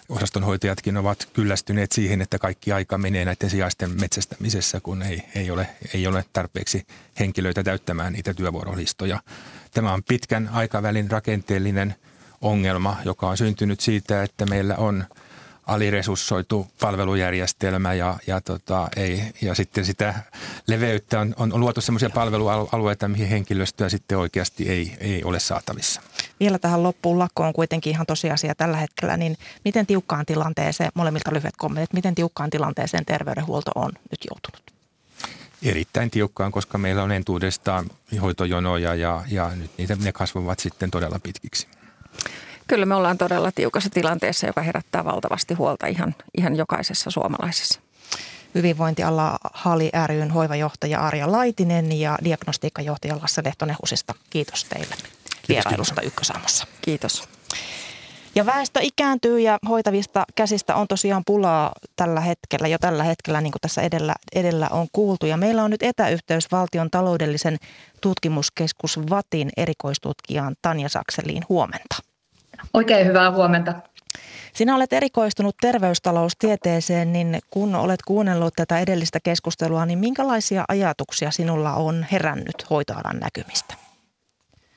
osastonhoitajatkin 0.08 0.96
ovat 0.96 1.28
kyllästyneet 1.32 1.92
siihen, 1.92 2.20
että 2.20 2.38
kaikki 2.38 2.72
aika 2.72 2.98
menee 2.98 3.24
näiden 3.24 3.50
sijaisten 3.50 4.00
metsästämisessä, 4.00 4.80
kun 4.80 5.02
ei, 5.02 5.22
ei, 5.34 5.50
ole, 5.50 5.68
ei 5.94 6.06
ole 6.06 6.24
tarpeeksi 6.32 6.86
henkilöitä 7.20 7.62
täyttämään 7.62 8.12
niitä 8.12 8.34
työvuorolistoja. 8.34 9.22
Tämä 9.70 9.92
on 9.92 10.02
pitkän 10.02 10.48
aikavälin 10.52 11.10
rakenteellinen 11.10 11.94
ongelma, 12.40 12.96
joka 13.04 13.28
on 13.28 13.36
syntynyt 13.36 13.80
siitä, 13.80 14.22
että 14.22 14.46
meillä 14.46 14.76
on– 14.76 15.04
aliresurssoitu 15.66 16.66
palvelujärjestelmä 16.80 17.94
ja, 17.94 18.16
ja, 18.26 18.40
tota, 18.40 18.88
ei, 18.96 19.22
ja 19.42 19.54
sitten 19.54 19.84
sitä 19.84 20.14
leveyttä 20.66 21.20
on, 21.20 21.34
on, 21.38 21.52
on 21.52 21.60
luotu 21.60 21.80
sellaisia 21.80 22.10
palvelualueita, 22.10 23.08
mihin 23.08 23.28
henkilöstöä 23.28 23.88
sitten 23.88 24.18
oikeasti 24.18 24.68
ei, 24.68 24.96
ei 25.00 25.24
ole 25.24 25.40
saatavissa. 25.40 26.00
Vielä 26.40 26.58
tähän 26.58 26.82
loppuun 26.82 27.18
lakko 27.18 27.42
on 27.42 27.52
kuitenkin 27.52 27.90
ihan 27.90 28.06
tosiasia 28.06 28.54
tällä 28.54 28.76
hetkellä, 28.76 29.16
niin 29.16 29.36
miten 29.64 29.86
tiukkaan 29.86 30.26
tilanteeseen, 30.26 30.90
molemmilta 30.94 31.32
lyhyet 31.32 31.56
kommentit, 31.56 31.92
miten 31.92 32.14
tiukkaan 32.14 32.50
tilanteeseen 32.50 33.04
terveydenhuolto 33.04 33.70
on 33.74 33.92
nyt 34.10 34.20
joutunut? 34.30 34.76
Erittäin 35.62 36.10
tiukkaan, 36.10 36.52
koska 36.52 36.78
meillä 36.78 37.02
on 37.02 37.12
entuudestaan 37.12 37.90
hoitojonoja 38.22 38.94
ja, 38.94 39.22
ja 39.28 39.50
nyt 39.56 39.70
niitä, 39.78 39.96
ne 39.96 40.12
kasvavat 40.12 40.58
sitten 40.58 40.90
todella 40.90 41.18
pitkiksi. 41.22 41.66
Kyllä 42.66 42.86
me 42.86 42.94
ollaan 42.94 43.18
todella 43.18 43.52
tiukassa 43.52 43.90
tilanteessa, 43.90 44.46
joka 44.46 44.62
herättää 44.62 45.04
valtavasti 45.04 45.54
huolta 45.54 45.86
ihan, 45.86 46.14
ihan 46.38 46.56
jokaisessa 46.56 47.10
suomalaisessa. 47.10 47.80
Hyvinvointiala 48.54 49.38
Hali 49.52 49.90
ryn 50.06 50.30
hoivajohtaja 50.30 51.00
Arja 51.00 51.32
Laitinen 51.32 52.00
ja 52.00 52.18
diagnostiikkajohtaja 52.24 53.18
Lasse 53.22 53.42
Lehtonen 53.44 53.76
Husista. 53.82 54.14
Kiitos 54.30 54.64
teille 54.64 54.94
vierailusta 55.48 56.02
Ykkösaamossa. 56.02 56.66
Kiitos. 56.80 57.28
Ja 58.34 58.46
väestö 58.46 58.80
ikääntyy 58.82 59.40
ja 59.40 59.58
hoitavista 59.68 60.24
käsistä 60.34 60.74
on 60.74 60.88
tosiaan 60.88 61.22
pulaa 61.26 61.72
tällä 61.96 62.20
hetkellä, 62.20 62.68
jo 62.68 62.78
tällä 62.78 63.04
hetkellä, 63.04 63.40
niin 63.40 63.52
kuin 63.52 63.60
tässä 63.60 63.82
edellä, 63.82 64.14
edellä 64.34 64.68
on 64.70 64.86
kuultu. 64.92 65.26
Ja 65.26 65.36
meillä 65.36 65.64
on 65.64 65.70
nyt 65.70 65.82
etäyhteys 65.82 66.52
valtion 66.52 66.90
taloudellisen 66.90 67.56
tutkimuskeskus 68.00 69.00
VATin 69.10 69.50
erikoistutkijaan 69.56 70.56
Tanja 70.62 70.88
Sakseliin. 70.88 71.42
Huomenta. 71.48 72.05
Oikein 72.74 73.06
hyvää 73.06 73.30
huomenta. 73.30 73.74
Sinä 74.52 74.76
olet 74.76 74.92
erikoistunut 74.92 75.56
terveystaloustieteeseen, 75.60 77.12
niin 77.12 77.38
kun 77.50 77.74
olet 77.74 78.02
kuunnellut 78.06 78.54
tätä 78.56 78.78
edellistä 78.78 79.18
keskustelua, 79.22 79.86
niin 79.86 79.98
minkälaisia 79.98 80.64
ajatuksia 80.68 81.30
sinulla 81.30 81.74
on 81.74 82.06
herännyt 82.12 82.70
hoitoalan 82.70 83.20
näkymistä? 83.20 83.74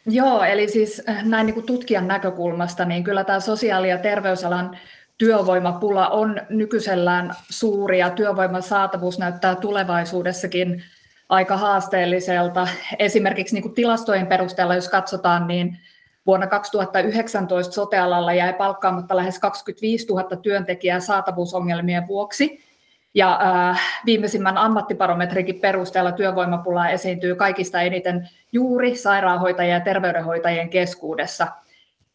Joo, 0.05 0.43
eli 0.43 0.69
siis 0.69 1.01
äh, 1.09 1.25
näin 1.25 1.45
niin 1.45 1.53
kuin 1.53 1.65
tutkijan 1.65 2.07
näkökulmasta, 2.07 2.85
niin 2.85 3.03
kyllä 3.03 3.23
tämä 3.23 3.39
sosiaali- 3.39 3.89
ja 3.89 3.97
terveysalan 3.97 4.77
työvoimapula 5.17 6.07
on 6.07 6.41
nykyisellään 6.49 7.33
suuri 7.49 7.99
ja 7.99 8.09
työvoiman 8.09 8.63
saatavuus 8.63 9.19
näyttää 9.19 9.55
tulevaisuudessakin 9.55 10.83
aika 11.29 11.57
haasteelliselta. 11.57 12.67
Esimerkiksi 12.99 13.55
niin 13.55 13.63
kuin 13.63 13.75
tilastojen 13.75 14.27
perusteella, 14.27 14.75
jos 14.75 14.89
katsotaan, 14.89 15.47
niin 15.47 15.77
Vuonna 16.25 16.47
2019 16.47 17.73
sotealalla 17.73 18.33
jäi 18.33 18.53
palkkaamatta 18.53 19.15
lähes 19.15 19.39
25 19.39 20.07
000 20.07 20.23
työntekijää 20.23 20.99
saatavuusongelmien 20.99 22.07
vuoksi. 22.07 22.69
Ja 23.13 23.39
äh, 23.69 23.81
viimeisimmän 24.05 24.57
ammattiparometrikin 24.57 25.59
perusteella 25.59 26.11
työvoimapulaa 26.11 26.89
esiintyy 26.89 27.35
kaikista 27.35 27.81
eniten 27.81 28.29
juuri 28.51 28.95
sairaanhoitajien 28.95 29.73
ja 29.73 29.79
terveydenhoitajien 29.79 30.69
keskuudessa. 30.69 31.47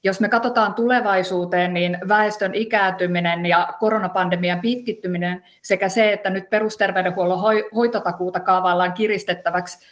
Jos 0.04 0.20
me 0.20 0.28
katsotaan 0.28 0.74
tulevaisuuteen, 0.74 1.74
niin 1.74 1.98
väestön 2.08 2.54
ikääntyminen 2.54 3.46
ja 3.46 3.68
koronapandemian 3.80 4.60
pitkittyminen 4.60 5.44
sekä 5.62 5.88
se, 5.88 6.12
että 6.12 6.30
nyt 6.30 6.50
perusterveydenhuollon 6.50 7.64
hoitotakuuta 7.74 8.40
kaavaillaan 8.40 8.92
kiristettäväksi 8.92 9.86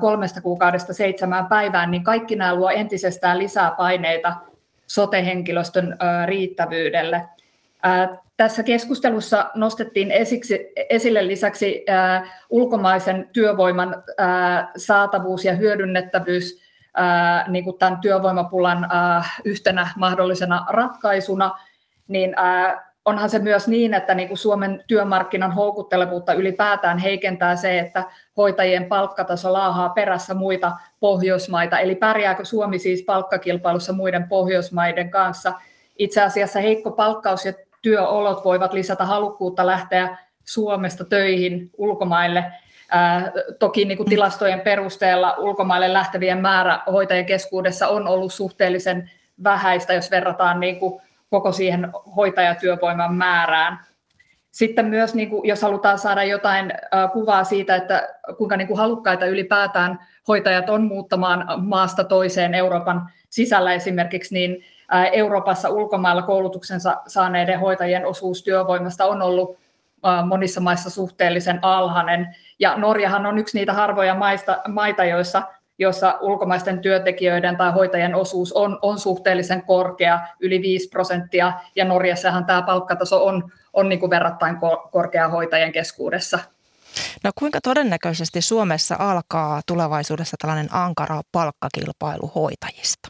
kolmesta 0.00 0.40
kuukaudesta 0.40 0.92
seitsemään 0.92 1.46
päivään, 1.46 1.90
niin 1.90 2.04
kaikki 2.04 2.36
nämä 2.36 2.54
luo 2.54 2.70
entisestään 2.70 3.38
lisää 3.38 3.70
paineita 3.70 4.36
sote-henkilöstön 4.86 5.96
riittävyydelle. 6.26 7.28
Tässä 8.36 8.62
keskustelussa 8.62 9.50
nostettiin 9.54 10.10
esiksi, 10.10 10.72
esille 10.90 11.26
lisäksi 11.26 11.84
ulkomaisen 12.50 13.30
työvoiman 13.32 14.02
saatavuus 14.76 15.44
ja 15.44 15.54
hyödynnettävyys 15.54 16.62
niin 17.48 17.64
kuin 17.64 17.78
tämän 17.78 18.00
työvoimapulan 18.00 18.88
yhtenä 19.44 19.88
mahdollisena 19.96 20.66
ratkaisuna, 20.68 21.58
niin 22.08 22.34
onhan 23.08 23.30
se 23.30 23.38
myös 23.38 23.68
niin, 23.68 23.94
että 23.94 24.14
niin 24.14 24.28
kuin 24.28 24.38
Suomen 24.38 24.84
työmarkkinan 24.86 25.52
houkuttelevuutta 25.52 26.32
ylipäätään 26.32 26.98
heikentää 26.98 27.56
se, 27.56 27.78
että 27.78 28.04
hoitajien 28.36 28.84
palkkataso 28.84 29.52
laahaa 29.52 29.88
perässä 29.88 30.34
muita 30.34 30.72
Pohjoismaita. 31.00 31.78
Eli 31.78 31.94
pärjääkö 31.94 32.44
Suomi 32.44 32.78
siis 32.78 33.02
palkkakilpailussa 33.02 33.92
muiden 33.92 34.28
Pohjoismaiden 34.28 35.10
kanssa? 35.10 35.52
Itse 35.98 36.22
asiassa 36.22 36.60
heikko 36.60 36.90
palkkaus 36.90 37.46
ja 37.46 37.52
työolot 37.82 38.44
voivat 38.44 38.72
lisätä 38.72 39.04
halukkuutta 39.04 39.66
lähteä 39.66 40.18
Suomesta 40.44 41.04
töihin 41.04 41.70
ulkomaille 41.76 42.44
Ää, 42.90 43.32
toki 43.58 43.84
niin 43.84 43.96
kuin 43.96 44.08
tilastojen 44.08 44.60
perusteella 44.60 45.34
ulkomaille 45.38 45.92
lähtevien 45.92 46.38
määrä 46.38 46.80
hoitajien 46.92 47.26
keskuudessa 47.26 47.88
on 47.88 48.08
ollut 48.08 48.32
suhteellisen 48.32 49.10
vähäistä, 49.44 49.94
jos 49.94 50.10
verrataan 50.10 50.60
niin 50.60 50.78
kuin 50.78 51.02
koko 51.30 51.52
siihen 51.52 51.92
hoitajatyövoiman 52.16 53.14
määrään. 53.14 53.78
Sitten 54.50 54.86
myös, 54.86 55.14
niin 55.14 55.30
kuin, 55.30 55.48
jos 55.48 55.62
halutaan 55.62 55.98
saada 55.98 56.24
jotain 56.24 56.72
kuvaa 57.12 57.44
siitä, 57.44 57.76
että 57.76 58.08
kuinka 58.38 58.56
niin 58.56 58.68
kuin 58.68 58.78
halukkaita 58.78 59.26
ylipäätään 59.26 59.98
hoitajat 60.28 60.70
on 60.70 60.84
muuttamaan 60.84 61.44
maasta 61.64 62.04
toiseen 62.04 62.54
Euroopan 62.54 63.08
sisällä 63.30 63.72
esimerkiksi, 63.72 64.34
niin 64.34 64.64
Euroopassa 65.12 65.68
ulkomailla 65.68 66.22
koulutuksensa 66.22 66.96
saaneiden 67.06 67.60
hoitajien 67.60 68.06
osuus 68.06 68.42
työvoimasta 68.42 69.04
on 69.04 69.22
ollut 69.22 69.58
monissa 70.26 70.60
maissa 70.60 70.90
suhteellisen 70.90 71.58
alhainen. 71.62 72.36
Ja 72.58 72.76
Norjahan 72.76 73.26
on 73.26 73.38
yksi 73.38 73.58
niitä 73.58 73.72
harvoja 73.72 74.14
maista, 74.14 74.58
maita, 74.68 75.04
joissa, 75.04 75.42
joissa 75.78 76.18
ulkomaisten 76.20 76.80
työntekijöiden 76.80 77.56
tai 77.56 77.72
hoitajien 77.72 78.14
osuus 78.14 78.52
on, 78.52 78.78
on 78.82 78.98
suhteellisen 78.98 79.62
korkea, 79.62 80.20
yli 80.40 80.62
5 80.62 80.88
prosenttia, 80.88 81.52
ja 81.76 81.84
Norjassahan 81.84 82.44
tämä 82.44 82.62
palkkataso 82.62 83.26
on, 83.26 83.52
on 83.72 83.88
niin 83.88 84.00
kuin 84.00 84.10
verrattain 84.10 84.56
korkea 84.90 85.28
hoitajien 85.28 85.72
keskuudessa. 85.72 86.38
No 87.24 87.30
kuinka 87.38 87.58
todennäköisesti 87.60 88.40
Suomessa 88.40 88.96
alkaa 88.98 89.60
tulevaisuudessa 89.66 90.36
tällainen 90.40 90.68
ankara 90.72 91.20
palkkakilpailu 91.32 92.32
hoitajista? 92.34 93.08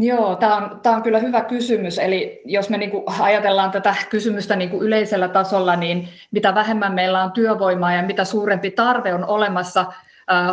Joo, 0.00 0.36
tämä 0.36 0.56
on, 0.56 0.80
tämä 0.82 0.96
on 0.96 1.02
kyllä 1.02 1.18
hyvä 1.18 1.40
kysymys. 1.40 1.98
Eli 1.98 2.42
jos 2.44 2.70
me 2.70 2.78
niin 2.78 2.90
kuin 2.90 3.04
ajatellaan 3.20 3.70
tätä 3.70 3.94
kysymystä 4.10 4.56
niin 4.56 4.70
kuin 4.70 4.82
yleisellä 4.82 5.28
tasolla, 5.28 5.76
niin 5.76 6.08
mitä 6.30 6.54
vähemmän 6.54 6.94
meillä 6.94 7.22
on 7.22 7.32
työvoimaa 7.32 7.92
ja 7.92 8.02
mitä 8.02 8.24
suurempi 8.24 8.70
tarve 8.70 9.14
on 9.14 9.24
olemassa 9.24 9.86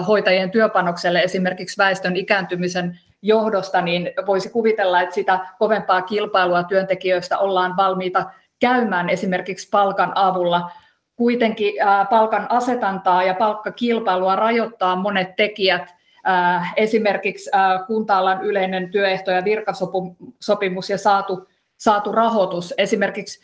hoitajien 0.08 0.52
työpanokselle 0.52 1.20
esimerkiksi 1.20 1.78
väestön 1.78 2.16
ikääntymisen 2.16 3.00
johdosta, 3.22 3.82
niin 3.82 4.12
voisi 4.26 4.50
kuvitella, 4.50 5.02
että 5.02 5.16
sitä 5.16 5.40
kovempaa 5.60 6.02
kilpailua 6.02 6.64
työntekijöistä 6.64 7.38
ollaan 7.38 7.78
valmiita 7.78 8.26
käymään 8.60 9.10
esimerkiksi 9.10 9.70
palkan 9.70 10.12
avulla. 10.16 10.72
Kuitenkin 11.16 11.74
palkan 12.10 12.46
asetantaa 12.50 13.24
ja 13.24 13.34
palkkakilpailua 13.34 14.36
rajoittaa 14.36 14.96
monet 14.96 15.36
tekijät, 15.36 15.96
esimerkiksi 16.76 17.50
kunta-alan 17.88 18.44
yleinen 18.44 18.92
työehto- 18.92 19.32
ja 19.32 19.44
virkasopimus 19.44 20.90
ja 20.90 20.98
saatu, 20.98 21.48
saatu 21.78 22.12
rahoitus. 22.12 22.74
Esimerkiksi 22.78 23.40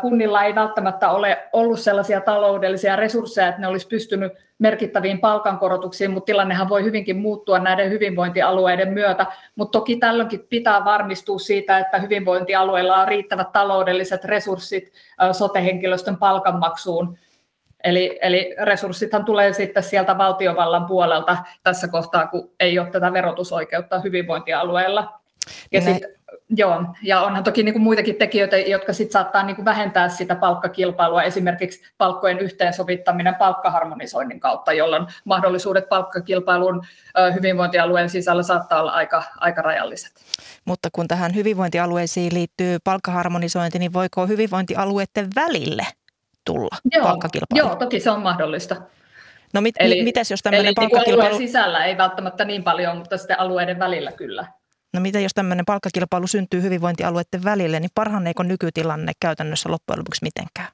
kunnilla 0.00 0.42
ei 0.42 0.54
välttämättä 0.54 1.10
ole 1.10 1.48
ollut 1.52 1.80
sellaisia 1.80 2.20
taloudellisia 2.20 2.96
resursseja, 2.96 3.48
että 3.48 3.60
ne 3.60 3.66
olisi 3.66 3.88
pystynyt 3.88 4.32
merkittäviin 4.58 5.20
palkankorotuksiin, 5.20 6.10
mutta 6.10 6.26
tilannehan 6.26 6.68
voi 6.68 6.84
hyvinkin 6.84 7.16
muuttua 7.16 7.58
näiden 7.58 7.90
hyvinvointialueiden 7.90 8.92
myötä. 8.92 9.26
Mutta 9.56 9.78
toki 9.78 9.96
tällöinkin 9.96 10.46
pitää 10.48 10.84
varmistua 10.84 11.38
siitä, 11.38 11.78
että 11.78 11.98
hyvinvointialueilla 11.98 12.96
on 12.96 13.08
riittävät 13.08 13.52
taloudelliset 13.52 14.24
resurssit 14.24 14.92
sotehenkilöstön 15.32 16.16
palkanmaksuun. 16.16 17.18
Eli, 17.84 18.18
eli 18.22 18.54
resurssithan 18.62 19.24
tulee 19.24 19.52
sitten 19.52 19.82
sieltä 19.82 20.18
valtiovallan 20.18 20.86
puolelta 20.86 21.36
tässä 21.62 21.88
kohtaa, 21.88 22.26
kun 22.26 22.50
ei 22.60 22.78
ole 22.78 22.90
tätä 22.90 23.12
verotusoikeutta 23.12 24.00
hyvinvointialueella. 24.00 25.20
Ja 25.72 25.80
sit, 25.80 26.02
joo, 26.50 26.84
ja 27.02 27.20
onhan 27.20 27.44
toki 27.44 27.62
niin 27.62 27.72
kuin 27.72 27.82
muitakin 27.82 28.16
tekijöitä, 28.16 28.56
jotka 28.56 28.92
sit 28.92 29.10
saattaa 29.10 29.42
niin 29.42 29.56
kuin 29.56 29.64
vähentää 29.64 30.08
sitä 30.08 30.34
palkkakilpailua, 30.34 31.22
esimerkiksi 31.22 31.82
palkkojen 31.98 32.38
yhteensovittaminen 32.38 33.34
palkkaharmonisoinnin 33.34 34.40
kautta, 34.40 34.72
jolloin 34.72 35.06
mahdollisuudet 35.24 35.88
palkkakilpailuun 35.88 36.82
hyvinvointialueen 37.34 38.10
sisällä 38.10 38.42
saattaa 38.42 38.80
olla 38.80 38.92
aika, 38.92 39.22
aika 39.36 39.62
rajalliset. 39.62 40.12
Mutta 40.64 40.88
kun 40.92 41.08
tähän 41.08 41.34
hyvinvointialueisiin 41.34 42.34
liittyy 42.34 42.78
palkkaharmonisointi, 42.84 43.78
niin 43.78 43.92
voiko 43.92 44.26
hyvinvointialueiden 44.26 45.28
välille 45.36 45.86
tulla 46.44 46.76
joo, 46.92 47.04
palkkakilpailu? 47.04 47.68
Joo, 47.68 47.76
toki 47.76 48.00
se 48.00 48.10
on 48.10 48.22
mahdollista. 48.22 48.76
No 49.54 49.60
mit, 49.60 49.74
eli, 49.78 50.02
mitäs 50.02 50.30
jos 50.30 50.42
tämmöinen 50.42 50.66
eli 50.66 50.74
niinku 50.78 50.80
palkkakilpailu... 50.80 51.34
alueen 51.34 51.48
sisällä 51.48 51.84
ei 51.84 51.96
välttämättä 51.96 52.44
niin 52.44 52.64
paljon, 52.64 52.96
mutta 52.96 53.18
sitten 53.18 53.40
alueiden 53.40 53.78
välillä 53.78 54.12
kyllä. 54.12 54.46
No 54.96 55.02
mitä 55.02 55.20
jos 55.20 55.34
tämmöinen 55.34 55.64
palkkakilpailu 55.64 56.26
syntyy 56.26 56.62
hyvinvointialueiden 56.62 57.44
välille, 57.44 57.80
niin 57.80 57.90
parhaneeko 57.94 58.42
nykytilanne 58.42 59.12
käytännössä 59.20 59.70
loppujen 59.70 59.98
lopuksi 59.98 60.24
mitenkään? 60.24 60.68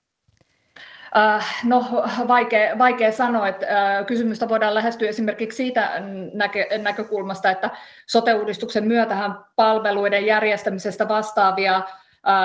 No 1.64 2.04
vaikea, 2.28 2.78
vaikea 2.78 3.12
sanoa, 3.12 3.48
että 3.48 3.66
kysymystä 4.06 4.48
voidaan 4.48 4.74
lähestyä 4.74 5.08
esimerkiksi 5.08 5.56
siitä 5.56 6.02
näkö, 6.34 6.66
näkökulmasta, 6.78 7.50
että 7.50 7.70
sote-uudistuksen 8.06 8.84
myötähän 8.84 9.34
palveluiden 9.56 10.26
järjestämisestä 10.26 11.08
vastaavia 11.08 11.82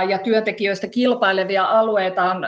ja 0.09 0.17
työntekijöistä 0.17 0.87
kilpailevia 0.87 1.63
alueita 1.63 2.23
on 2.23 2.45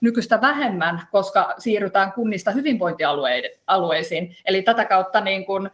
nykyistä 0.00 0.40
vähemmän, 0.40 1.00
koska 1.12 1.54
siirrytään 1.58 2.12
kunnista 2.12 2.50
hyvinvointialueisiin. 2.50 4.36
Eli 4.44 4.62
tätä 4.62 4.84
kautta 4.84 5.20
niin 5.20 5.46
kun, 5.46 5.70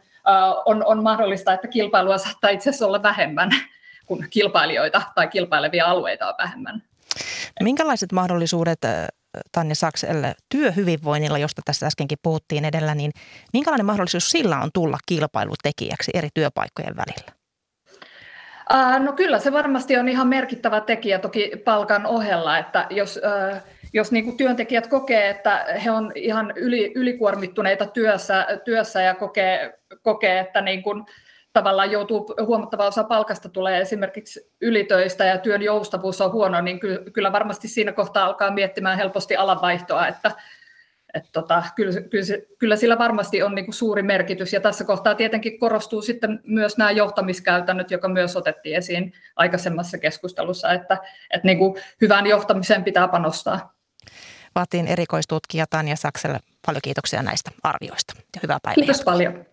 on, 0.65 0.85
on 0.85 1.03
mahdollista, 1.03 1.53
että 1.53 1.69
kilpailua 1.69 2.19
saattaa 2.19 2.51
itse 2.51 2.71
asiassa 2.71 2.87
olla 2.87 3.03
vähemmän, 3.03 3.51
kun 4.07 4.25
kilpailijoita 4.31 5.03
tai 5.15 5.29
kilpailevia 5.29 5.87
alueita 5.87 6.29
on 6.29 6.35
vähemmän. 6.39 6.83
Minkälaiset 7.63 8.13
mahdollisuudet 8.13 8.79
Tanja 9.53 9.75
Sakselle 9.75 10.35
työhyvinvoinnilla, 10.49 11.39
josta 11.39 11.63
tässä 11.65 11.87
äskenkin 11.87 12.19
puhuttiin 12.23 12.65
edellä, 12.65 12.95
niin 12.95 13.13
minkälainen 13.53 13.87
mahdollisuus 13.87 14.31
sillä 14.31 14.61
on 14.61 14.71
tulla 14.75 14.99
kilpailutekijäksi 15.07 16.11
eri 16.15 16.29
työpaikkojen 16.35 16.97
välillä? 16.97 17.33
No 18.99 19.13
kyllä 19.13 19.39
se 19.39 19.53
varmasti 19.53 19.97
on 19.97 20.09
ihan 20.09 20.29
merkittävä 20.29 20.81
tekijä 20.81 21.19
toki 21.19 21.53
palkan 21.65 22.07
ohella, 22.07 22.59
että 22.59 22.87
jos, 22.91 23.21
jos 23.93 24.13
niin 24.13 24.25
kuin 24.25 24.37
työntekijät 24.37 24.87
kokee, 24.87 25.31
että 25.31 25.67
he 25.85 25.91
on 25.91 26.13
ihan 26.15 26.53
yli, 26.57 26.93
ylikuormittuneita 26.95 27.87
työssä, 27.87 28.47
työssä 28.65 29.03
ja 29.03 29.15
kokee, 29.15 29.79
kokee 30.03 30.39
että 30.39 30.61
niin 30.61 30.83
kuin 30.83 31.05
tavallaan 31.53 31.91
joutuu, 31.91 32.35
huomattava 32.47 32.87
osa 32.87 33.05
palkasta 33.05 33.49
tulee 33.49 33.81
esimerkiksi 33.81 34.51
ylitöistä 34.61 35.25
ja 35.25 35.39
työn 35.39 35.63
joustavuus 35.63 36.21
on 36.21 36.33
huono, 36.33 36.61
niin 36.61 36.81
kyllä 37.13 37.33
varmasti 37.33 37.69
siinä 37.69 37.93
kohtaa 37.93 38.25
alkaa 38.27 38.51
miettimään 38.51 38.99
helposti 38.99 39.37
alanvaihtoa, 39.37 40.07
että, 40.07 40.33
että 41.15 41.29
tota, 41.33 41.63
kyllä, 41.77 42.01
kyllä, 42.01 42.25
kyllä 42.59 42.77
sillä 42.77 42.99
varmasti 42.99 43.43
on 43.43 43.55
niin 43.55 43.65
kuin 43.65 43.75
suuri 43.75 44.03
merkitys. 44.03 44.53
Ja 44.53 44.61
tässä 44.61 44.85
kohtaa 44.85 45.15
tietenkin 45.15 45.59
korostuu 45.59 46.03
sitten 46.03 46.41
myös 46.45 46.79
nämä 46.79 46.91
johtamiskäytännöt, 46.91 47.91
joka 47.91 48.09
myös 48.09 48.37
otettiin 48.37 48.77
esiin 48.77 49.13
aikaisemmassa 49.37 49.99
keskustelussa, 49.99 50.73
että, 50.73 50.99
että 51.31 51.47
niin 51.47 51.59
kuin 51.59 51.75
hyvään 52.01 52.27
johtamiseen 52.27 52.85
pitää 52.85 53.09
panostaa. 53.09 53.80
Vaatiin 54.55 54.87
erikoistutkija 54.87 55.67
Tanja 55.71 55.97
Sakselle 55.97 56.41
paljon 56.67 56.81
kiitoksia 56.85 57.23
näistä 57.23 57.51
arvioista 57.63 58.15
ja 58.17 58.41
hyvää 58.43 58.59
päivää. 58.63 58.75
Kiitos 58.75 59.03
paljon. 59.05 59.45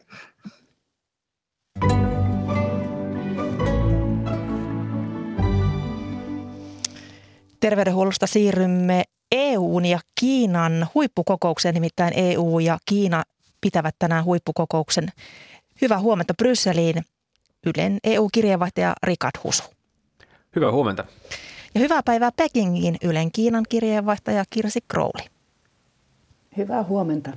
Terveydenhuollosta 7.60 8.28
siirrymme 8.28 9.04
EUn 9.32 9.86
ja 9.86 10.00
Kiinan 10.20 10.88
huippukokoukseen, 10.94 11.74
nimittäin 11.74 12.14
EU 12.16 12.60
ja 12.60 12.78
Kiina 12.86 13.24
pitävät 13.62 13.96
tänään 14.00 14.26
huippukokouksen. 14.26 15.10
Hyvää 15.82 16.00
huomenta 16.00 16.34
Brysseliin, 16.34 17.06
Ylen 17.66 17.98
EU-kirjeenvaihtaja 18.04 18.94
Rikard 19.04 19.32
Husu. 19.44 19.64
Hyvää 20.56 20.72
huomenta. 20.72 21.06
Ja 21.78 21.82
hyvää 21.82 22.04
päivää 22.04 22.32
Pekingiin, 22.32 22.98
Ylen 23.04 23.32
Kiinan 23.32 23.66
kirjeenvaihtaja 23.70 24.44
Kirsi 24.50 24.80
Crowley. 24.92 25.28
Hyvää 26.58 26.84
huomenta. 26.84 27.32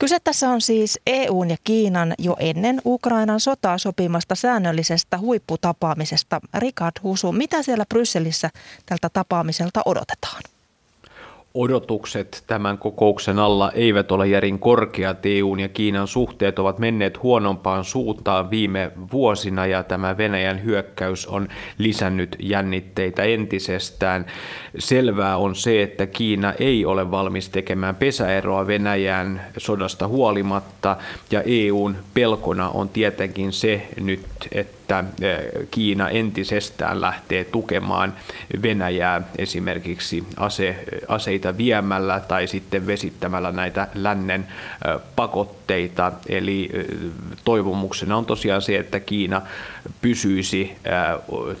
Kyse 0.00 0.18
tässä 0.24 0.48
on 0.50 0.60
siis 0.60 0.98
EUn 1.06 1.50
ja 1.50 1.56
Kiinan 1.64 2.14
jo 2.18 2.36
ennen 2.38 2.82
Ukrainan 2.84 3.40
sotaa 3.40 3.78
sopimasta 3.78 4.34
säännöllisestä 4.34 5.18
huipputapaamisesta. 5.18 6.40
Rikard 6.54 6.92
Husu, 7.02 7.32
mitä 7.32 7.62
siellä 7.62 7.84
Brysselissä 7.88 8.50
tältä 8.86 9.08
tapaamiselta 9.08 9.82
odotetaan? 9.84 10.42
Odotukset 11.54 12.44
tämän 12.46 12.78
kokouksen 12.78 13.38
alla 13.38 13.70
eivät 13.72 14.12
ole 14.12 14.28
järin 14.28 14.58
korkeat. 14.58 15.26
EUn 15.26 15.60
ja 15.60 15.68
Kiinan 15.68 16.08
suhteet 16.08 16.58
ovat 16.58 16.78
menneet 16.78 17.22
huonompaan 17.22 17.84
suuntaan 17.84 18.50
viime 18.50 18.90
vuosina 19.12 19.66
ja 19.66 19.82
tämä 19.82 20.16
Venäjän 20.16 20.64
hyökkäys 20.64 21.26
on 21.26 21.48
lisännyt 21.78 22.36
jännitteitä 22.38 23.22
entisestään. 23.22 24.26
Selvää 24.78 25.36
on 25.36 25.54
se, 25.54 25.82
että 25.82 26.06
Kiina 26.06 26.52
ei 26.52 26.84
ole 26.84 27.10
valmis 27.10 27.48
tekemään 27.48 27.96
pesäeroa 27.96 28.66
Venäjän 28.66 29.40
sodasta 29.58 30.08
huolimatta 30.08 30.96
ja 31.30 31.42
EUn 31.46 31.96
pelkona 32.14 32.68
on 32.68 32.88
tietenkin 32.88 33.52
se 33.52 33.88
nyt, 34.00 34.20
että 34.52 34.83
että 34.84 35.04
Kiina 35.70 36.08
entisestään 36.08 37.00
lähtee 37.00 37.44
tukemaan 37.44 38.14
Venäjää 38.62 39.22
esimerkiksi 39.38 40.24
ase, 40.36 40.84
aseita 41.08 41.56
viemällä 41.56 42.20
tai 42.20 42.46
sitten 42.46 42.86
vesittämällä 42.86 43.52
näitä 43.52 43.88
lännen 43.94 44.46
pakotteita. 45.16 46.12
Eli 46.28 46.70
toivomuksena 47.44 48.16
on 48.16 48.26
tosiaan 48.26 48.62
se, 48.62 48.76
että 48.76 49.00
Kiina 49.00 49.42
pysyisi 50.00 50.76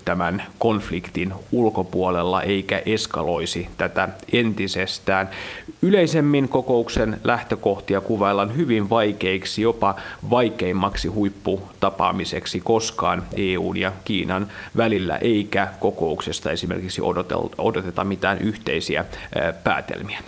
tämän 0.04 0.42
konfliktin 0.58 1.32
ulkopuolella 1.52 2.42
eikä 2.42 2.82
eskaloisi 2.86 3.68
tätä 3.78 4.08
entisestään. 4.32 5.30
Yleisemmin 5.82 6.48
kokouksen 6.48 7.20
lähtökohtia 7.24 8.00
kuvaillaan 8.00 8.56
hyvin 8.56 8.90
vaikeiksi, 8.90 9.62
jopa 9.62 9.94
vaikeimmaksi 10.30 11.08
huipputapaamiseksi 11.08 12.60
koskaan 12.60 13.13
EUn 13.36 13.76
ja 13.76 13.92
Kiinan 14.04 14.52
välillä, 14.76 15.16
eikä 15.16 15.68
kokouksesta 15.80 16.50
esimerkiksi 16.50 17.00
odoteta 17.58 18.04
mitään 18.04 18.38
yhteisiä 18.38 19.04
päätelmiä. 19.64 20.18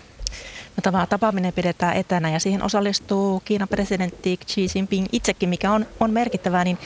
No, 0.76 0.80
tämä 0.82 1.06
tapaaminen 1.06 1.52
pidetään 1.52 1.96
etänä 1.96 2.30
ja 2.30 2.38
siihen 2.38 2.62
osallistuu 2.62 3.42
Kiinan 3.44 3.68
presidentti 3.68 4.38
Xi 4.46 4.66
Jinping 4.74 5.06
itsekin, 5.12 5.48
mikä 5.48 5.72
on, 5.72 5.86
on 6.00 6.10
merkittävää. 6.10 6.64
Niin 6.64 6.78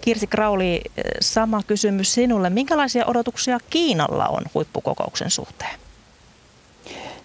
Kirsi 0.00 0.26
Krauli, 0.26 0.80
sama 1.20 1.62
kysymys 1.66 2.14
sinulle. 2.14 2.50
Minkälaisia 2.50 3.06
odotuksia 3.06 3.58
Kiinalla 3.70 4.26
on 4.26 4.42
huippukokouksen 4.54 5.30
suhteen? 5.30 5.83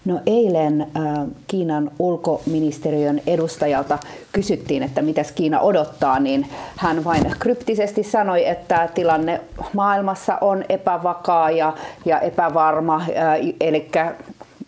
No 0.04 0.20
eilen 0.26 0.80
äh, 0.80 1.26
Kiinan 1.46 1.90
ulkoministeriön 1.98 3.20
edustajalta 3.26 3.98
kysyttiin, 4.32 4.82
että 4.82 5.02
mitä 5.02 5.24
Kiina 5.34 5.60
odottaa, 5.60 6.20
niin 6.20 6.46
hän 6.76 7.04
vain 7.04 7.34
kryptisesti 7.38 8.02
sanoi, 8.02 8.48
että 8.48 8.88
tilanne 8.94 9.40
maailmassa 9.72 10.38
on 10.40 10.64
epävakaa 10.68 11.50
ja, 11.50 11.72
ja 12.04 12.20
epävarma, 12.20 12.96
äh, 12.96 13.54
eli 13.60 13.90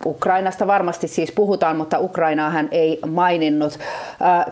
Ukrainasta 0.05 0.67
varmasti 0.67 1.07
siis 1.07 1.31
puhutaan, 1.31 1.77
mutta 1.77 1.99
Ukrainaa 1.99 2.49
hän 2.49 2.67
ei 2.71 2.99
maininnut. 3.07 3.79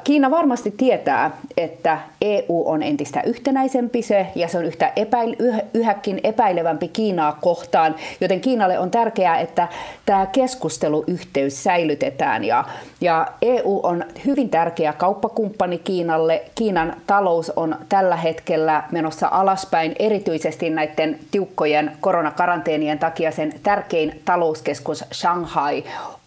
Kiina 0.03 0.31
varmasti 0.31 0.73
tietää, 0.77 1.31
että 1.57 1.99
EU 2.21 2.63
on 2.65 2.83
entistä 2.83 3.21
yhtenäisempi 3.21 4.01
se 4.01 4.27
ja 4.35 4.47
se 4.47 4.57
on 4.57 4.65
yhtä 4.65 4.91
epäil, 4.95 5.35
yhäkin 5.73 6.19
epäilevämpi 6.23 6.87
Kiinaa 6.87 7.37
kohtaan, 7.41 7.95
joten 8.21 8.41
Kiinalle 8.41 8.79
on 8.79 8.91
tärkeää, 8.91 9.39
että 9.39 9.67
tämä 10.05 10.25
keskusteluyhteys 10.25 11.63
säilytetään 11.63 12.43
ja, 12.43 12.63
ja 13.01 13.27
EU 13.41 13.79
on 13.83 14.03
hyvin 14.25 14.49
tärkeä 14.49 14.93
kauppakumppani 14.93 15.77
Kiinalle. 15.77 16.43
Kiinan 16.55 16.93
talous 17.07 17.49
on 17.49 17.75
tällä 17.89 18.15
hetkellä 18.15 18.83
menossa 18.91 19.27
alaspäin, 19.31 19.95
erityisesti 19.99 20.69
näiden 20.69 21.19
tiukkojen 21.31 21.91
koronakaranteenien 22.01 22.99
takia 22.99 23.31
sen 23.31 23.53
tärkein 23.63 24.21
talouskeskus 24.25 25.05
Shanghai 25.13 25.40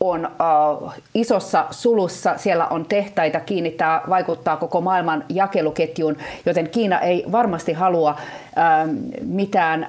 on 0.01 0.29
uh, 0.83 0.93
isossa 1.15 1.67
sulussa, 1.71 2.35
siellä 2.37 2.67
on 2.67 2.87
tehtaita, 2.87 3.41
kiinnittää, 3.41 4.01
vaikuttaa 4.09 4.57
koko 4.57 4.81
maailman 4.81 5.25
jakeluketjuun, 5.29 6.17
joten 6.47 6.71
Kiina 6.71 7.01
ei 7.01 7.25
varmasti 7.33 7.73
halua 7.73 8.11
uh, 8.11 8.95
mitään, 9.21 9.87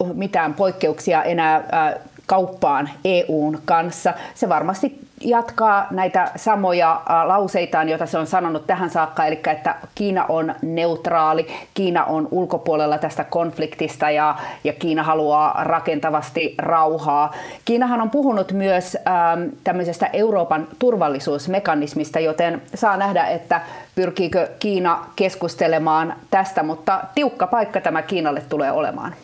uh, 0.00 0.16
mitään 0.16 0.54
poikkeuksia 0.54 1.22
enää 1.22 1.58
uh, 1.58 2.10
kauppaan 2.26 2.90
EUn 3.04 3.58
kanssa. 3.64 4.14
Se 4.34 4.48
varmasti 4.48 5.00
jatkaa 5.20 5.86
näitä 5.90 6.30
samoja 6.36 7.02
lauseitaan, 7.24 7.88
joita 7.88 8.06
se 8.06 8.18
on 8.18 8.26
sanonut 8.26 8.66
tähän 8.66 8.90
saakka, 8.90 9.26
eli 9.26 9.40
että 9.52 9.74
Kiina 9.94 10.24
on 10.28 10.54
neutraali, 10.62 11.46
Kiina 11.74 12.04
on 12.04 12.28
ulkopuolella 12.30 12.98
tästä 12.98 13.24
konfliktista 13.24 14.10
ja, 14.10 14.36
ja 14.64 14.72
Kiina 14.72 15.02
haluaa 15.02 15.64
rakentavasti 15.64 16.54
rauhaa. 16.58 17.34
Kiinahan 17.64 18.00
on 18.00 18.10
puhunut 18.10 18.52
myös 18.52 18.96
ähm, 18.96 19.48
tämmöisestä 19.64 20.10
Euroopan 20.12 20.68
turvallisuusmekanismista, 20.78 22.20
joten 22.20 22.62
saa 22.74 22.96
nähdä, 22.96 23.26
että 23.26 23.60
pyrkiikö 23.94 24.48
Kiina 24.58 25.06
keskustelemaan 25.16 26.14
tästä, 26.30 26.62
mutta 26.62 27.00
tiukka 27.14 27.46
paikka 27.46 27.80
tämä 27.80 28.02
Kiinalle 28.02 28.42
tulee 28.48 28.72
olemaan 28.72 29.14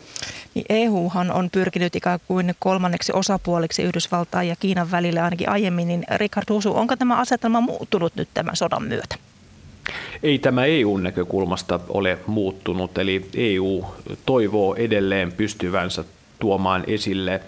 niin 0.57 0.65
EUhan 0.69 1.31
on 1.31 1.49
pyrkinyt 1.51 1.95
ikään 1.95 2.19
kuin 2.27 2.55
kolmanneksi 2.59 3.11
osapuoliksi 3.15 3.83
Yhdysvaltain 3.83 4.47
ja 4.47 4.55
Kiinan 4.59 4.91
välillä 4.91 5.23
ainakin 5.23 5.49
aiemmin, 5.49 5.87
niin 5.87 6.03
Richard 6.15 6.45
Husu, 6.49 6.75
onko 6.75 6.95
tämä 6.95 7.17
asetelma 7.17 7.61
muuttunut 7.61 8.15
nyt 8.15 8.29
tämän 8.33 8.55
sodan 8.55 8.83
myötä? 8.83 9.15
Ei 10.23 10.39
tämä 10.39 10.65
EU-näkökulmasta 10.65 11.79
ole 11.89 12.17
muuttunut, 12.27 12.97
eli 12.97 13.29
EU 13.35 13.85
toivoo 14.25 14.75
edelleen 14.75 15.31
pystyvänsä 15.31 16.03
tuomaan 16.39 16.83
esille 16.87 17.41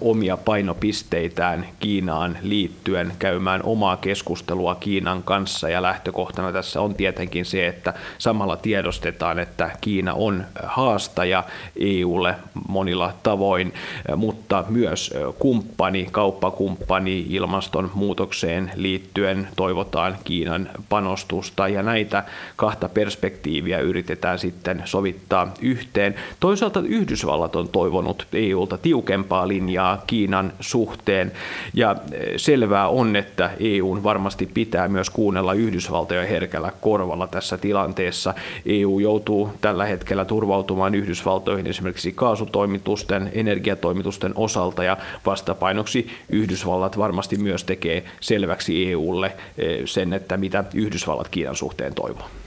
omia 0.00 0.36
painopisteitään 0.36 1.66
Kiinaan 1.80 2.38
liittyen, 2.42 3.12
käymään 3.18 3.60
omaa 3.64 3.96
keskustelua 3.96 4.74
Kiinan 4.74 5.22
kanssa 5.22 5.68
ja 5.68 5.82
lähtökohtana 5.82 6.52
tässä 6.52 6.80
on 6.80 6.94
tietenkin 6.94 7.44
se, 7.44 7.66
että 7.66 7.94
samalla 8.18 8.56
tiedostetaan, 8.56 9.38
että 9.38 9.70
Kiina 9.80 10.14
on 10.14 10.44
haastaja 10.62 11.44
EUlle 11.80 12.34
monilla 12.68 13.12
tavoin, 13.22 13.72
mutta 14.16 14.64
myös 14.68 15.14
kumppani, 15.38 16.08
kauppakumppani 16.12 17.26
ilmastonmuutokseen 17.28 18.72
liittyen 18.74 19.48
toivotaan 19.56 20.16
Kiinan 20.24 20.70
panostusta 20.88 21.68
ja 21.68 21.82
näitä 21.82 22.24
kahta 22.56 22.88
perspektiiviä 22.88 23.78
yritetään 23.78 24.38
sitten 24.38 24.82
sovittaa 24.84 25.54
yhteen. 25.60 26.14
Toisaalta 26.40 26.80
Yhdysvallat 26.80 27.56
on 27.56 27.68
toivonut 27.68 28.21
EUlta 28.32 28.78
tiukempaa 28.78 29.48
linjaa 29.48 30.02
Kiinan 30.06 30.52
suhteen. 30.60 31.32
Ja 31.74 31.96
e, 32.12 32.38
selvää 32.38 32.88
on, 32.88 33.16
että 33.16 33.50
EUn 33.60 34.02
varmasti 34.02 34.46
pitää 34.54 34.88
myös 34.88 35.10
kuunnella 35.10 35.52
Yhdysvaltoja 35.52 36.26
herkällä 36.26 36.72
korvalla 36.80 37.26
tässä 37.26 37.58
tilanteessa. 37.58 38.34
EU 38.66 38.98
joutuu 38.98 39.52
tällä 39.60 39.84
hetkellä 39.84 40.24
turvautumaan 40.24 40.94
Yhdysvaltoihin 40.94 41.66
esimerkiksi 41.66 42.12
kaasutoimitusten, 42.12 43.30
energiatoimitusten 43.34 44.32
osalta 44.36 44.84
ja 44.84 44.96
vastapainoksi 45.26 46.06
Yhdysvallat 46.28 46.98
varmasti 46.98 47.36
myös 47.36 47.64
tekee 47.64 48.04
selväksi 48.20 48.90
EUlle 48.90 49.32
e, 49.58 49.86
sen, 49.86 50.12
että 50.12 50.36
mitä 50.36 50.64
Yhdysvallat 50.74 51.28
Kiinan 51.28 51.56
suhteen 51.56 51.94
toivoo. 51.94 52.41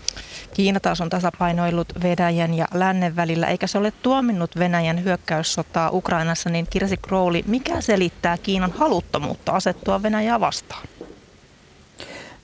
Kiina 0.55 0.79
taas 0.79 1.01
on 1.01 1.09
tasapainoillut 1.09 1.93
Venäjän 2.03 2.53
ja 2.53 2.67
lännen 2.73 3.15
välillä, 3.15 3.47
eikä 3.47 3.67
se 3.67 3.77
ole 3.77 3.91
tuominnut 3.91 4.59
Venäjän 4.59 5.03
hyökkäyssotaa 5.03 5.89
Ukrainassa, 5.89 6.49
niin 6.49 6.67
Kirsi 6.69 6.97
Crowley, 6.97 7.41
mikä 7.47 7.81
selittää 7.81 8.37
Kiinan 8.37 8.71
haluttomuutta 8.71 9.51
asettua 9.51 10.03
Venäjää 10.03 10.39
vastaan? 10.39 10.87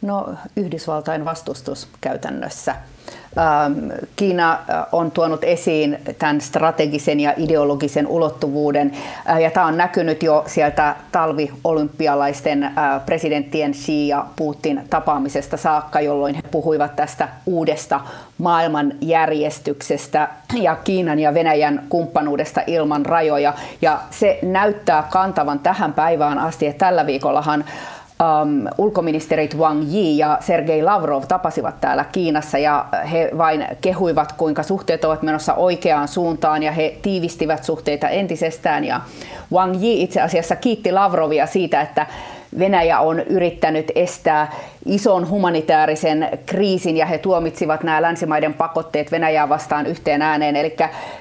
No 0.02 0.30
Yhdysvaltain 0.56 1.26
vastustus 1.26 1.88
käytännössä. 2.02 2.76
Ähm, 3.38 3.92
Kiina 4.16 4.52
äh, 4.52 4.86
on 4.92 5.12
tuonut 5.12 5.44
esiin 5.44 5.98
tämän 6.20 6.42
strategisen 6.42 7.20
ja 7.20 7.34
ideologisen 7.38 8.08
ulottuvuuden, 8.08 8.92
äh, 9.30 9.42
ja 9.42 9.52
tämä 9.52 9.66
on 9.66 9.78
näkynyt 9.78 10.24
jo 10.24 10.44
sieltä 10.48 10.96
talviolympialaisten 11.12 12.64
äh, 12.64 12.74
presidenttien 13.06 13.72
Xi 13.72 14.08
ja 14.08 14.26
Putin 14.36 14.84
tapaamisesta 14.90 15.58
saakka, 15.58 16.02
jolloin 16.02 16.36
he 16.36 16.42
puhuivat 16.52 16.96
tästä 16.96 17.30
uudesta 17.46 18.02
maailmanjärjestyksestä 18.38 20.28
ja 20.54 20.76
Kiinan 20.76 21.20
ja 21.20 21.34
Venäjän 21.34 21.84
kumppanuudesta 21.90 22.62
ilman 22.68 23.06
rajoja, 23.06 23.54
ja 23.82 24.00
se 24.10 24.40
näyttää 24.42 25.08
kantavan 25.12 25.60
tähän 25.60 25.94
päivään 25.94 26.40
asti, 26.40 26.68
että 26.68 26.86
tällä 26.86 27.06
viikollahan 27.06 27.66
um, 28.22 28.68
ulkoministerit 28.78 29.58
Wang 29.58 29.94
Yi 29.94 30.18
ja 30.18 30.38
Sergei 30.40 30.84
Lavrov 30.84 31.24
tapasivat 31.28 31.82
täällä 31.82 32.06
Kiinassa 32.12 32.58
ja 32.58 32.86
he 33.12 33.32
vain 33.38 33.68
kehuivat, 33.82 34.32
kuinka 34.32 34.64
suhteet 34.64 35.06
ovat 35.06 35.22
menossa 35.22 35.54
oikeaan 35.54 36.08
suuntaan 36.08 36.64
ja 36.64 36.72
he 36.72 36.98
tiivistivät 37.02 37.64
suhteita 37.64 38.10
entisestään. 38.10 38.84
Ja 38.84 39.02
Wang 39.54 39.84
Yi 39.84 40.02
itse 40.02 40.22
asiassa 40.22 40.56
kiitti 40.56 40.92
Lavrovia 40.92 41.48
siitä, 41.48 41.82
että 41.82 42.08
Venäjä 42.60 43.00
on 43.00 43.20
yrittänyt 43.20 43.92
estää 43.96 44.52
ison 44.86 45.30
humanitaarisen 45.30 46.30
kriisin 46.46 46.98
ja 46.98 47.06
he 47.06 47.18
tuomitsivat 47.18 47.84
nämä 47.84 48.02
länsimaiden 48.02 48.54
pakotteet 48.54 49.12
Venäjää 49.12 49.50
vastaan 49.50 49.86
yhteen 49.86 50.22
ääneen. 50.22 50.56
Eli 50.56 50.76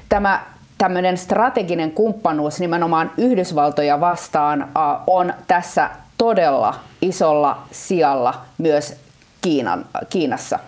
tämä 0.09 0.41
tämmöinen 0.79 1.19
strateginen 1.19 1.91
kumppanuus 1.91 2.61
nimenomaan 2.61 3.11
Yhdysvaltoja 3.17 4.01
vastaan 4.01 4.69
on 5.07 5.35
tässä 5.47 5.91
todella 6.21 6.75
isolla 7.03 7.63
sijalla 7.71 8.41
myös 8.59 8.97
Kiinan, 9.41 9.87
Kiinassa. 10.09 10.59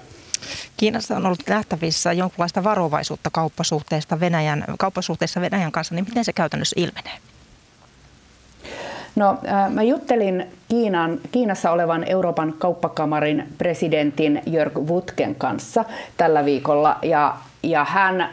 Kiinassa 0.76 1.16
on 1.16 1.26
ollut 1.26 1.42
nähtävissä 1.48 2.12
jonkinlaista 2.12 2.64
varovaisuutta 2.64 3.30
kauppasuhteista 3.32 4.20
Venäjän, 4.20 4.64
kauppasuhteissa 4.78 5.40
Venäjän 5.40 5.72
kanssa, 5.72 5.94
niin 5.94 6.04
miten 6.08 6.24
se 6.24 6.32
käytännössä 6.32 6.80
ilmenee? 6.80 7.18
No, 9.16 9.38
äh, 9.48 9.70
mä 9.70 9.82
juttelin 9.82 10.46
Kiinan, 10.68 11.20
Kiinassa 11.32 11.70
olevan 11.70 12.04
Euroopan 12.08 12.54
kauppakamarin 12.58 13.48
presidentin 13.58 14.42
Jörg 14.46 14.76
Wutken 14.76 15.34
kanssa 15.34 15.84
tällä 16.16 16.44
viikolla 16.44 16.98
ja 17.02 17.36
ja 17.62 17.84
hän, 17.84 18.20
äh, 18.20 18.30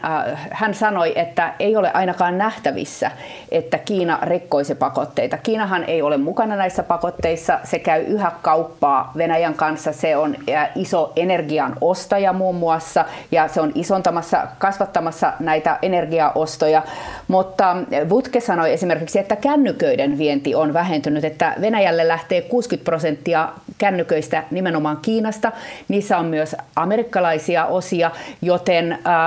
hän 0.50 0.74
sanoi, 0.74 1.12
että 1.16 1.54
ei 1.58 1.76
ole 1.76 1.90
ainakaan 1.92 2.38
nähtävissä, 2.38 3.10
että 3.50 3.78
Kiina 3.78 4.18
rikkoisi 4.22 4.74
pakotteita. 4.74 5.38
Kiinahan 5.38 5.84
ei 5.84 6.02
ole 6.02 6.16
mukana 6.16 6.56
näissä 6.56 6.82
pakotteissa. 6.82 7.60
Se 7.64 7.78
käy 7.78 8.02
yhä 8.02 8.32
kauppaa 8.42 9.12
Venäjän 9.16 9.54
kanssa. 9.54 9.92
Se 9.92 10.16
on 10.16 10.36
äh, 10.50 10.70
iso 10.74 11.12
energian 11.16 11.76
ostaja 11.80 12.32
muun 12.32 12.56
muassa 12.56 13.04
ja 13.32 13.48
se 13.48 13.60
on 13.60 13.72
isontamassa, 13.74 14.46
kasvattamassa 14.58 15.32
näitä 15.40 15.78
energiaostoja. 15.82 16.82
Mutta 17.28 17.76
Vutke 18.08 18.40
sanoi 18.40 18.72
esimerkiksi, 18.72 19.18
että 19.18 19.36
kännyköiden 19.36 20.18
vienti 20.18 20.54
on 20.54 20.72
vähentynyt, 20.72 21.24
että 21.24 21.54
Venäjälle 21.60 22.08
lähtee 22.08 22.40
60 22.40 22.84
prosenttia 22.84 23.48
kännyköistä 23.78 24.44
nimenomaan 24.50 24.98
Kiinasta. 25.02 25.52
Niissä 25.88 26.18
on 26.18 26.26
myös 26.26 26.56
amerikkalaisia 26.76 27.66
osia, 27.66 28.10
joten 28.42 28.92
ähm, 28.92 29.19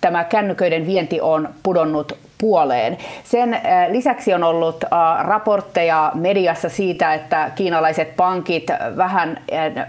tämä 0.00 0.24
kännyköiden 0.24 0.86
vienti 0.86 1.20
on 1.20 1.48
pudonnut 1.62 2.18
puoleen. 2.42 2.98
Sen 3.24 3.54
äh, 3.54 3.60
lisäksi 3.88 4.34
on 4.34 4.44
ollut 4.44 4.84
äh, 4.84 5.24
raportteja 5.24 6.12
mediassa 6.14 6.68
siitä, 6.68 7.14
että 7.14 7.50
kiinalaiset 7.54 8.16
pankit 8.16 8.66
vähän 8.96 9.40
äh, 9.52 9.86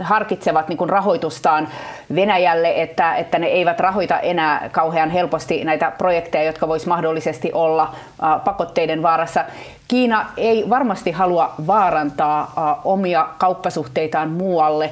harkitsevat 0.00 0.68
niin 0.68 0.88
rahoitustaan 0.88 1.68
Venäjälle, 2.14 2.82
että, 2.82 3.14
että 3.14 3.38
ne 3.38 3.46
eivät 3.46 3.80
rahoita 3.80 4.20
enää 4.20 4.68
kauhean 4.72 5.10
helposti 5.10 5.64
näitä 5.64 5.92
projekteja, 5.98 6.44
jotka 6.44 6.68
voisi 6.68 6.88
mahdollisesti 6.88 7.52
olla 7.52 7.94
pakotteiden 8.44 9.02
vaarassa. 9.02 9.44
Kiina 9.88 10.26
ei 10.36 10.70
varmasti 10.70 11.10
halua 11.10 11.54
vaarantaa 11.66 12.80
omia 12.84 13.28
kauppasuhteitaan 13.38 14.30
muualle 14.30 14.90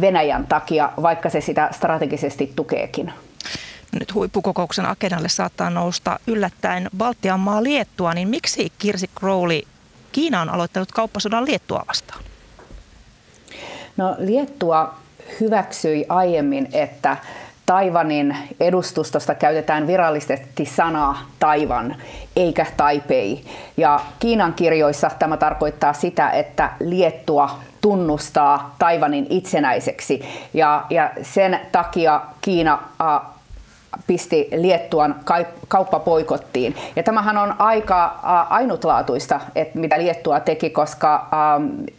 Venäjän 0.00 0.46
takia, 0.46 0.92
vaikka 1.02 1.30
se 1.30 1.40
sitä 1.40 1.68
strategisesti 1.72 2.52
tukeekin. 2.56 3.12
Nyt 4.00 4.14
huippukokouksen 4.14 4.86
agendalle 4.86 5.28
saattaa 5.28 5.70
nousta 5.70 6.18
yllättäen 6.26 6.88
Baltian 6.98 7.40
maa 7.40 7.62
Liettua, 7.62 8.14
niin 8.14 8.28
miksi 8.28 8.72
Kirsi 8.78 9.10
Crowley 9.18 9.60
Kiina 10.12 10.40
on 10.40 10.48
aloittanut 10.48 10.92
kauppasodan 10.92 11.44
Liettua 11.44 11.84
vastaan? 11.88 12.24
No 13.96 14.16
Liettua 14.18 14.94
hyväksyi 15.40 16.06
aiemmin, 16.08 16.68
että 16.72 17.16
Taivanin 17.66 18.36
edustustosta 18.60 19.34
käytetään 19.34 19.86
virallisesti 19.86 20.66
sanaa 20.66 21.30
Taivan 21.38 21.96
eikä 22.36 22.66
Taipei. 22.76 23.44
Ja 23.76 24.00
Kiinan 24.18 24.54
kirjoissa 24.54 25.10
tämä 25.18 25.36
tarkoittaa 25.36 25.92
sitä, 25.92 26.30
että 26.30 26.72
Liettua 26.80 27.60
tunnustaa 27.84 28.74
Taivanin 28.78 29.26
itsenäiseksi. 29.30 30.24
Ja, 30.54 30.84
ja 30.90 31.10
sen 31.22 31.60
takia 31.72 32.20
Kiina 32.40 32.78
äh, 33.00 33.34
pisti 34.06 34.48
Liettuan 34.56 35.14
kauppapoikottiin. 35.68 36.76
Ja 36.96 37.02
tämähän 37.02 37.38
on 37.38 37.54
aika 37.58 38.18
ainutlaatuista, 38.50 39.40
että 39.54 39.78
mitä 39.78 39.98
Liettua 39.98 40.40
teki, 40.40 40.70
koska 40.70 41.28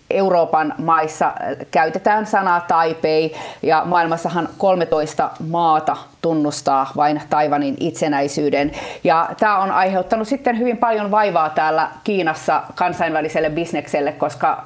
Euroopan 0.10 0.74
maissa 0.78 1.34
käytetään 1.72 2.26
sanaa 2.26 2.62
Taipei 2.62 3.36
ja 3.62 3.82
maailmassahan 3.86 4.50
13 4.58 5.30
maata 5.50 5.98
tunnustaa 6.22 6.92
vain 6.96 7.22
Taivanin 7.30 7.78
itsenäisyyden. 7.80 8.72
Ja 9.04 9.30
tämä 9.40 9.58
on 9.58 9.72
aiheuttanut 9.72 10.28
sitten 10.28 10.60
hyvin 10.60 10.78
paljon 10.78 11.12
vaivaa 11.12 11.50
täällä 11.50 11.90
Kiinassa 12.04 12.64
kansainväliselle 12.76 13.50
bisnekselle, 13.50 14.12
koska, 14.12 14.64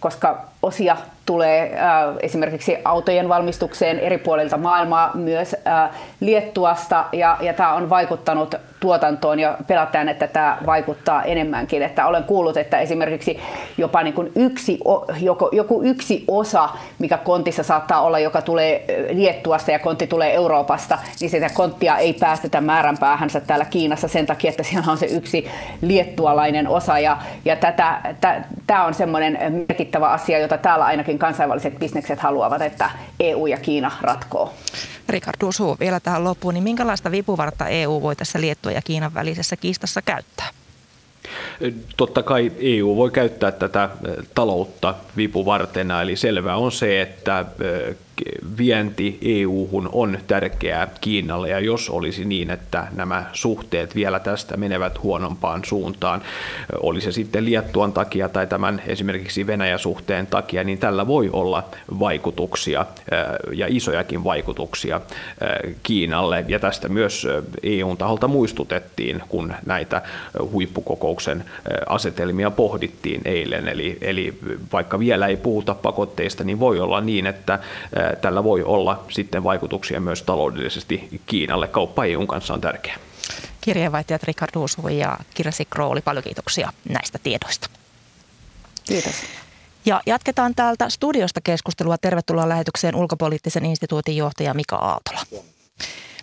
koska 0.00 0.49
osia 0.62 0.96
tulee 1.30 1.72
äh, 1.74 2.16
esimerkiksi 2.22 2.76
autojen 2.84 3.28
valmistukseen 3.28 3.98
eri 3.98 4.18
puolilta 4.18 4.56
maailmaa, 4.56 5.10
myös 5.14 5.56
äh, 5.66 5.90
Liettuasta, 6.20 7.04
ja, 7.12 7.36
ja 7.40 7.52
tämä 7.52 7.74
on 7.74 7.90
vaikuttanut 7.90 8.54
tuotantoon 8.80 9.40
ja 9.40 9.58
pelätään, 9.66 10.08
että 10.08 10.26
tämä 10.26 10.58
vaikuttaa 10.66 11.22
enemmänkin. 11.22 11.82
Että 11.82 12.06
olen 12.06 12.24
kuullut, 12.24 12.56
että 12.56 12.78
esimerkiksi 12.78 13.40
jopa 13.78 14.02
niin 14.02 14.14
kuin 14.14 14.32
yksi, 14.36 14.78
joko, 15.20 15.48
joku 15.52 15.82
yksi 15.82 16.24
osa, 16.28 16.68
mikä 16.98 17.16
kontissa 17.16 17.62
saattaa 17.62 18.00
olla, 18.00 18.18
joka 18.18 18.42
tulee 18.42 18.84
Liettuasta 19.10 19.70
ja 19.70 19.78
kontti 19.78 20.06
tulee 20.06 20.34
Euroopasta, 20.34 20.98
niin 21.20 21.30
sitä 21.30 21.50
konttia 21.54 21.96
ei 21.96 22.12
päästetä 22.12 22.60
määränpäähänsä 22.60 23.40
täällä 23.40 23.64
Kiinassa 23.64 24.08
sen 24.08 24.26
takia, 24.26 24.50
että 24.50 24.62
siellä 24.62 24.90
on 24.92 24.98
se 24.98 25.06
yksi 25.06 25.46
liettualainen 25.82 26.68
osa. 26.68 26.98
Ja, 26.98 27.18
ja 27.44 27.56
tämä 28.66 28.84
on 28.84 28.94
semmoinen 28.94 29.64
merkittävä 29.68 30.08
asia, 30.08 30.38
jota 30.38 30.58
täällä 30.58 30.84
ainakin 30.84 31.18
kansainväliset 31.20 31.78
bisnekset 31.78 32.20
haluavat, 32.20 32.62
että 32.62 32.90
EU 33.20 33.46
ja 33.46 33.56
Kiina 33.56 33.90
ratkoo. 34.00 34.54
Rikard 35.08 35.36
Dusu, 35.40 35.76
vielä 35.80 36.00
tähän 36.00 36.24
loppuun, 36.24 36.54
niin 36.54 36.64
minkälaista 36.64 37.10
vipuvartta 37.10 37.68
EU 37.68 38.02
voi 38.02 38.16
tässä 38.16 38.40
Liettua 38.40 38.72
ja 38.72 38.82
Kiinan 38.82 39.14
välisessä 39.14 39.56
kiistassa 39.56 40.02
käyttää? 40.02 40.48
Totta 41.96 42.22
kai 42.22 42.52
EU 42.58 42.96
voi 42.96 43.10
käyttää 43.10 43.52
tätä 43.52 43.88
taloutta 44.34 44.94
vipuvartena, 45.16 46.02
eli 46.02 46.16
selvää 46.16 46.56
on 46.56 46.72
se, 46.72 47.00
että 47.00 47.44
vienti 48.58 49.18
EU-hun 49.22 49.88
on 49.92 50.18
tärkeää 50.26 50.88
Kiinalle 51.00 51.48
ja 51.48 51.60
jos 51.60 51.90
olisi 51.90 52.24
niin, 52.24 52.50
että 52.50 52.86
nämä 52.96 53.24
suhteet 53.32 53.94
vielä 53.94 54.20
tästä 54.20 54.56
menevät 54.56 55.02
huonompaan 55.02 55.64
suuntaan, 55.64 56.22
oli 56.82 57.00
se 57.00 57.12
sitten 57.12 57.44
Liettuan 57.44 57.92
takia 57.92 58.28
tai 58.28 58.46
tämän 58.46 58.82
esimerkiksi 58.86 59.46
Venäjä-suhteen 59.46 60.26
takia, 60.26 60.64
niin 60.64 60.78
tällä 60.78 61.06
voi 61.06 61.30
olla 61.32 61.64
vaikutuksia 61.98 62.86
ja 63.52 63.66
isojakin 63.68 64.24
vaikutuksia 64.24 65.00
Kiinalle 65.82 66.44
ja 66.48 66.58
tästä 66.58 66.88
myös 66.88 67.26
EUn 67.62 67.96
taholta 67.96 68.28
muistutettiin, 68.28 69.22
kun 69.28 69.54
näitä 69.66 70.02
huippukokouksen 70.52 71.44
asetelmia 71.86 72.50
pohdittiin 72.50 73.20
eilen. 73.24 73.68
Eli, 73.68 73.98
eli 74.00 74.38
vaikka 74.72 74.98
vielä 74.98 75.26
ei 75.26 75.36
puhuta 75.36 75.74
pakotteista, 75.74 76.44
niin 76.44 76.60
voi 76.60 76.80
olla 76.80 77.00
niin, 77.00 77.26
että 77.26 77.58
tällä 78.20 78.44
voi 78.44 78.62
olla 78.62 79.04
sitten 79.10 79.44
vaikutuksia 79.44 80.00
myös 80.00 80.22
taloudellisesti 80.22 81.20
Kiinalle. 81.26 81.68
Kauppa 81.68 82.04
EUn 82.04 82.26
kanssa 82.26 82.54
on 82.54 82.60
tärkeä. 82.60 82.98
Kirjeenvaihtajat 83.60 84.22
Richard 84.22 84.56
Uusu 84.56 84.88
ja 84.88 85.18
Kirsi 85.34 85.64
Krooli, 85.64 86.00
paljon 86.00 86.24
kiitoksia 86.24 86.72
näistä 86.88 87.18
tiedoista. 87.22 87.70
Kiitos. 88.84 89.14
Ja 89.84 90.00
jatketaan 90.06 90.54
täältä 90.54 90.88
studiosta 90.88 91.40
keskustelua. 91.40 91.98
Tervetuloa 91.98 92.48
lähetykseen 92.48 92.96
ulkopoliittisen 92.96 93.64
instituutin 93.64 94.16
johtaja 94.16 94.54
Mika 94.54 94.76
Aaltola. 94.76 95.20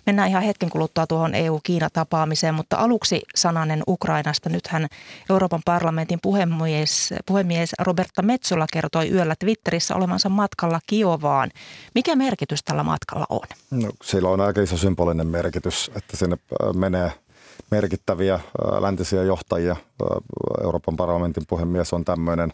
Mennään 0.08 0.28
ihan 0.28 0.42
hetken 0.42 0.70
kuluttua 0.70 1.06
tuohon 1.06 1.34
EU-Kiina-tapaamiseen, 1.34 2.54
mutta 2.54 2.76
aluksi 2.76 3.22
sananen 3.34 3.82
Ukrainasta. 3.88 4.48
Nythän 4.48 4.86
Euroopan 5.30 5.62
parlamentin 5.64 6.18
puhemies, 6.22 7.14
puhemies 7.26 7.72
Roberta 7.78 8.22
Metsola 8.22 8.66
kertoi 8.72 9.10
yöllä 9.10 9.34
Twitterissä 9.38 9.94
olevansa 9.94 10.28
matkalla 10.28 10.80
Kiovaan. 10.86 11.50
Mikä 11.94 12.16
merkitys 12.16 12.64
tällä 12.64 12.82
matkalla 12.82 13.26
on? 13.28 13.46
No, 13.70 13.90
sillä 14.02 14.28
on 14.28 14.40
aika 14.40 14.60
iso 14.60 14.76
symbolinen 14.76 15.26
merkitys, 15.26 15.90
että 15.96 16.16
sinne 16.16 16.36
äh, 16.52 16.74
menee 16.74 17.12
merkittäviä 17.70 18.34
äh, 18.34 18.42
läntisiä 18.80 19.22
johtajia. 19.22 19.72
Äh, 19.72 19.78
Euroopan 20.64 20.96
parlamentin 20.96 21.44
puhemies 21.48 21.92
on 21.92 22.04
tämmöinen. 22.04 22.52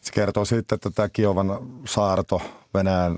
Se 0.00 0.12
kertoo 0.12 0.44
siitä, 0.44 0.74
että 0.74 0.90
tämä 0.90 1.08
Kiovan 1.08 1.58
saarto 1.88 2.42
Venäjän 2.74 3.16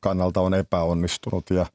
kannalta 0.00 0.40
on 0.40 0.54
epäonnistunut 0.54 1.50
ja 1.50 1.66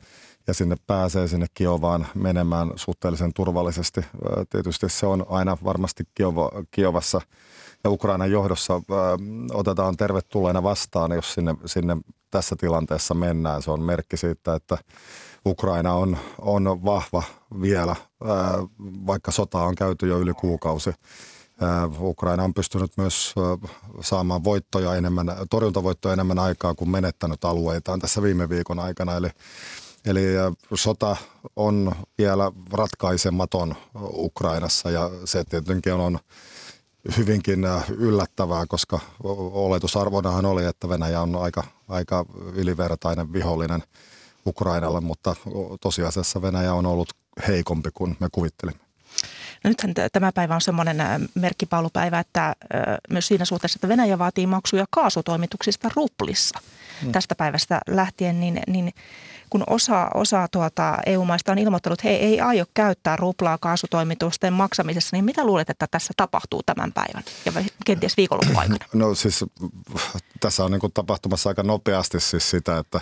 ja 0.47 0.53
sinne 0.53 0.75
pääsee 0.87 1.27
sinne 1.27 1.47
Kiovaan 1.53 2.07
menemään 2.15 2.71
suhteellisen 2.75 3.33
turvallisesti. 3.33 4.01
Tietysti 4.49 4.89
se 4.89 5.05
on 5.05 5.25
aina 5.29 5.57
varmasti 5.63 6.03
Kiova, 6.15 6.51
Kiovassa 6.71 7.21
ja 7.83 7.89
Ukrainan 7.89 8.31
johdossa 8.31 8.81
otetaan 9.53 9.97
tervetulleena 9.97 10.63
vastaan, 10.63 11.11
jos 11.11 11.33
sinne, 11.33 11.55
sinne 11.65 11.97
tässä 12.31 12.55
tilanteessa 12.59 13.13
mennään. 13.13 13.61
Se 13.61 13.71
on 13.71 13.81
merkki 13.81 14.17
siitä, 14.17 14.55
että 14.55 14.77
Ukraina 15.45 15.93
on, 15.93 16.17
on 16.39 16.85
vahva 16.85 17.23
vielä, 17.61 17.95
vaikka 19.07 19.31
sota 19.31 19.59
on 19.63 19.75
käyty 19.75 20.07
jo 20.07 20.19
yli 20.19 20.33
kuukausi. 20.33 20.93
Ukraina 21.99 22.43
on 22.43 22.53
pystynyt 22.53 22.91
myös 22.97 23.35
saamaan 24.01 24.43
voittoja 24.43 24.95
enemmän, 24.95 25.31
torjuntavoittoja 25.49 26.13
enemmän 26.13 26.39
aikaa 26.39 26.75
kuin 26.75 26.89
menettänyt 26.89 27.45
alueitaan 27.45 27.99
tässä 27.99 28.21
viime 28.21 28.49
viikon 28.49 28.79
aikana. 28.79 29.15
Eli 29.15 29.29
Eli 30.07 30.21
sota 30.73 31.15
on 31.55 31.91
vielä 32.17 32.51
ratkaisematon 32.73 33.75
Ukrainassa 34.13 34.91
ja 34.91 35.09
se 35.25 35.43
tietenkin 35.43 35.93
on 35.93 36.19
hyvinkin 37.17 37.65
yllättävää, 37.89 38.65
koska 38.67 38.99
oletusarvonahan 39.53 40.45
oli, 40.45 40.65
että 40.65 40.89
Venäjä 40.89 41.21
on 41.21 41.35
aika, 41.35 41.63
aika 41.87 42.25
ylivertainen 42.53 43.33
vihollinen 43.33 43.83
Ukrainalle, 44.45 45.01
mutta 45.01 45.35
tosiasiassa 45.81 46.41
Venäjä 46.41 46.73
on 46.73 46.85
ollut 46.85 47.09
heikompi 47.47 47.89
kuin 47.93 48.17
me 48.19 48.27
kuvittelimme. 48.31 48.87
No 49.63 49.69
nythän 49.69 49.93
tämä 50.13 50.31
päivä 50.31 50.55
on 50.55 50.61
semmoinen 50.61 50.97
merkkipaalupäivä, 51.35 52.19
että 52.19 52.55
myös 53.09 53.27
siinä 53.27 53.45
suhteessa, 53.45 53.77
että 53.77 53.87
Venäjä 53.87 54.19
vaatii 54.19 54.47
maksuja 54.47 54.85
kaasutoimituksista 54.89 55.89
ruplissa 55.95 56.59
mm. 57.03 57.11
tästä 57.11 57.35
päivästä 57.35 57.81
lähtien, 57.87 58.39
niin, 58.39 58.61
niin 58.67 58.93
kun 59.49 59.63
osa, 59.67 60.09
osa 60.13 60.47
tuota 60.51 60.97
EU-maista 61.05 61.51
on 61.51 61.57
ilmoittanut, 61.57 61.99
että 61.99 62.07
he 62.07 62.15
ei 62.15 62.41
aio 62.41 62.65
käyttää 62.73 63.15
ruplaa 63.15 63.57
kaasutoimitusten 63.57 64.53
maksamisessa, 64.53 65.15
niin 65.15 65.25
mitä 65.25 65.45
luulet, 65.45 65.69
että 65.69 65.87
tässä 65.91 66.13
tapahtuu 66.17 66.61
tämän 66.65 66.91
päivän 66.93 67.23
ja 67.45 67.51
kenties 67.85 68.17
viikonloppuaikana? 68.17 68.85
No 68.93 69.15
siis 69.15 69.45
tässä 70.39 70.65
on 70.65 70.71
niin 70.71 70.79
kuin 70.79 70.93
tapahtumassa 70.93 71.49
aika 71.49 71.63
nopeasti 71.63 72.19
siis 72.19 72.49
sitä, 72.49 72.77
että, 72.77 73.01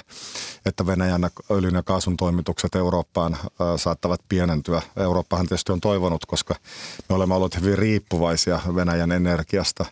että 0.65 0.85
Venäjän 0.85 1.29
öljyn 1.51 1.75
ja 1.75 1.83
kaasun 1.83 2.17
toimitukset 2.17 2.75
Eurooppaan 2.75 3.37
saattavat 3.75 4.21
pienentyä. 4.29 4.81
Eurooppahan 4.97 5.47
tietysti 5.47 5.71
on 5.71 5.81
toivonut, 5.81 6.25
koska 6.25 6.55
me 7.09 7.15
olemme 7.15 7.35
olleet 7.35 7.61
hyvin 7.61 7.77
riippuvaisia 7.77 8.59
Venäjän 8.75 9.11
energiasta 9.11 9.85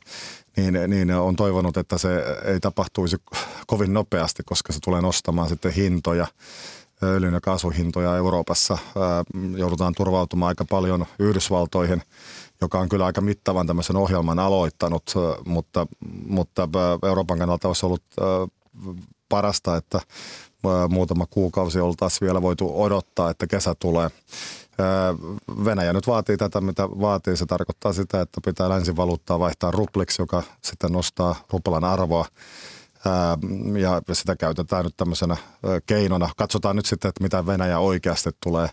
niin, 0.57 0.89
niin 0.89 1.11
on 1.11 1.35
toivonut, 1.35 1.77
että 1.77 1.97
se 1.97 2.09
ei 2.45 2.59
tapahtuisi 2.59 3.17
kovin 3.67 3.93
nopeasti, 3.93 4.43
koska 4.45 4.73
se 4.73 4.79
tulee 4.79 5.01
nostamaan 5.01 5.49
sitten 5.49 5.71
hintoja, 5.71 6.27
öljyn 7.03 7.33
ja 7.33 7.41
kaasuhintoja 7.41 8.17
Euroopassa. 8.17 8.77
Joudutaan 9.57 9.93
turvautumaan 9.97 10.47
aika 10.47 10.65
paljon 10.65 11.05
Yhdysvaltoihin, 11.19 12.01
joka 12.61 12.79
on 12.79 12.89
kyllä 12.89 13.05
aika 13.05 13.21
mittavan 13.21 13.67
tämmöisen 13.67 13.95
ohjelman 13.95 14.39
aloittanut, 14.39 15.03
mutta, 15.45 15.87
mutta 16.27 16.69
Euroopan 17.07 17.39
kannalta 17.39 17.67
olisi 17.67 17.85
ollut 17.85 18.03
parasta, 19.29 19.77
että 19.77 19.99
muutama 20.89 21.25
kuukausi 21.25 21.79
oltaisiin 21.79 22.25
vielä 22.25 22.41
voitu 22.41 22.81
odottaa, 22.81 23.29
että 23.29 23.47
kesä 23.47 23.75
tulee. 23.75 24.09
Venäjä 25.65 25.93
nyt 25.93 26.07
vaatii 26.07 26.37
tätä, 26.37 26.61
mitä 26.61 26.89
vaatii. 26.89 27.37
Se 27.37 27.45
tarkoittaa 27.45 27.93
sitä, 27.93 28.21
että 28.21 28.41
pitää 28.45 28.69
länsivaluuttaa 28.69 29.39
vaihtaa 29.39 29.71
rupliksi, 29.71 30.21
joka 30.21 30.43
sitten 30.61 30.91
nostaa 30.91 31.35
ruplan 31.51 31.83
arvoa. 31.83 32.25
Ja 33.79 34.01
sitä 34.15 34.35
käytetään 34.35 34.85
nyt 34.85 34.97
tämmöisenä 34.97 35.37
keinona. 35.85 36.29
Katsotaan 36.37 36.75
nyt 36.75 36.85
sitten, 36.85 37.09
että 37.09 37.23
mitä 37.23 37.45
Venäjä 37.45 37.79
oikeasti 37.79 38.29
tulee, 38.43 38.69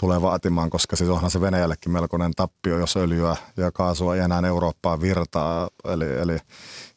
tulee 0.00 0.22
vaatimaan, 0.22 0.70
koska 0.70 0.96
siis 0.96 1.10
onhan 1.10 1.30
se 1.30 1.40
Venäjällekin 1.40 1.92
melkoinen 1.92 2.32
tappio, 2.36 2.78
jos 2.78 2.96
öljyä 2.96 3.36
ja 3.56 3.72
kaasua 3.72 4.14
ei 4.14 4.20
enää 4.20 4.42
Eurooppaan 4.46 5.00
virtaa. 5.00 5.68
Eli, 5.84 6.18
eli, 6.18 6.38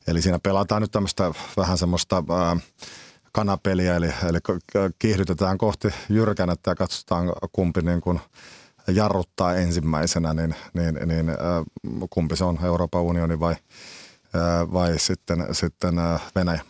eli 0.07 0.21
siinä 0.21 0.39
pelataan 0.43 0.81
nyt 0.81 0.91
tämmöistä 0.91 1.31
vähän 1.57 1.77
semmoista... 1.77 2.23
Ää, 2.29 2.57
kanapeliä, 3.31 3.95
eli, 3.95 4.09
eli 4.29 4.39
kiihdytetään 4.99 5.57
kohti 5.57 5.87
jyrkänettä 6.09 6.71
ja 6.71 6.75
katsotaan 6.75 7.33
kumpi 7.51 7.81
niin 7.81 8.01
kuin 8.01 8.19
jarruttaa 8.87 9.55
ensimmäisenä, 9.55 10.33
niin, 10.33 10.55
niin, 10.73 10.99
niin 11.05 11.31
kumpi 12.09 12.35
se 12.35 12.43
on, 12.43 12.59
Euroopan 12.63 13.01
unioni 13.01 13.39
vai, 13.39 13.55
vai 14.73 14.99
sitten, 14.99 15.47
sitten 15.51 15.95
Venäjä? 16.35 16.61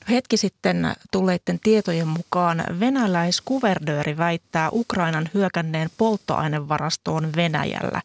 No 0.00 0.14
hetki 0.14 0.36
sitten 0.36 0.92
tulleiden 1.10 1.60
tietojen 1.62 2.08
mukaan 2.08 2.64
venäläiskuvernööri 2.80 4.16
väittää 4.16 4.68
Ukrainan 4.72 5.28
hyökänneen 5.34 5.90
polttoainevarastoon 5.98 7.32
Venäjällä. 7.36 8.02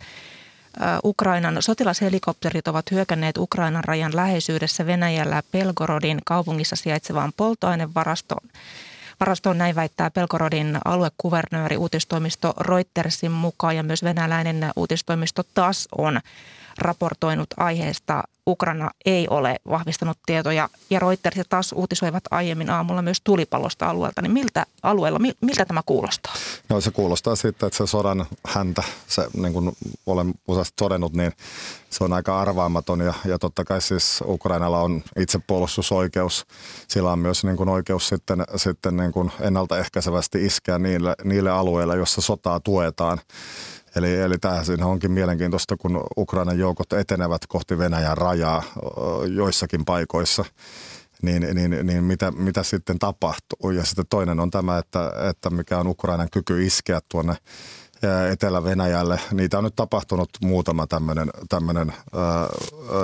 Ukrainan 1.04 1.58
sotilashelikopterit 1.60 2.68
ovat 2.68 2.92
hyökänneet 2.92 3.38
Ukrainan 3.38 3.84
rajan 3.84 4.16
läheisyydessä 4.16 4.86
Venäjällä 4.86 5.44
Pelgorodin 5.52 6.20
kaupungissa 6.26 6.76
sijaitsevaan 6.76 7.34
polttoainevarastoon. 7.38 8.48
Varastoon 9.20 9.58
näin 9.58 9.76
väittää 9.76 10.12
Pelgorodin 10.12 10.78
aluekuvernööri 10.86 11.78
uutistoimisto 11.78 12.54
Reutersin 12.60 13.32
mukaan 13.32 13.76
ja 13.76 13.84
myös 13.84 14.04
venäläinen 14.04 14.72
uutistoimisto 14.76 15.44
TAS 15.54 15.88
on 15.98 16.22
raportoinut 16.78 17.50
aiheesta. 17.58 18.24
Ukraina 18.48 18.92
ei 19.06 19.28
ole 19.30 19.56
vahvistanut 19.70 20.18
tietoja 20.26 20.70
ja 20.90 21.00
Reuters 21.00 21.38
ja 21.38 21.44
taas 21.50 21.74
uutisoivat 21.74 22.24
aiemmin 22.32 22.70
aamulla 22.70 23.02
myös 23.02 23.22
tulipalosta 23.24 23.90
alueelta. 23.90 24.22
Niin 24.22 24.32
miltä 24.32 24.66
alueella, 24.84 25.20
miltä 25.42 25.66
tämä 25.66 25.82
kuulostaa? 25.86 26.34
No 26.70 26.82
se 26.82 26.92
kuulostaa 26.92 27.36
sitten, 27.36 27.68
että 27.68 27.78
se 27.78 27.88
sodan 27.88 28.26
häntä, 28.48 28.84
se 29.08 29.28
niin 29.34 29.54
kuin 29.54 29.72
olen 30.06 30.34
useasti 30.48 30.74
todennut, 30.76 31.14
niin 31.14 31.32
se 31.90 32.04
on 32.04 32.14
aika 32.14 32.42
arvaamaton 32.42 33.00
ja, 33.00 33.14
ja 33.26 33.40
totta 33.40 33.64
kai 33.64 33.82
siis 33.82 34.24
Ukrainalla 34.26 34.80
on 34.80 35.04
itsepuolustusoikeus. 35.20 36.46
Sillä 36.88 37.12
on 37.12 37.20
myös 37.20 37.44
niin 37.44 37.58
kuin 37.58 37.70
oikeus 37.70 38.08
sitten, 38.08 38.44
sitten 38.56 38.98
niin 38.98 39.12
kuin 39.12 39.32
ennaltaehkäisevästi 39.40 40.46
iskeä 40.46 40.80
niille, 40.80 41.16
niille 41.24 41.52
alueille, 41.52 41.96
joissa 41.96 42.22
sotaa 42.22 42.60
tuetaan. 42.60 43.20
Eli, 43.96 44.16
eli 44.16 44.38
tämä 44.38 44.64
siinä 44.64 44.86
onkin 44.86 45.12
mielenkiintoista, 45.12 45.78
kun 45.78 46.04
Ukrainan 46.18 46.60
joukot 46.60 46.94
etenevät 46.94 47.48
kohti 47.48 47.78
Venäjän 47.78 48.18
rajaa 48.18 48.64
joissakin 49.34 49.86
paikoissa, 49.86 50.46
niin, 51.22 51.48
niin, 51.54 51.88
niin 51.88 52.04
mitä, 52.04 52.32
mitä 52.32 52.64
sitten 52.64 53.00
tapahtuu. 53.00 53.72
Ja 53.72 53.86
sitten 53.86 54.06
toinen 54.10 54.40
on 54.40 54.52
tämä, 54.52 54.78
että, 54.78 55.12
että 55.30 55.50
mikä 55.50 55.78
on 55.78 55.88
Ukrainan 55.88 56.30
kyky 56.32 56.66
iskeä 56.66 57.00
tuonne 57.10 57.36
Etelä-Venäjälle. 58.32 59.20
Niitä 59.32 59.58
on 59.58 59.64
nyt 59.64 59.76
tapahtunut 59.76 60.30
muutama 60.42 60.88
tämmöinen, 61.50 61.94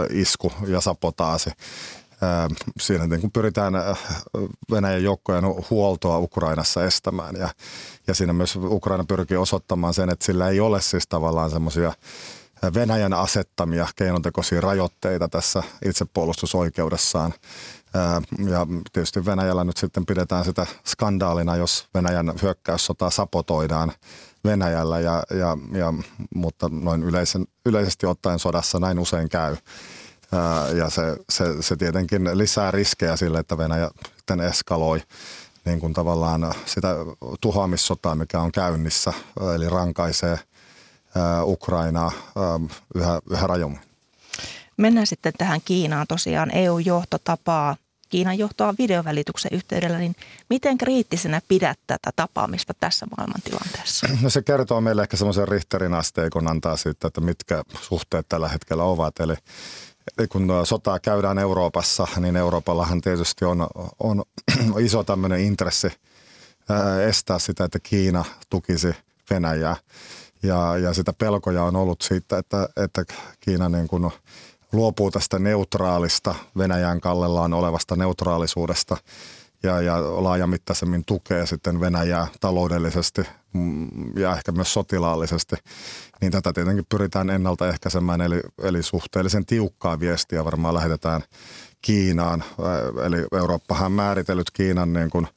isku 0.10 0.54
ja 0.68 0.82
sapotaasi. 0.82 1.50
Siinä 2.80 3.07
niin 3.07 3.32
pyritään 3.32 3.74
Venäjän 4.72 5.03
joukkojen 5.03 5.43
huoltoa 5.70 6.18
Ukrainassa 6.18 6.84
estämään 6.84 7.36
ja, 7.36 7.49
ja 8.07 8.13
siinä 8.15 8.34
myös 8.34 8.55
Ukraina 8.55 9.03
pyrkii 9.07 9.38
osoittamaan 9.38 9.93
sen, 9.93 10.09
että 10.09 10.26
sillä 10.26 10.49
ei 10.49 10.59
ole 10.59 10.82
siis 10.82 11.07
tavallaan 11.07 11.49
semmoisia 11.49 11.93
Venäjän 12.74 13.13
asettamia 13.13 13.88
keinotekoisia 13.95 14.61
rajoitteita 14.61 15.28
tässä 15.30 15.63
itsepuolustusoikeudessaan. 15.86 17.34
Ja 18.49 18.68
tietysti 18.93 19.26
Venäjällä 19.26 19.63
nyt 19.63 19.78
sitten 19.78 20.05
pidetään 20.05 20.45
sitä 20.45 20.68
skandaalina, 20.88 21.55
jos 21.55 21.88
Venäjän 21.93 22.34
hyökkäyssota 22.41 23.09
sapotoidaan 23.09 23.91
Venäjällä, 24.45 24.99
ja, 24.99 25.24
ja, 25.30 25.57
ja, 25.80 25.93
mutta 26.36 26.70
noin 26.70 27.03
yleisen, 27.03 27.45
yleisesti 27.65 28.05
ottaen 28.05 28.39
sodassa 28.39 28.80
näin 28.80 28.99
usein 28.99 29.30
käy. 29.30 29.55
Ja 30.78 30.89
se, 30.89 31.01
se, 31.30 31.61
se 31.61 31.75
tietenkin 31.75 32.38
lisää 32.38 32.71
riskejä 32.71 33.15
sille, 33.15 33.39
että 33.39 33.57
Venäjä 33.57 33.89
sitten 34.17 34.39
eskaloi 34.39 35.01
niin 35.65 35.80
kuin 35.80 35.93
tavallaan 35.93 36.53
sitä 36.65 36.95
tuhoamissotaa, 37.41 38.15
mikä 38.15 38.39
on 38.39 38.51
käynnissä, 38.51 39.13
eli 39.55 39.69
rankaisee 39.69 40.39
Ukrainaa 41.43 42.11
yhä, 42.95 43.21
yhä 43.32 43.47
rajummin. 43.47 43.82
Mennään 44.78 45.07
sitten 45.07 45.34
tähän 45.38 45.61
Kiinaan. 45.65 46.07
Tosiaan 46.07 46.51
EU-johto 46.51 47.17
tapaa 47.23 47.75
Kiinan 48.09 48.38
johtoa 48.38 48.73
videovälityksen 48.78 49.51
yhteydellä, 49.53 49.97
niin 49.97 50.15
miten 50.49 50.78
kriittisenä 50.78 51.41
pidät 51.47 51.80
tätä 51.88 52.11
tapaamista 52.15 52.73
tässä 52.80 53.07
maailmantilanteessa? 53.17 54.07
No 54.21 54.30
se 54.30 54.41
kertoo 54.41 54.82
meille 54.82 55.01
ehkä 55.01 55.17
semmoisen 55.17 55.47
Richterin 55.47 55.93
asteikon 55.93 56.47
antaa 56.47 56.78
siitä, 56.78 57.07
että 57.07 57.21
mitkä 57.21 57.63
suhteet 57.82 58.25
tällä 58.30 58.49
hetkellä 58.49 58.84
ovat. 58.84 59.19
Eli 59.19 59.34
kun 60.30 60.47
sotaa 60.64 60.99
käydään 60.99 61.39
Euroopassa, 61.39 62.08
niin 62.20 62.36
Euroopallahan 62.36 63.01
tietysti 63.01 63.45
on, 63.45 63.68
on 63.99 64.24
iso 64.86 65.03
tämmöinen 65.03 65.39
intressi 65.39 65.88
estää 67.08 67.39
sitä, 67.39 67.66
että 67.66 67.80
Kiina 67.80 68.26
tukisi 68.49 68.95
Venäjää. 69.30 69.76
Ja, 70.43 70.78
ja 70.78 70.93
sitä 70.93 71.14
pelkoja 71.14 71.64
on 71.64 71.76
ollut 71.76 72.01
siitä, 72.01 72.38
että, 72.38 72.70
että 72.84 73.03
Kiina 73.39 73.70
niin 73.70 73.88
kuin 73.88 74.12
luopuu 74.72 75.12
tästä 75.12 75.39
neutraalista 75.39 76.36
Venäjän 76.58 77.01
kallellaan 77.01 77.53
olevasta 77.53 77.95
neutraalisuudesta 77.95 78.97
ja, 79.64 79.82
ja 79.82 80.24
laajamittaisemmin 80.24 81.03
tukee 81.05 81.45
sitten 81.45 81.80
Venäjää 81.80 82.28
taloudellisesti 82.39 83.22
mm, 83.53 83.88
ja 84.16 84.34
ehkä 84.34 84.51
myös 84.51 84.74
sotilaallisesti, 84.74 85.55
niin 86.22 86.32
tätä 86.32 86.53
tietenkin 86.53 86.86
pyritään 86.89 87.30
ennaltaehkäisemään, 87.30 88.22
eli, 88.22 88.39
eli 88.64 88.84
suhteellisen 88.84 89.45
tiukkaa 89.45 89.99
viestiä 89.99 90.45
varmaan 90.45 90.74
lähetetään 90.74 91.22
Kiinaan. 91.82 92.43
Eli 93.05 93.18
Eurooppahan 93.32 93.91
määritellyt 93.91 94.51
Kiinan 94.51 94.93
niin 94.93 95.10
kuin 95.10 95.28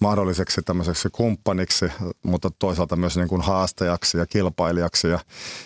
mahdolliseksi 0.00 0.62
tämmöiseksi 0.62 1.08
kumppaniksi, 1.12 1.92
mutta 2.22 2.50
toisaalta 2.58 2.96
myös 2.96 3.16
niin 3.16 3.28
kuin 3.28 3.42
haastajaksi 3.42 4.18
ja 4.18 4.26
kilpailijaksi. 4.26 5.08
Ja 5.08 5.18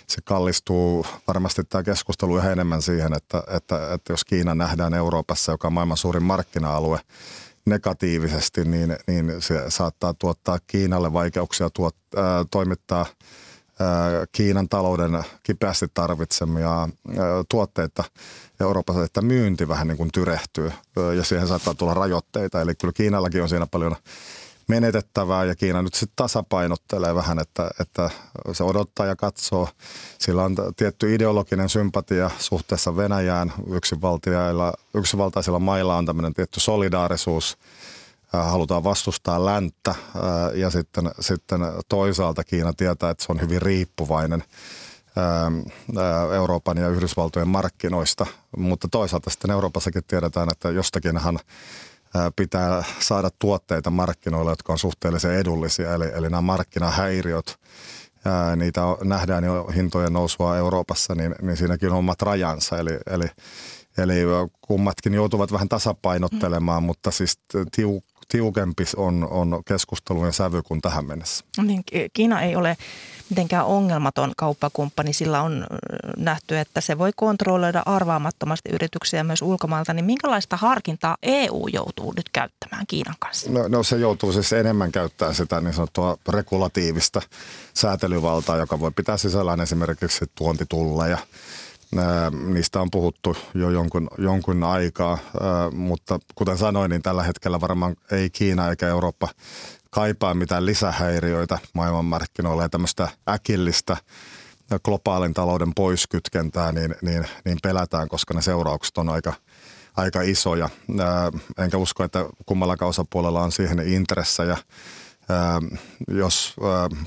se 0.06 0.20
kallistuu 0.24 1.06
varmasti 1.26 1.64
tämä 1.64 1.82
keskustelu 1.82 2.36
yhä 2.36 2.52
enemmän 2.52 2.82
siihen, 2.82 3.12
että, 3.16 3.42
että, 3.48 3.92
että 3.92 4.12
jos 4.12 4.24
Kiina 4.24 4.54
nähdään 4.54 4.94
Euroopassa, 4.94 5.52
joka 5.52 5.68
on 5.68 5.72
maailman 5.72 5.96
suurin 5.96 6.22
markkina-alue, 6.22 7.00
negatiivisesti, 7.66 8.64
niin, 8.64 8.96
niin 9.06 9.34
se 9.38 9.64
saattaa 9.68 10.14
tuottaa 10.14 10.58
Kiinalle 10.66 11.12
vaikeuksia 11.12 11.70
tuot, 11.70 11.96
ää, 12.16 12.44
toimittaa 12.50 13.06
ää, 13.80 14.26
Kiinan 14.32 14.68
talouden 14.68 15.24
kipeästi 15.42 15.86
tarvitsemia 15.94 16.80
ää, 16.80 16.88
tuotteita 17.48 18.04
Euroopassa, 18.60 19.04
että 19.04 19.22
myynti 19.22 19.68
vähän 19.68 19.88
niin 19.88 19.96
kuin 19.96 20.10
tyrehtyy 20.12 20.72
ja 21.16 21.24
siihen 21.24 21.48
saattaa 21.48 21.74
tulla 21.74 21.94
rajoitteita. 21.94 22.60
Eli 22.60 22.74
kyllä 22.74 22.92
Kiinallakin 22.92 23.42
on 23.42 23.48
siinä 23.48 23.66
paljon 23.66 23.96
menetettävää 24.72 25.44
ja 25.44 25.54
Kiina 25.54 25.82
nyt 25.82 25.94
sitten 25.94 26.16
tasapainottelee 26.16 27.14
vähän, 27.14 27.38
että, 27.38 27.70
että 27.80 28.10
se 28.52 28.64
odottaa 28.64 29.06
ja 29.06 29.16
katsoo. 29.16 29.68
Sillä 30.18 30.44
on 30.44 30.56
tietty 30.76 31.14
ideologinen 31.14 31.68
sympatia 31.68 32.30
suhteessa 32.38 32.96
Venäjään. 32.96 33.52
Yksivaltaisilla, 34.94 35.58
mailla 35.58 35.96
on 35.96 36.06
tämmöinen 36.06 36.34
tietty 36.34 36.60
solidaarisuus 36.60 37.58
halutaan 38.32 38.84
vastustaa 38.84 39.44
länttä 39.44 39.94
ja 40.54 40.70
sitten, 40.70 41.10
sitten 41.20 41.60
toisaalta 41.88 42.44
Kiina 42.44 42.72
tietää, 42.72 43.10
että 43.10 43.24
se 43.24 43.32
on 43.32 43.40
hyvin 43.40 43.62
riippuvainen 43.62 44.44
Euroopan 46.36 46.76
ja 46.76 46.88
Yhdysvaltojen 46.88 47.48
markkinoista, 47.48 48.26
mutta 48.56 48.88
toisaalta 48.90 49.30
sitten 49.30 49.50
Euroopassakin 49.50 50.04
tiedetään, 50.06 50.48
että 50.52 50.70
jostakinhan 50.70 51.38
pitää 52.36 52.84
saada 53.00 53.30
tuotteita 53.38 53.90
markkinoille, 53.90 54.52
jotka 54.52 54.72
on 54.72 54.78
suhteellisen 54.78 55.34
edullisia, 55.34 55.94
eli, 55.94 56.04
eli 56.14 56.30
nämä 56.30 56.40
markkinahäiriöt, 56.40 57.58
niitä 58.56 58.80
nähdään 59.04 59.44
jo 59.44 59.64
hintojen 59.74 60.12
nousua 60.12 60.56
Euroopassa, 60.56 61.14
niin, 61.14 61.34
niin 61.42 61.56
siinäkin 61.56 61.90
on 61.90 61.98
omat 61.98 62.22
rajansa, 62.22 62.78
eli, 62.78 62.98
eli 63.10 63.26
Eli 63.98 64.14
kummatkin 64.60 65.14
joutuvat 65.14 65.52
vähän 65.52 65.68
tasapainottelemaan, 65.68 66.82
mm. 66.82 66.86
mutta 66.86 67.10
siis 67.10 67.40
tiu, 67.76 68.02
tiukempi 68.28 68.84
on, 68.96 69.28
on 69.30 69.62
keskustelujen 69.66 70.32
sävy 70.32 70.62
kuin 70.62 70.80
tähän 70.80 71.06
mennessä. 71.06 71.44
Niin, 71.62 71.82
Kiina 72.12 72.40
ei 72.40 72.56
ole 72.56 72.76
mitenkään 73.32 73.66
ongelmaton 73.66 74.32
kauppakumppani. 74.36 75.12
Sillä 75.12 75.42
on 75.42 75.66
nähty, 76.16 76.58
että 76.58 76.80
se 76.80 76.98
voi 76.98 77.10
kontrolloida 77.16 77.82
arvaamattomasti 77.86 78.68
yrityksiä 78.72 79.24
myös 79.24 79.42
ulkomailta. 79.42 79.94
Niin 79.94 80.04
minkälaista 80.04 80.56
harkintaa 80.56 81.16
EU 81.22 81.68
joutuu 81.72 82.12
nyt 82.16 82.28
käyttämään 82.32 82.84
Kiinan 82.88 83.14
kanssa? 83.18 83.50
No, 83.50 83.68
no 83.68 83.82
se 83.82 83.96
joutuu 83.96 84.32
siis 84.32 84.52
enemmän 84.52 84.92
käyttämään 84.92 85.34
sitä 85.34 85.60
niin 85.60 85.74
sanottua 85.74 86.16
regulatiivista 86.28 87.22
säätelyvaltaa, 87.74 88.56
joka 88.56 88.80
voi 88.80 88.90
pitää 88.96 89.16
sisällään 89.16 89.60
esimerkiksi 89.60 90.24
tuontitulleja– 90.34 91.18
Niistä 92.46 92.80
on 92.80 92.90
puhuttu 92.90 93.36
jo 93.54 93.70
jonkun, 93.70 94.08
jonkun 94.18 94.62
aikaa, 94.62 95.18
mutta 95.72 96.18
kuten 96.34 96.58
sanoin, 96.58 96.90
niin 96.90 97.02
tällä 97.02 97.22
hetkellä 97.22 97.60
varmaan 97.60 97.96
ei 98.10 98.30
Kiina 98.30 98.68
eikä 98.68 98.88
Eurooppa 98.88 99.28
kaipaa 99.94 100.34
mitään 100.34 100.66
lisähäiriöitä 100.66 101.58
maailmanmarkkinoilla 101.72 102.62
ja 102.62 102.68
tämmöistä 102.68 103.08
äkillistä 103.28 103.96
globaalin 104.84 105.34
talouden 105.34 105.74
poiskytkentää, 105.74 106.72
niin, 106.72 106.94
niin, 107.02 107.26
niin 107.44 107.58
pelätään, 107.62 108.08
koska 108.08 108.34
ne 108.34 108.42
seuraukset 108.42 108.98
on 108.98 109.08
aika, 109.08 109.32
aika 109.96 110.22
isoja. 110.22 110.68
Enkä 111.58 111.76
usko, 111.76 112.04
että 112.04 112.26
kummallakaan 112.46 112.88
osapuolella 112.88 113.42
on 113.42 113.52
siihen 113.52 113.80
intressejä. 113.80 114.58
Jos 116.08 116.56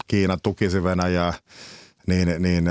Kiina 0.08 0.38
tukisi 0.44 0.84
Venäjää 0.84 1.34
niin, 2.08 2.36
niin 2.40 2.66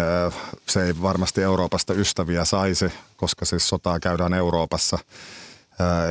se 0.69 0.85
ei 0.85 1.03
varmasti 1.03 1.43
Euroopasta 1.43 1.95
ystäviä 1.95 2.45
saisi, 2.45 2.93
koska 3.17 3.45
siis 3.45 3.69
sotaa 3.69 4.01
käydään 4.01 4.35
Euroopassa. 4.35 4.99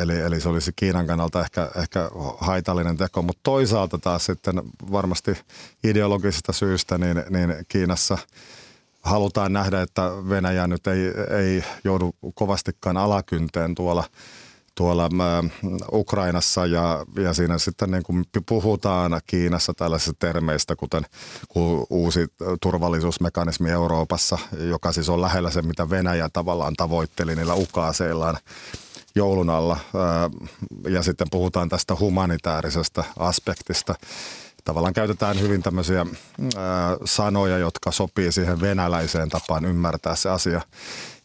Eli, 0.01 0.19
eli 0.19 0.41
se 0.41 0.49
olisi 0.49 0.71
Kiinan 0.75 1.07
kannalta 1.07 1.41
ehkä, 1.41 1.71
ehkä 1.75 2.09
haitallinen 2.37 2.97
teko, 2.97 3.21
mutta 3.21 3.39
toisaalta 3.43 3.97
taas 3.97 4.25
sitten 4.25 4.61
varmasti 4.91 5.37
ideologisista 5.83 6.53
syistä 6.53 6.97
niin, 6.97 7.23
niin 7.29 7.55
Kiinassa 7.67 8.17
halutaan 9.01 9.53
nähdä, 9.53 9.81
että 9.81 10.01
Venäjä 10.29 10.67
nyt 10.67 10.87
ei, 10.87 11.13
ei 11.39 11.63
joudu 11.83 12.15
kovastikaan 12.35 12.97
alakynteen 12.97 13.75
tuolla– 13.75 14.03
tuolla 14.75 15.09
Ukrainassa. 15.91 16.65
Ja, 16.65 17.05
ja 17.17 17.33
siinä 17.33 17.57
sitten 17.57 17.91
niin 17.91 18.03
kuin 18.03 18.25
puhutaan 18.45 19.21
Kiinassa 19.27 19.73
tällaisista 19.73 20.13
termeistä, 20.19 20.75
kuten 20.75 21.05
uusi 21.89 22.27
turvallisuusmekanismi 22.61 23.69
Euroopassa, 23.71 24.37
joka 24.59 24.91
siis 24.91 25.09
on 25.09 25.21
lähellä 25.21 25.51
se, 25.51 25.61
mitä 25.61 25.89
Venäjä 25.89 26.29
tavallaan 26.33 26.73
tavoitteli 26.73 27.35
niillä 27.35 27.53
ukaaseillaan 27.53 28.37
joulun 29.15 29.49
alla. 29.49 29.77
Ja 30.89 31.03
sitten 31.03 31.27
puhutaan 31.31 31.69
tästä 31.69 31.95
humanitaarisesta 31.99 33.03
aspektista. 33.17 33.95
Tavallaan 34.63 34.93
käytetään 34.93 35.39
hyvin 35.39 35.63
tämmöisiä 35.63 36.05
sanoja, 37.05 37.57
jotka 37.57 37.91
sopii 37.91 38.31
siihen 38.31 38.61
venäläiseen 38.61 39.29
tapaan 39.29 39.65
ymmärtää 39.65 40.15
se 40.15 40.29
asia. 40.29 40.61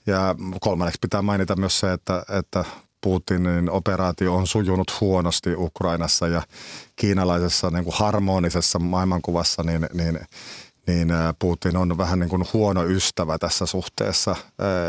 Ja 0.07 0.35
kolmanneksi 0.61 0.99
pitää 1.01 1.23
mainita 1.23 1.57
myös 1.57 1.81
se, 1.81 1.93
että, 1.93 2.23
että 2.39 2.65
Putinin 3.01 3.71
operaatio 3.71 4.35
on 4.35 4.47
sujunut 4.47 5.01
huonosti 5.01 5.55
Ukrainassa 5.57 6.29
ja 6.29 6.43
kiinalaisessa 6.97 7.71
niin 7.71 7.85
kuin 7.85 7.95
harmonisessa 7.99 8.79
maailmankuvassa, 8.79 9.63
niin, 9.63 9.89
niin, 9.95 10.21
niin 10.89 11.09
Putin 11.39 11.77
on 11.77 11.99
vähän 11.99 12.19
niin 12.19 12.31
kuin 12.31 12.45
huono 12.53 12.85
ystävä 12.85 13.39
tässä 13.39 13.67
suhteessa, 13.67 14.37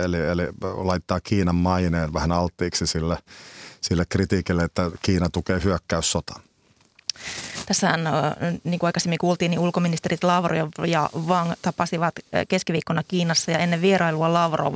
eli, 0.04 0.18
eli 0.18 0.44
laittaa 0.62 1.20
Kiinan 1.20 1.56
maineen 1.56 2.14
vähän 2.14 2.32
alttiiksi 2.32 2.88
sille, 2.88 3.18
sille 3.82 4.06
kritiikille, 4.10 4.64
että 4.64 4.92
Kiina 5.02 5.30
tukee 5.30 5.62
hyökkäyssotaa. 5.64 6.40
Tässähän, 7.66 8.02
niin 8.64 8.80
kuin 8.80 8.88
aikaisemmin 8.88 9.20
kuultiin, 9.20 9.52
niin 9.52 9.60
ulkoministerit 9.60 10.24
Lavrov 10.24 10.70
ja 10.88 11.10
Wang 11.28 11.52
tapasivat 11.62 12.16
keskiviikkona 12.48 13.04
Kiinassa 13.08 13.52
ja 13.52 13.58
ennen 13.58 13.82
vierailua 13.82 14.34
Lavrov 14.34 14.76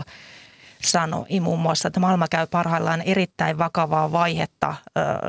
sanoi 0.86 1.40
muun 1.40 1.60
muassa, 1.60 1.88
että 1.88 2.00
maailma 2.00 2.28
käy 2.28 2.48
parhaillaan 2.48 3.02
erittäin 3.02 3.58
vakavaa 3.58 4.12
vaihetta 4.12 4.76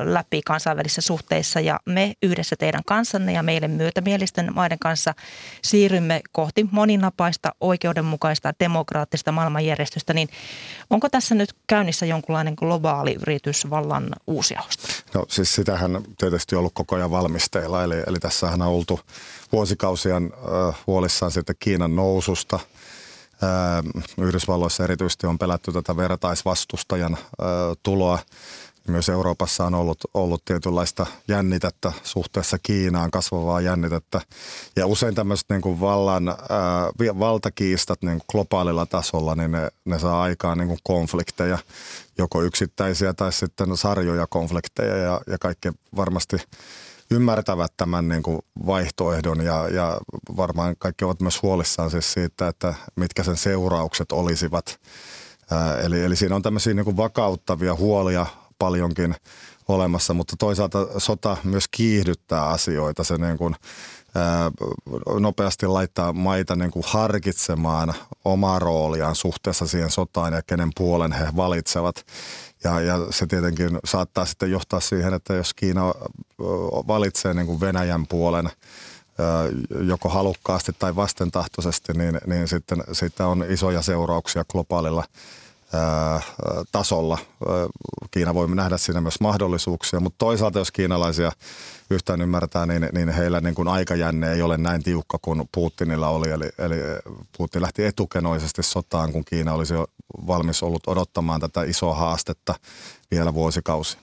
läpi 0.03 0.41
kansainvälisissä 0.41 1.01
suhteissa 1.01 1.59
ja 1.59 1.79
me 1.85 2.13
yhdessä 2.23 2.55
teidän 2.55 2.81
kanssanne 2.85 3.33
ja 3.33 3.43
meille 3.43 3.67
myötämielisten 3.67 4.51
maiden 4.55 4.79
kanssa 4.79 5.13
siirrymme 5.63 6.21
kohti 6.31 6.69
moninapaista, 6.71 7.55
oikeudenmukaista, 7.61 8.53
demokraattista 8.59 9.31
maailmanjärjestystä, 9.31 10.13
niin 10.13 10.29
onko 10.89 11.09
tässä 11.09 11.35
nyt 11.35 11.55
käynnissä 11.67 12.05
jonkunlainen 12.05 12.53
globaali 12.57 13.17
yritys 13.21 13.69
vallan 13.69 14.09
uusiahosta? 14.27 14.87
No 15.13 15.25
siis 15.29 15.55
sitähän 15.55 16.01
tietysti 16.17 16.55
ollut 16.55 16.73
koko 16.73 16.95
ajan 16.95 17.11
valmisteilla, 17.11 17.83
eli, 17.83 18.03
eli 18.07 18.19
tässähän 18.19 18.61
on 18.61 18.67
oltu 18.67 18.99
vuosikausien 19.51 20.33
äh, 20.33 20.75
huolissaan 20.87 21.31
sitten 21.31 21.55
Kiinan 21.59 21.95
noususta– 21.95 22.59
Yhdysvalloissa 24.17 24.83
erityisesti 24.83 25.27
on 25.27 25.37
pelätty 25.37 25.71
tätä 25.71 25.97
vertaisvastustajan 25.97 27.17
tuloa. 27.83 28.19
Myös 28.87 29.09
Euroopassa 29.09 29.65
on 29.65 29.73
ollut, 29.73 29.97
ollut 30.13 30.45
tietynlaista 30.45 31.05
jännitettä 31.27 31.91
suhteessa 32.03 32.57
Kiinaan, 32.63 33.11
kasvavaa 33.11 33.61
jännitettä. 33.61 34.21
Ja 34.75 34.87
usein 34.87 35.15
tämmöiset 35.15 35.45
niin 35.49 35.61
kuin 35.61 35.79
vallan, 35.79 36.27
ää, 36.27 37.15
valtakiistat 37.19 38.01
niin 38.01 38.17
kuin 38.17 38.25
globaalilla 38.31 38.85
tasolla, 38.85 39.35
niin 39.35 39.51
ne, 39.51 39.69
ne 39.85 39.99
saa 39.99 40.21
aikaan 40.21 40.57
niin 40.57 40.67
kuin 40.67 40.79
konflikteja, 40.83 41.57
joko 42.17 42.41
yksittäisiä 42.41 43.13
tai 43.13 43.33
sitten 43.33 43.77
sarjoja 43.77 44.27
konflikteja. 44.27 44.97
Ja, 44.97 45.21
ja 45.27 45.37
kaikki 45.37 45.71
varmasti 45.95 46.37
ymmärtävät 47.11 47.73
tämän 47.77 48.07
niin 48.07 48.23
kuin 48.23 48.39
vaihtoehdon 48.65 49.41
ja, 49.41 49.69
ja 49.69 49.97
varmaan 50.37 50.75
kaikki 50.79 51.05
ovat 51.05 51.21
myös 51.21 51.41
huolissaan 51.41 51.91
siis 51.91 52.13
siitä, 52.13 52.47
että 52.47 52.73
mitkä 52.95 53.23
sen 53.23 53.37
seuraukset 53.37 54.11
olisivat. 54.11 54.79
Ää, 55.51 55.79
eli, 55.79 56.03
eli 56.03 56.15
siinä 56.15 56.35
on 56.35 56.41
tämmöisiä 56.41 56.73
niin 56.73 56.85
kuin 56.85 56.97
vakauttavia 56.97 57.75
huolia 57.75 58.25
paljonkin 58.59 59.15
olemassa, 59.67 60.13
mutta 60.13 60.35
toisaalta 60.39 60.99
sota 60.99 61.37
myös 61.43 61.65
kiihdyttää 61.67 62.47
asioita. 62.47 63.03
Se 63.03 63.17
niin 63.17 63.37
kuin, 63.37 63.55
ää, 64.15 64.51
nopeasti 65.19 65.67
laittaa 65.67 66.13
maita 66.13 66.55
niin 66.55 66.71
kuin 66.71 66.83
harkitsemaan 66.87 67.93
omaa 68.25 68.59
rooliaan 68.59 69.15
suhteessa 69.15 69.67
siihen 69.67 69.91
sotaan 69.91 70.33
ja 70.33 70.41
kenen 70.41 70.69
puolen 70.75 71.11
he 71.11 71.27
valitsevat. 71.35 72.05
Ja, 72.65 72.81
ja 72.81 72.99
se 73.09 73.27
tietenkin 73.27 73.79
saattaa 73.85 74.25
sitten 74.25 74.51
johtaa 74.51 74.79
siihen, 74.79 75.13
että 75.13 75.33
jos 75.33 75.53
Kiina 75.53 75.93
valitsee 76.87 77.33
niin 77.33 77.47
kuin 77.47 77.59
Venäjän 77.59 78.07
puolen 78.07 78.49
joko 79.87 80.09
halukkaasti 80.09 80.71
tai 80.79 80.95
vastentahtoisesti, 80.95 81.93
niin, 81.93 82.19
niin 82.27 82.47
sitten 82.47 82.83
siitä 82.91 83.27
on 83.27 83.45
isoja 83.49 83.81
seurauksia 83.81 84.45
globaalilla 84.51 85.03
tasolla. 86.71 87.17
Kiina 88.11 88.33
voi 88.33 88.55
nähdä 88.55 88.77
siinä 88.77 89.01
myös 89.01 89.19
mahdollisuuksia, 89.19 89.99
mutta 89.99 90.17
toisaalta 90.17 90.59
jos 90.59 90.71
kiinalaisia 90.71 91.31
yhtään 91.89 92.21
ymmärtää, 92.21 92.65
niin, 92.65 92.89
niin 92.91 93.09
heillä 93.09 93.41
niin 93.41 93.55
kuin 93.55 93.67
aikajänne 93.67 94.33
ei 94.33 94.41
ole 94.41 94.57
näin 94.57 94.83
tiukka 94.83 95.17
kuin 95.21 95.49
Putinilla 95.51 96.09
oli. 96.09 96.29
Eli, 96.29 96.49
eli 96.57 96.75
Putin 97.37 97.61
lähti 97.61 97.85
etukenoisesti 97.85 98.63
sotaan, 98.63 99.11
kun 99.11 99.25
Kiina 99.25 99.53
olisi 99.53 99.73
jo 99.73 99.87
valmis 100.27 100.63
ollut 100.63 100.87
odottamaan 100.87 101.41
tätä 101.41 101.63
isoa 101.63 101.95
haastetta 101.95 102.55
vielä 103.11 103.33
vuosikausi. 103.33 103.97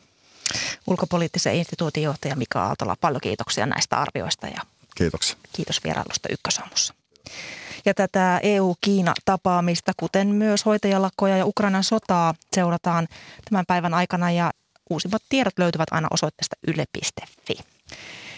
Ulkopoliittisen 0.86 1.54
instituutin 1.54 2.02
johtaja 2.02 2.36
Mika 2.36 2.64
Aaltola, 2.64 2.96
paljon 3.00 3.20
kiitoksia 3.20 3.66
näistä 3.66 3.96
arvioista 3.96 4.46
ja 4.46 4.60
Kiitoksia. 4.94 5.36
kiitos 5.52 5.84
vierailusta 5.84 6.28
Ykkösaamussa. 6.32 6.94
Ja 7.84 7.94
tätä 7.94 8.40
EU-Kiina-tapaamista, 8.42 9.92
kuten 9.96 10.28
myös 10.28 10.66
hoitajalakkoja 10.66 11.36
ja 11.36 11.46
Ukrainan 11.46 11.84
sotaa 11.84 12.34
seurataan 12.52 13.08
tämän 13.50 13.64
päivän 13.68 13.94
aikana 13.94 14.30
ja 14.30 14.50
uusimmat 14.90 15.22
tiedot 15.28 15.58
löytyvät 15.58 15.88
aina 15.90 16.08
osoitteesta 16.10 16.56
yle.fi. 16.66 17.54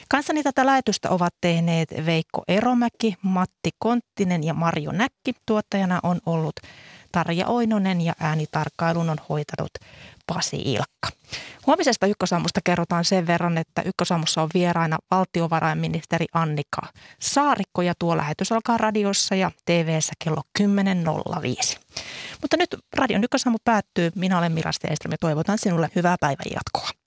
Kanssani 0.08 0.42
tätä 0.42 0.66
lähetystä 0.66 1.10
ovat 1.10 1.34
tehneet 1.40 1.88
Veikko 2.06 2.42
Eromäki, 2.48 3.16
Matti 3.22 3.70
Konttinen 3.78 4.44
ja 4.44 4.54
Marjo 4.54 4.92
Näkki. 4.92 5.32
Tuottajana 5.46 6.00
on 6.02 6.20
ollut 6.26 6.54
Tarja 7.14 7.46
Oinonen 7.46 8.00
ja 8.00 8.12
äänitarkkailun 8.20 9.10
on 9.10 9.16
hoitanut 9.28 9.70
Pasi 10.26 10.56
Ilkka. 10.56 11.08
Huomisesta 11.66 12.06
Ykkösaamusta 12.06 12.60
kerrotaan 12.64 13.04
sen 13.04 13.26
verran, 13.26 13.58
että 13.58 13.82
Ykkösaamussa 13.82 14.42
on 14.42 14.48
vieraina 14.54 14.98
valtiovarainministeri 15.10 16.26
Annika 16.32 16.80
Saarikko 17.20 17.82
ja 17.82 17.94
tuo 17.98 18.16
lähetys 18.16 18.52
alkaa 18.52 18.78
radiossa 18.78 19.34
ja 19.34 19.50
TVssä 19.64 20.12
kello 20.24 20.42
10.05. 20.60 21.78
Mutta 22.42 22.56
nyt 22.56 22.76
Radion 22.96 23.24
Ykkösaamu 23.24 23.58
päättyy. 23.64 24.10
Minä 24.14 24.38
olen 24.38 24.52
Mirasti 24.52 24.86
Eström 24.90 25.12
ja 25.12 25.18
toivotan 25.20 25.58
sinulle 25.58 25.90
hyvää 25.96 26.16
päivän 26.20 26.52
jatkoa. 26.54 27.03